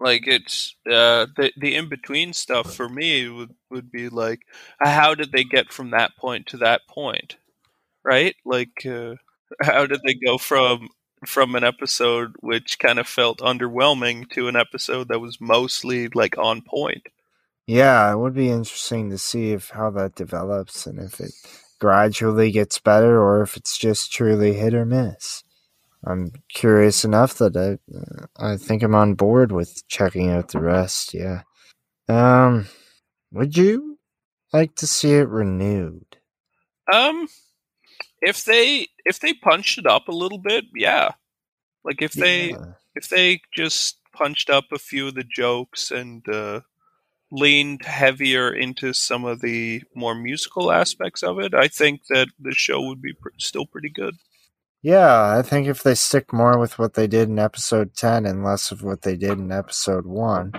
Like 0.00 0.26
it's 0.26 0.74
uh 0.86 1.26
the 1.36 1.52
the 1.56 1.74
in 1.76 1.88
between 1.88 2.32
stuff 2.32 2.74
for 2.74 2.88
me 2.88 3.28
would 3.28 3.54
would 3.70 3.90
be 3.90 4.08
like 4.08 4.42
how 4.80 5.14
did 5.14 5.32
they 5.32 5.44
get 5.44 5.72
from 5.72 5.90
that 5.90 6.16
point 6.16 6.46
to 6.48 6.56
that 6.58 6.82
point? 6.88 7.36
Right? 8.05 8.34
Like 8.44 8.84
uh 8.86 9.14
how 9.62 9.86
did 9.86 10.01
they 10.05 10.14
go 10.14 10.38
from 10.38 10.88
from 11.26 11.55
an 11.55 11.64
episode 11.64 12.34
which 12.40 12.78
kind 12.78 12.99
of 12.99 13.09
felt 13.09 13.40
underwhelming 13.40 14.30
to 14.30 14.49
an 14.49 14.57
episode 14.57 15.09
that 15.09 15.20
was 15.20 15.40
mostly 15.40 16.09
like 16.09 16.38
on 16.38 16.62
point? 16.62 17.03
yeah, 17.68 18.11
it 18.11 18.16
would 18.16 18.34
be 18.34 18.49
interesting 18.49 19.11
to 19.11 19.18
see 19.18 19.53
if 19.53 19.68
how 19.70 19.90
that 19.90 20.14
develops 20.14 20.86
and 20.86 20.99
if 20.99 21.20
it 21.20 21.32
gradually 21.78 22.51
gets 22.51 22.78
better 22.78 23.20
or 23.20 23.42
if 23.42 23.57
it's 23.59 23.76
just 23.76 24.11
truly 24.11 24.55
hit 24.55 24.72
or 24.74 24.86
miss. 24.86 25.44
I'm 26.05 26.32
curious 26.55 27.05
enough 27.05 27.34
that 27.38 27.57
I 27.57 28.53
I 28.53 28.57
think 28.57 28.82
I'm 28.82 28.94
on 28.94 29.14
board 29.14 29.53
with 29.53 29.86
checking 29.88 30.30
out 30.30 30.49
the 30.49 30.61
rest. 30.61 31.12
Yeah. 31.12 31.42
Um, 32.09 32.68
would 33.32 33.57
you 33.57 33.99
like 34.53 34.74
to 34.76 34.86
see 34.86 35.12
it 35.14 35.28
renewed? 35.28 36.16
Um 36.90 37.28
if 38.22 38.44
they 38.44 38.88
if 39.04 39.20
they 39.20 39.32
punched 39.34 39.78
it 39.78 39.86
up 39.86 40.08
a 40.08 40.12
little 40.12 40.38
bit, 40.38 40.64
yeah. 40.74 41.12
Like 41.84 42.02
if 42.02 42.12
they 42.12 42.50
Yeah. 42.50 42.72
if 42.94 43.08
they 43.08 43.40
just 43.54 43.98
punched 44.12 44.50
up 44.50 44.64
a 44.72 44.78
few 44.78 45.08
of 45.08 45.14
the 45.14 45.24
jokes 45.24 45.90
and 45.90 46.28
uh, 46.28 46.60
leaned 47.30 47.84
heavier 47.84 48.52
into 48.52 48.92
some 48.92 49.24
of 49.24 49.40
the 49.40 49.82
more 49.94 50.14
musical 50.14 50.72
aspects 50.72 51.22
of 51.22 51.38
it, 51.38 51.54
I 51.54 51.68
think 51.68 52.06
that 52.08 52.28
the 52.38 52.52
show 52.52 52.82
would 52.82 53.00
be 53.02 53.12
pr- 53.12 53.28
still 53.38 53.66
pretty 53.66 53.90
good. 53.90 54.16
Yeah, 54.82 55.36
I 55.36 55.42
think 55.42 55.66
if 55.66 55.82
they 55.82 55.94
stick 55.94 56.32
more 56.32 56.58
with 56.58 56.78
what 56.78 56.94
they 56.94 57.06
did 57.08 57.28
in 57.28 57.38
episode 57.38 57.94
10 57.94 58.24
and 58.26 58.44
less 58.44 58.70
of 58.70 58.82
what 58.82 59.02
they 59.02 59.16
did 59.16 59.32
in 59.38 59.50
episode 59.50 60.06
1, 60.06 60.52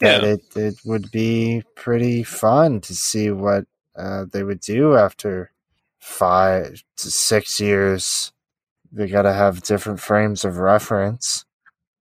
that 0.00 0.22
it, 0.22 0.42
it 0.54 0.74
would 0.84 1.10
be 1.10 1.62
pretty 1.74 2.22
fun 2.22 2.80
to 2.82 2.94
see 2.94 3.30
what 3.30 3.64
uh, 3.96 4.26
they 4.30 4.42
would 4.42 4.60
do 4.60 4.96
after 4.96 5.50
five 6.04 6.84
to 6.98 7.10
six 7.10 7.58
years. 7.58 8.30
They 8.92 9.08
got 9.08 9.22
to 9.22 9.32
have 9.32 9.62
different 9.62 10.00
frames 10.00 10.44
of 10.44 10.58
reference. 10.58 11.46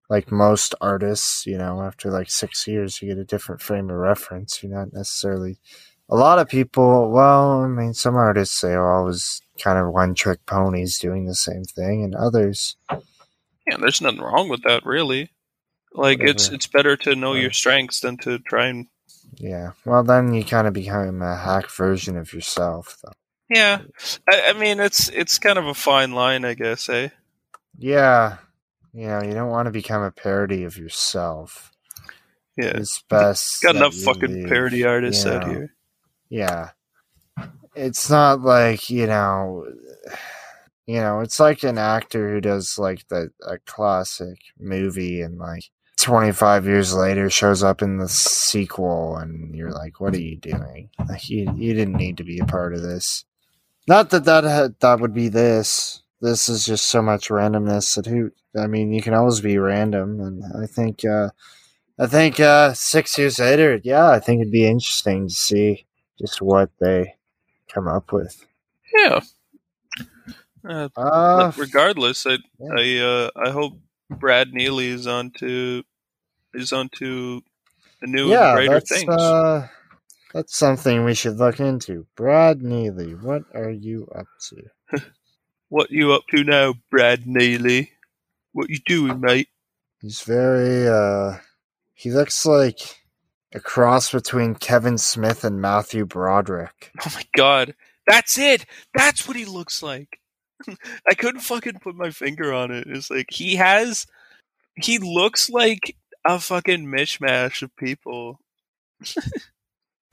Like 0.09 0.29
most 0.31 0.75
artists, 0.81 1.45
you 1.45 1.57
know, 1.57 1.81
after 1.81 2.11
like 2.11 2.29
six 2.29 2.67
years, 2.67 3.01
you 3.01 3.07
get 3.07 3.17
a 3.17 3.23
different 3.23 3.61
frame 3.61 3.89
of 3.89 3.95
reference. 3.95 4.61
You're 4.61 4.75
not 4.75 4.91
necessarily. 4.93 5.57
A 6.09 6.17
lot 6.17 6.37
of 6.37 6.49
people, 6.49 7.11
well, 7.11 7.63
I 7.63 7.67
mean, 7.67 7.93
some 7.93 8.15
artists, 8.15 8.59
they 8.59 8.73
are 8.73 8.93
always 8.93 9.41
kind 9.59 9.79
of 9.79 9.93
one 9.93 10.13
trick 10.13 10.45
ponies 10.45 10.99
doing 10.99 11.25
the 11.25 11.33
same 11.33 11.63
thing, 11.63 12.03
and 12.03 12.13
others, 12.13 12.75
Yeah, 13.65 13.77
there's 13.79 14.01
nothing 14.01 14.19
wrong 14.19 14.49
with 14.49 14.63
that, 14.63 14.85
really. 14.85 15.31
Like 15.93 16.19
it's 16.19 16.45
Whatever. 16.47 16.55
it's 16.55 16.67
better 16.67 16.97
to 16.97 17.15
know 17.15 17.33
your 17.33 17.51
strengths 17.51 18.01
than 18.01 18.17
to 18.17 18.37
try 18.39 18.67
and 18.67 18.87
Yeah. 19.37 19.71
Well, 19.85 20.03
then 20.03 20.33
you 20.33 20.43
kind 20.43 20.67
of 20.67 20.73
become 20.73 21.21
a 21.21 21.37
hack 21.37 21.69
version 21.71 22.17
of 22.17 22.33
yourself, 22.33 22.97
though. 23.01 23.13
Yeah. 23.53 23.81
I, 24.29 24.49
I 24.49 24.53
mean, 24.53 24.79
it's 24.79 25.09
it's 25.09 25.39
kind 25.39 25.57
of 25.57 25.67
a 25.67 25.73
fine 25.73 26.13
line, 26.13 26.45
I 26.45 26.53
guess. 26.53 26.89
Eh? 26.89 27.09
Yeah. 27.77 28.37
You 28.93 29.07
know, 29.07 29.23
you 29.23 29.33
don't 29.33 29.49
want 29.49 29.65
to 29.65 29.71
become 29.71 30.03
a 30.03 30.11
parody 30.11 30.63
of 30.63 30.77
yourself. 30.77 31.71
Yeah. 32.57 32.77
It's 32.77 33.03
best. 33.09 33.61
Got 33.63 33.75
enough 33.75 33.95
fucking 33.95 34.33
leave, 34.33 34.47
parody 34.47 34.83
artists 34.83 35.25
you 35.25 35.31
out 35.31 35.47
here. 35.47 35.73
Yeah. 36.29 36.69
It's 37.75 38.09
not 38.09 38.41
like, 38.41 38.89
you 38.91 39.07
know, 39.07 39.65
you 40.85 40.99
know, 40.99 41.21
it's 41.21 41.39
like 41.39 41.63
an 41.63 41.77
actor 41.77 42.31
who 42.31 42.41
does 42.41 42.77
like 42.77 43.07
the 43.07 43.31
a 43.47 43.57
classic 43.59 44.37
movie 44.59 45.21
and 45.21 45.39
like 45.39 45.63
25 45.97 46.65
years 46.65 46.93
later 46.93 47.29
shows 47.29 47.63
up 47.63 47.81
in 47.81 47.97
the 47.97 48.09
sequel 48.09 49.17
and 49.17 49.55
you're 49.55 49.71
like, 49.71 49.99
what 49.99 50.13
are 50.13 50.21
you 50.21 50.37
doing? 50.37 50.89
Like 51.07 51.29
you, 51.29 51.51
you 51.55 51.73
didn't 51.73 51.95
need 51.95 52.17
to 52.17 52.23
be 52.23 52.39
a 52.39 52.45
part 52.45 52.73
of 52.73 52.81
this. 52.81 53.25
Not 53.87 54.09
that 54.11 54.25
that 54.25 54.43
had, 54.43 54.79
that 54.79 54.99
would 54.99 55.13
be 55.13 55.29
this. 55.29 56.01
This 56.21 56.47
is 56.47 56.65
just 56.65 56.85
so 56.85 57.01
much 57.01 57.29
randomness 57.29 57.95
that 57.95 58.05
who 58.05 58.31
I 58.57 58.67
mean, 58.67 58.93
you 58.93 59.01
can 59.01 59.13
always 59.13 59.41
be 59.41 59.57
random 59.57 60.19
and 60.21 60.43
I 60.63 60.67
think 60.67 61.03
uh 61.05 61.29
I 61.99 62.07
think 62.07 62.39
uh 62.39 62.73
6 62.73 63.17
years 63.17 63.39
later, 63.39 63.79
yeah, 63.83 64.09
I 64.09 64.19
think 64.19 64.41
it'd 64.41 64.51
be 64.51 64.65
interesting 64.65 65.27
to 65.27 65.33
see 65.33 65.85
just 66.19 66.41
what 66.41 66.69
they 66.79 67.15
come 67.73 67.87
up 67.87 68.11
with. 68.13 68.45
Yeah. 68.95 69.19
Uh, 70.67 70.89
Uh, 70.95 71.51
regardless, 71.57 72.25
I 72.25 72.37
I 72.77 72.99
uh, 72.99 73.29
I 73.35 73.49
hope 73.51 73.73
Brad 74.09 74.53
Neely 74.53 74.87
is 74.89 75.07
on 75.07 75.31
to 75.39 75.83
is 76.53 76.71
on 76.71 76.89
to 76.99 77.41
new 78.01 78.29
yeah, 78.29 78.49
and 78.49 78.55
greater 78.57 78.79
things. 78.79 79.13
That's 80.33 80.57
something 80.57 81.03
we 81.03 81.13
should 81.13 81.37
look 81.37 81.59
into. 81.59 82.07
Brad 82.15 82.61
Neely, 82.61 83.13
what 83.13 83.43
are 83.53 83.69
you 83.71 84.07
up 84.15 84.27
to? 84.49 85.01
What 85.69 85.89
you 85.89 86.13
up 86.13 86.21
to 86.29 86.43
now, 86.43 86.75
Brad 86.91 87.25
Neely? 87.25 87.93
What 88.51 88.69
you 88.69 88.77
doing, 88.85 89.19
mate? 89.19 89.47
He's 89.99 90.21
very 90.21 90.87
uh 90.87 91.39
he 91.95 92.11
looks 92.11 92.45
like 92.45 92.77
a 93.55 93.59
cross 93.59 94.11
between 94.11 94.53
Kevin 94.53 94.99
Smith 94.99 95.43
and 95.43 95.59
Matthew 95.59 96.05
Broderick. 96.05 96.91
Oh 97.03 97.11
my 97.15 97.23
god, 97.35 97.73
that's 98.05 98.37
it. 98.37 98.67
That's 98.93 99.27
what 99.27 99.35
he 99.35 99.45
looks 99.45 99.81
like. 99.81 100.19
I 101.07 101.15
couldn't 101.15 101.41
fucking 101.41 101.79
put 101.79 101.95
my 101.95 102.11
finger 102.11 102.53
on 102.53 102.69
it. 102.69 102.85
It's 102.87 103.09
like 103.09 103.31
he 103.31 103.55
has, 103.55 104.05
he 104.75 104.99
looks 104.99 105.49
like 105.49 105.95
a 106.23 106.39
fucking 106.39 106.85
mishmash 106.85 107.63
of 107.63 107.75
people. 107.77 108.39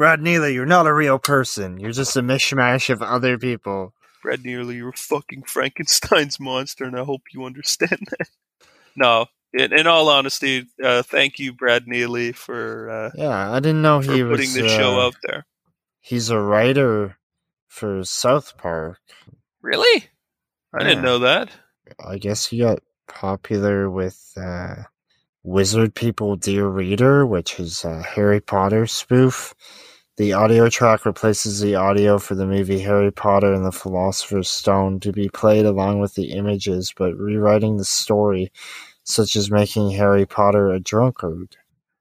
Brad 0.01 0.23
Neely, 0.23 0.55
you're 0.55 0.65
not 0.65 0.87
a 0.87 0.95
real 0.95 1.19
person. 1.19 1.79
You're 1.79 1.93
just 1.93 2.17
a 2.17 2.23
mishmash 2.23 2.89
of 2.89 3.03
other 3.03 3.37
people. 3.37 3.93
Brad 4.23 4.43
Neely, 4.43 4.77
you're 4.77 4.89
a 4.89 4.97
fucking 4.97 5.43
Frankenstein's 5.43 6.41
monster, 6.41 6.85
and 6.85 6.99
I 6.99 7.05
hope 7.05 7.21
you 7.35 7.45
understand 7.45 8.09
that. 8.09 8.31
No, 8.97 9.27
in, 9.53 9.75
in 9.75 9.87
all 9.87 10.09
honesty, 10.09 10.69
uh, 10.83 11.03
thank 11.03 11.39
you, 11.39 11.53
Brad 11.53 11.87
Neely, 11.87 12.33
for 12.33 12.89
uh, 12.89 13.11
Yeah, 13.15 13.53
I 13.53 13.61
didn't 13.61 13.83
know 13.83 14.01
he 14.01 14.23
putting 14.23 14.31
was 14.31 14.55
the 14.55 14.69
show 14.71 15.01
uh, 15.01 15.09
out 15.09 15.17
there. 15.27 15.45
He's 16.01 16.31
a 16.31 16.41
writer 16.41 17.19
for 17.69 18.03
South 18.03 18.57
Park. 18.57 19.01
Really? 19.61 20.07
I 20.73 20.83
didn't 20.83 21.05
know 21.05 21.19
that. 21.19 21.51
I 22.03 22.17
guess 22.17 22.47
he 22.47 22.61
got 22.61 22.79
popular 23.07 23.91
with 23.91 24.33
uh, 24.35 24.77
Wizard 25.43 25.95
People 25.95 26.37
Dear 26.37 26.67
Reader, 26.69 27.27
which 27.27 27.61
is 27.61 27.85
a 27.85 28.01
Harry 28.03 28.41
Potter 28.41 28.87
spoof. 28.87 29.55
The 30.17 30.33
audio 30.33 30.69
track 30.69 31.07
replaces 31.07 31.61
the 31.61 31.77
audio 31.77 32.19
for 32.19 32.35
the 32.35 32.47
movie 32.47 32.81
Harry 32.81 33.11
Potter 33.11 33.55
and 33.55 33.65
the 33.65 33.73
Philosopher's 33.73 34.51
Stone 34.51 35.01
to 35.01 35.13
be 35.13 35.29
played 35.29 35.65
along 35.65 36.01
with 36.01 36.15
the 36.15 36.33
images, 36.33 36.93
but 36.95 37.17
rewriting 37.17 37.77
the 37.77 37.85
story, 37.85 38.53
such 39.05 39.37
as 39.37 39.51
making 39.51 39.91
Harry 39.91 40.27
Potter 40.27 40.71
a 40.73 40.81
drunkard. 40.81 41.57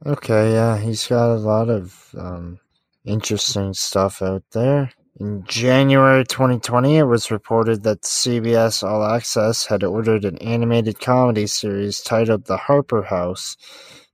Okay, 0.05 0.53
yeah, 0.53 0.77
he's 0.77 1.07
got 1.07 1.33
a 1.33 1.39
lot 1.39 1.69
of 1.69 2.13
um, 2.17 2.59
interesting 3.05 3.73
stuff 3.73 4.21
out 4.21 4.43
there. 4.51 4.91
In 5.19 5.43
January 5.45 6.23
2020, 6.23 6.97
it 6.97 7.03
was 7.03 7.29
reported 7.31 7.83
that 7.83 8.03
CBS 8.03 8.83
All 8.87 9.03
Access 9.03 9.65
had 9.65 9.83
ordered 9.83 10.23
an 10.23 10.37
animated 10.37 11.01
comedy 11.01 11.45
series 11.45 11.99
titled 11.99 12.45
The 12.45 12.55
Harper 12.55 13.03
House, 13.03 13.57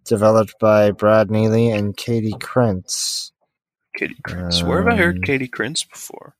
developed 0.03 0.55
by 0.59 0.89
Brad 0.89 1.29
Neely 1.29 1.69
and 1.69 1.95
Katie 1.95 2.33
Krentz. 2.39 3.31
Katie 3.97 4.15
Krintz. 4.27 4.63
Where 4.63 4.79
have 4.79 4.87
I 4.87 4.91
Um, 4.93 4.97
heard 4.97 5.23
Katie 5.23 5.47
Krintz 5.47 5.83
before? 5.89 6.35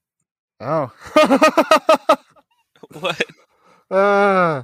Oh. 0.60 0.92
What? 3.00 3.22
Uh, 3.92 4.64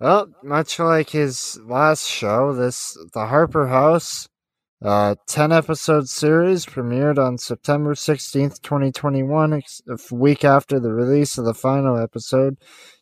well, 0.00 0.28
much 0.42 0.78
like 0.78 1.10
his 1.10 1.58
last 1.64 2.06
show, 2.08 2.52
this 2.52 2.96
The 3.14 3.26
Harper 3.26 3.68
House, 3.68 4.28
uh, 4.84 5.14
10 5.28 5.52
episode 5.52 6.08
series 6.08 6.66
premiered 6.66 7.18
on 7.18 7.38
September 7.38 7.94
16th, 7.94 8.60
2021, 8.62 9.52
ex- 9.52 9.80
a 9.88 9.96
week 10.14 10.44
after 10.44 10.80
the 10.80 10.92
release 10.92 11.38
of 11.38 11.44
the 11.44 11.54
final 11.54 11.96
episode. 11.96 12.56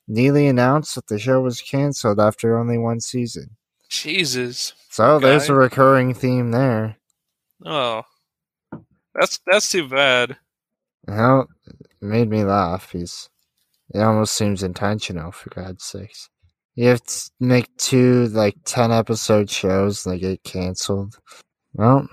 Neely 0.07 0.47
announced 0.47 0.95
that 0.97 1.07
the 1.07 1.19
show 1.19 1.41
was 1.41 1.63
canceled 1.63 2.21
after 2.21 2.59
only 2.59 2.77
one 2.77 3.01
season. 3.01 3.57
Jesus. 3.89 4.75
So 4.91 5.19
there's 5.21 5.49
a 5.49 5.55
recurring 5.55 6.15
theme 6.15 6.51
there. 6.51 6.97
Oh, 7.65 8.03
that's 9.21 9.39
that's 9.47 9.71
too 9.71 9.89
bad. 9.89 10.37
Well, 11.07 11.47
it 11.67 11.77
made 12.01 12.29
me 12.29 12.43
laugh. 12.45 12.91
He's 12.91 13.29
it 13.95 14.01
almost 14.01 14.35
seems 14.35 14.63
intentional 14.63 15.31
for 15.33 15.51
God's 15.51 15.85
sakes. 15.85 16.29
You 16.75 16.89
have 16.89 17.03
to 17.05 17.31
make 17.41 17.67
two 17.77 18.27
like 18.29 18.57
ten 18.65 18.91
episode 18.93 19.51
shows 19.51 20.07
and 20.07 20.15
they 20.15 20.19
get 20.19 20.43
canceled. 20.45 21.19
Well, 21.75 22.09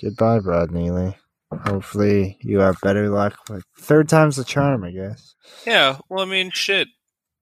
goodbye, 0.00 0.40
Brad 0.40 0.70
Neely. 0.70 1.16
Hopefully 1.64 2.38
you 2.40 2.58
have 2.58 2.76
better 2.82 3.08
luck 3.08 3.38
with 3.48 3.64
third 3.78 4.08
time's 4.08 4.36
the 4.36 4.44
charm, 4.44 4.84
I 4.84 4.90
guess. 4.90 5.34
Yeah. 5.66 5.98
Well, 6.08 6.22
I 6.24 6.28
mean, 6.28 6.50
shit. 6.52 6.88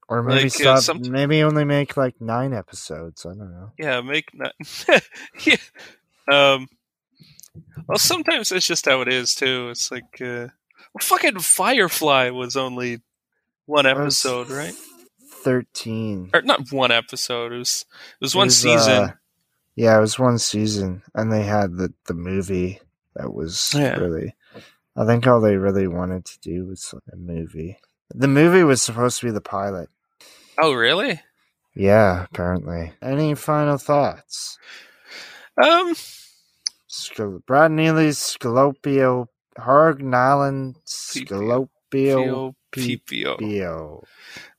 Or 0.08 0.22
maybe 0.22 0.44
Like, 0.44 0.60
uh, 0.66 0.76
stop 0.76 0.78
some- 0.80 1.10
maybe 1.10 1.42
only 1.42 1.64
make 1.64 1.96
like 1.96 2.20
nine 2.20 2.52
episodes. 2.52 3.24
I 3.24 3.30
don't 3.30 3.50
know. 3.50 3.72
Yeah, 3.78 4.00
make 4.02 4.26
not. 4.34 4.52
yeah. 5.46 5.56
Um. 6.30 6.68
Well, 7.86 7.98
sometimes 7.98 8.50
it's 8.52 8.66
just 8.66 8.86
how 8.86 9.00
it 9.02 9.08
is 9.08 9.34
too. 9.34 9.68
It's 9.70 9.90
like, 9.90 10.20
uh, 10.20 10.48
fucking 11.00 11.38
Firefly 11.40 12.30
was 12.30 12.56
only 12.56 13.00
one 13.66 13.86
episode, 13.86 14.48
right? 14.50 14.74
Thirteen. 15.28 16.30
Or 16.32 16.42
not 16.42 16.72
one 16.72 16.90
episode. 16.90 17.52
It 17.52 17.58
was 17.58 17.84
it 18.20 18.24
was 18.24 18.34
It 18.34 18.38
one 18.38 18.46
was, 18.46 18.56
season. 18.56 18.92
uh, 18.92 19.12
yeah, 19.76 19.96
it 19.96 20.00
was 20.00 20.18
one 20.18 20.38
season, 20.38 21.02
and 21.14 21.30
they 21.32 21.42
had 21.42 21.76
the 21.76 21.92
the 22.06 22.14
movie 22.14 22.80
that 23.14 23.32
was 23.34 23.74
Yeah. 23.76 23.96
really. 23.96 24.34
I 24.96 25.04
think 25.06 25.26
all 25.26 25.40
they 25.40 25.56
really 25.56 25.88
wanted 25.88 26.24
to 26.24 26.38
do 26.40 26.66
was 26.66 26.92
like, 26.94 27.02
a 27.12 27.16
movie. 27.16 27.78
The 28.14 28.28
movie 28.28 28.62
was 28.62 28.80
supposed 28.80 29.20
to 29.20 29.26
be 29.26 29.32
the 29.32 29.40
pilot. 29.40 29.88
oh, 30.58 30.72
really? 30.72 31.20
Yeah, 31.74 32.24
apparently. 32.24 32.92
Any 33.02 33.34
final 33.34 33.76
thoughts? 33.76 34.56
Um. 35.62 35.94
Scal- 36.94 37.44
Brad 37.46 37.72
Neely's 37.72 38.18
Scalopio 38.18 39.26
Harg 39.58 40.00
Nallin' 40.00 40.76
Scalopio. 40.86 42.54
Peepio. 42.72 43.40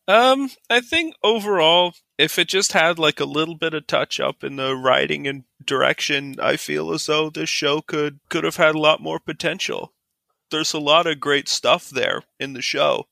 Um, 0.07 0.49
I 0.69 0.81
think 0.81 1.15
overall, 1.23 1.93
if 2.17 2.37
it 2.37 2.47
just 2.47 2.73
had 2.73 2.99
like 2.99 3.19
a 3.19 3.25
little 3.25 3.55
bit 3.55 3.73
of 3.73 3.87
touch 3.87 4.19
up 4.19 4.43
in 4.43 4.55
the 4.55 4.75
writing 4.75 5.27
and 5.27 5.43
direction, 5.63 6.35
I 6.39 6.57
feel 6.57 6.93
as 6.93 7.07
though 7.07 7.29
this 7.29 7.49
show 7.49 7.81
could 7.81 8.19
could 8.29 8.43
have 8.43 8.57
had 8.57 8.75
a 8.75 8.79
lot 8.79 9.01
more 9.01 9.19
potential. 9.19 9.93
There's 10.51 10.73
a 10.73 10.79
lot 10.79 11.07
of 11.07 11.19
great 11.19 11.49
stuff 11.49 11.89
there 11.89 12.21
in 12.39 12.53
the 12.53 12.61
show 12.61 13.07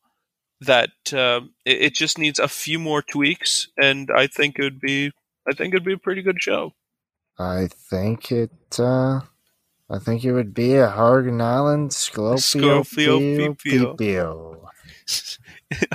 that 0.61 0.91
um, 1.13 1.53
it, 1.65 1.81
it 1.81 1.93
just 1.95 2.17
needs 2.17 2.39
a 2.39 2.47
few 2.47 2.77
more 2.79 3.01
tweaks, 3.01 3.67
and 3.81 4.09
I 4.15 4.27
think 4.27 4.59
it 4.59 4.63
would 4.63 4.79
be 4.79 5.11
I 5.47 5.53
think 5.53 5.73
it'd 5.73 5.83
be 5.85 5.93
a 5.93 5.97
pretty 5.97 6.21
good 6.21 6.41
show. 6.41 6.73
I 7.39 7.67
think 7.89 8.31
it. 8.31 8.51
uh 8.79 9.21
I 9.89 9.99
think 9.99 10.23
it 10.23 10.31
would 10.31 10.53
be 10.53 10.75
a 10.75 10.87
Scalopio 12.37 13.55
Peepio. 13.57 13.97
Peepio. 13.97 14.59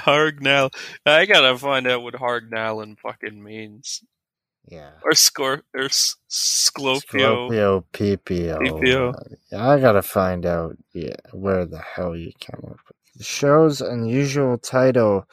Hargnal, 0.01 0.73
I 1.07 1.25
gotta 1.27 1.57
find 1.59 1.87
out 1.87 2.03
what 2.03 2.15
Harg 2.15 2.51
Nallin' 2.51 2.99
fucking 2.99 3.43
means. 3.43 4.03
Yeah. 4.67 4.91
Or 5.03 5.15
score 5.15 5.63
or 5.75 5.85
s- 5.85 6.17
Sclopio. 6.29 7.49
Scalopio 7.51 7.85
Peepio. 7.93 8.59
Peepio. 8.61 9.15
I 9.57 9.81
gotta 9.81 10.03
find 10.03 10.45
out. 10.45 10.77
Yeah, 10.93 11.17
where 11.33 11.65
the 11.65 11.79
hell 11.79 12.15
you 12.15 12.33
come 12.41 12.71
up 12.73 12.79
The 13.19 13.25
show's 13.25 13.81
unusual 13.81 14.59
title, 14.59 15.27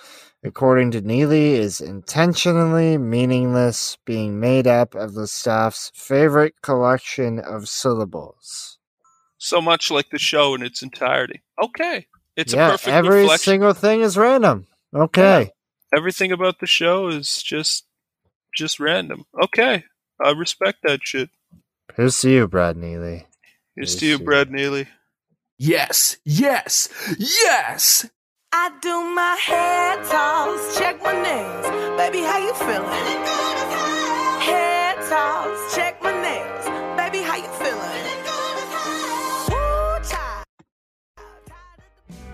according 0.43 0.89
to 0.91 1.01
Neely, 1.01 1.53
is 1.53 1.81
intentionally 1.81 2.97
meaningless, 2.97 3.99
being 4.05 4.39
made 4.39 4.65
up 4.65 4.95
of 4.95 5.13
the 5.13 5.27
staff's 5.27 5.91
favorite 5.93 6.55
collection 6.63 7.37
of 7.37 7.69
syllables. 7.69 8.79
So 9.37 9.61
much 9.61 9.91
like 9.91 10.09
the 10.09 10.17
show 10.17 10.55
in 10.55 10.63
its 10.63 10.81
entirety. 10.81 11.43
Okay. 11.63 12.07
It's 12.35 12.53
yeah, 12.53 12.69
a 12.69 12.71
perfect 12.71 12.87
every 12.87 13.21
reflection. 13.21 13.51
single 13.51 13.73
thing 13.73 14.01
is 14.01 14.17
random. 14.17 14.65
Okay. 14.91 15.51
Everything 15.95 16.31
about 16.31 16.59
the 16.59 16.67
show 16.67 17.09
is 17.09 17.43
just 17.43 17.85
just 18.55 18.79
random. 18.79 19.25
Okay. 19.43 19.83
I 20.23 20.31
respect 20.31 20.79
that 20.83 21.01
shit. 21.03 21.29
Here's 21.95 22.19
to 22.21 22.31
you, 22.31 22.47
Brad 22.47 22.77
Neely. 22.77 23.27
Here's 23.75 23.95
to 23.97 24.07
you, 24.07 24.17
Brad 24.17 24.49
Neely. 24.49 24.87
Yes, 25.57 26.17
yes, 26.25 26.89
yes! 27.17 28.05
I 28.51 28.71
do 28.81 29.03
my 29.15 29.37
hair 29.41 29.95
toss, 30.03 30.77
check 30.77 31.01
my 31.01 31.13
nails. 31.13 31.65
Baby, 31.95 32.19
how 32.19 32.39
you 32.39 32.53
feeling? 32.55 32.83
Hair 34.41 34.95
toss, 35.07 35.73
check 35.73 36.03
my 36.03 36.11
nails. 36.11 36.65
Baby, 36.97 37.23
how 37.23 37.37
you 37.37 37.47
feeling? 37.55 37.75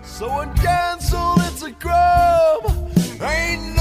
So 0.02 0.28
uncancelled, 0.40 1.38
it's 1.42 1.62
a 1.62 1.72
crime. 1.72 2.90
Ain't 3.22 3.71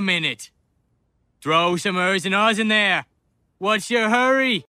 a 0.00 0.02
minute. 0.02 0.50
Throw 1.42 1.76
some 1.76 1.98
Ers 1.98 2.24
and 2.24 2.34
Oz 2.34 2.58
in 2.58 2.68
there. 2.68 3.04
What's 3.58 3.90
your 3.90 4.08
hurry? 4.08 4.64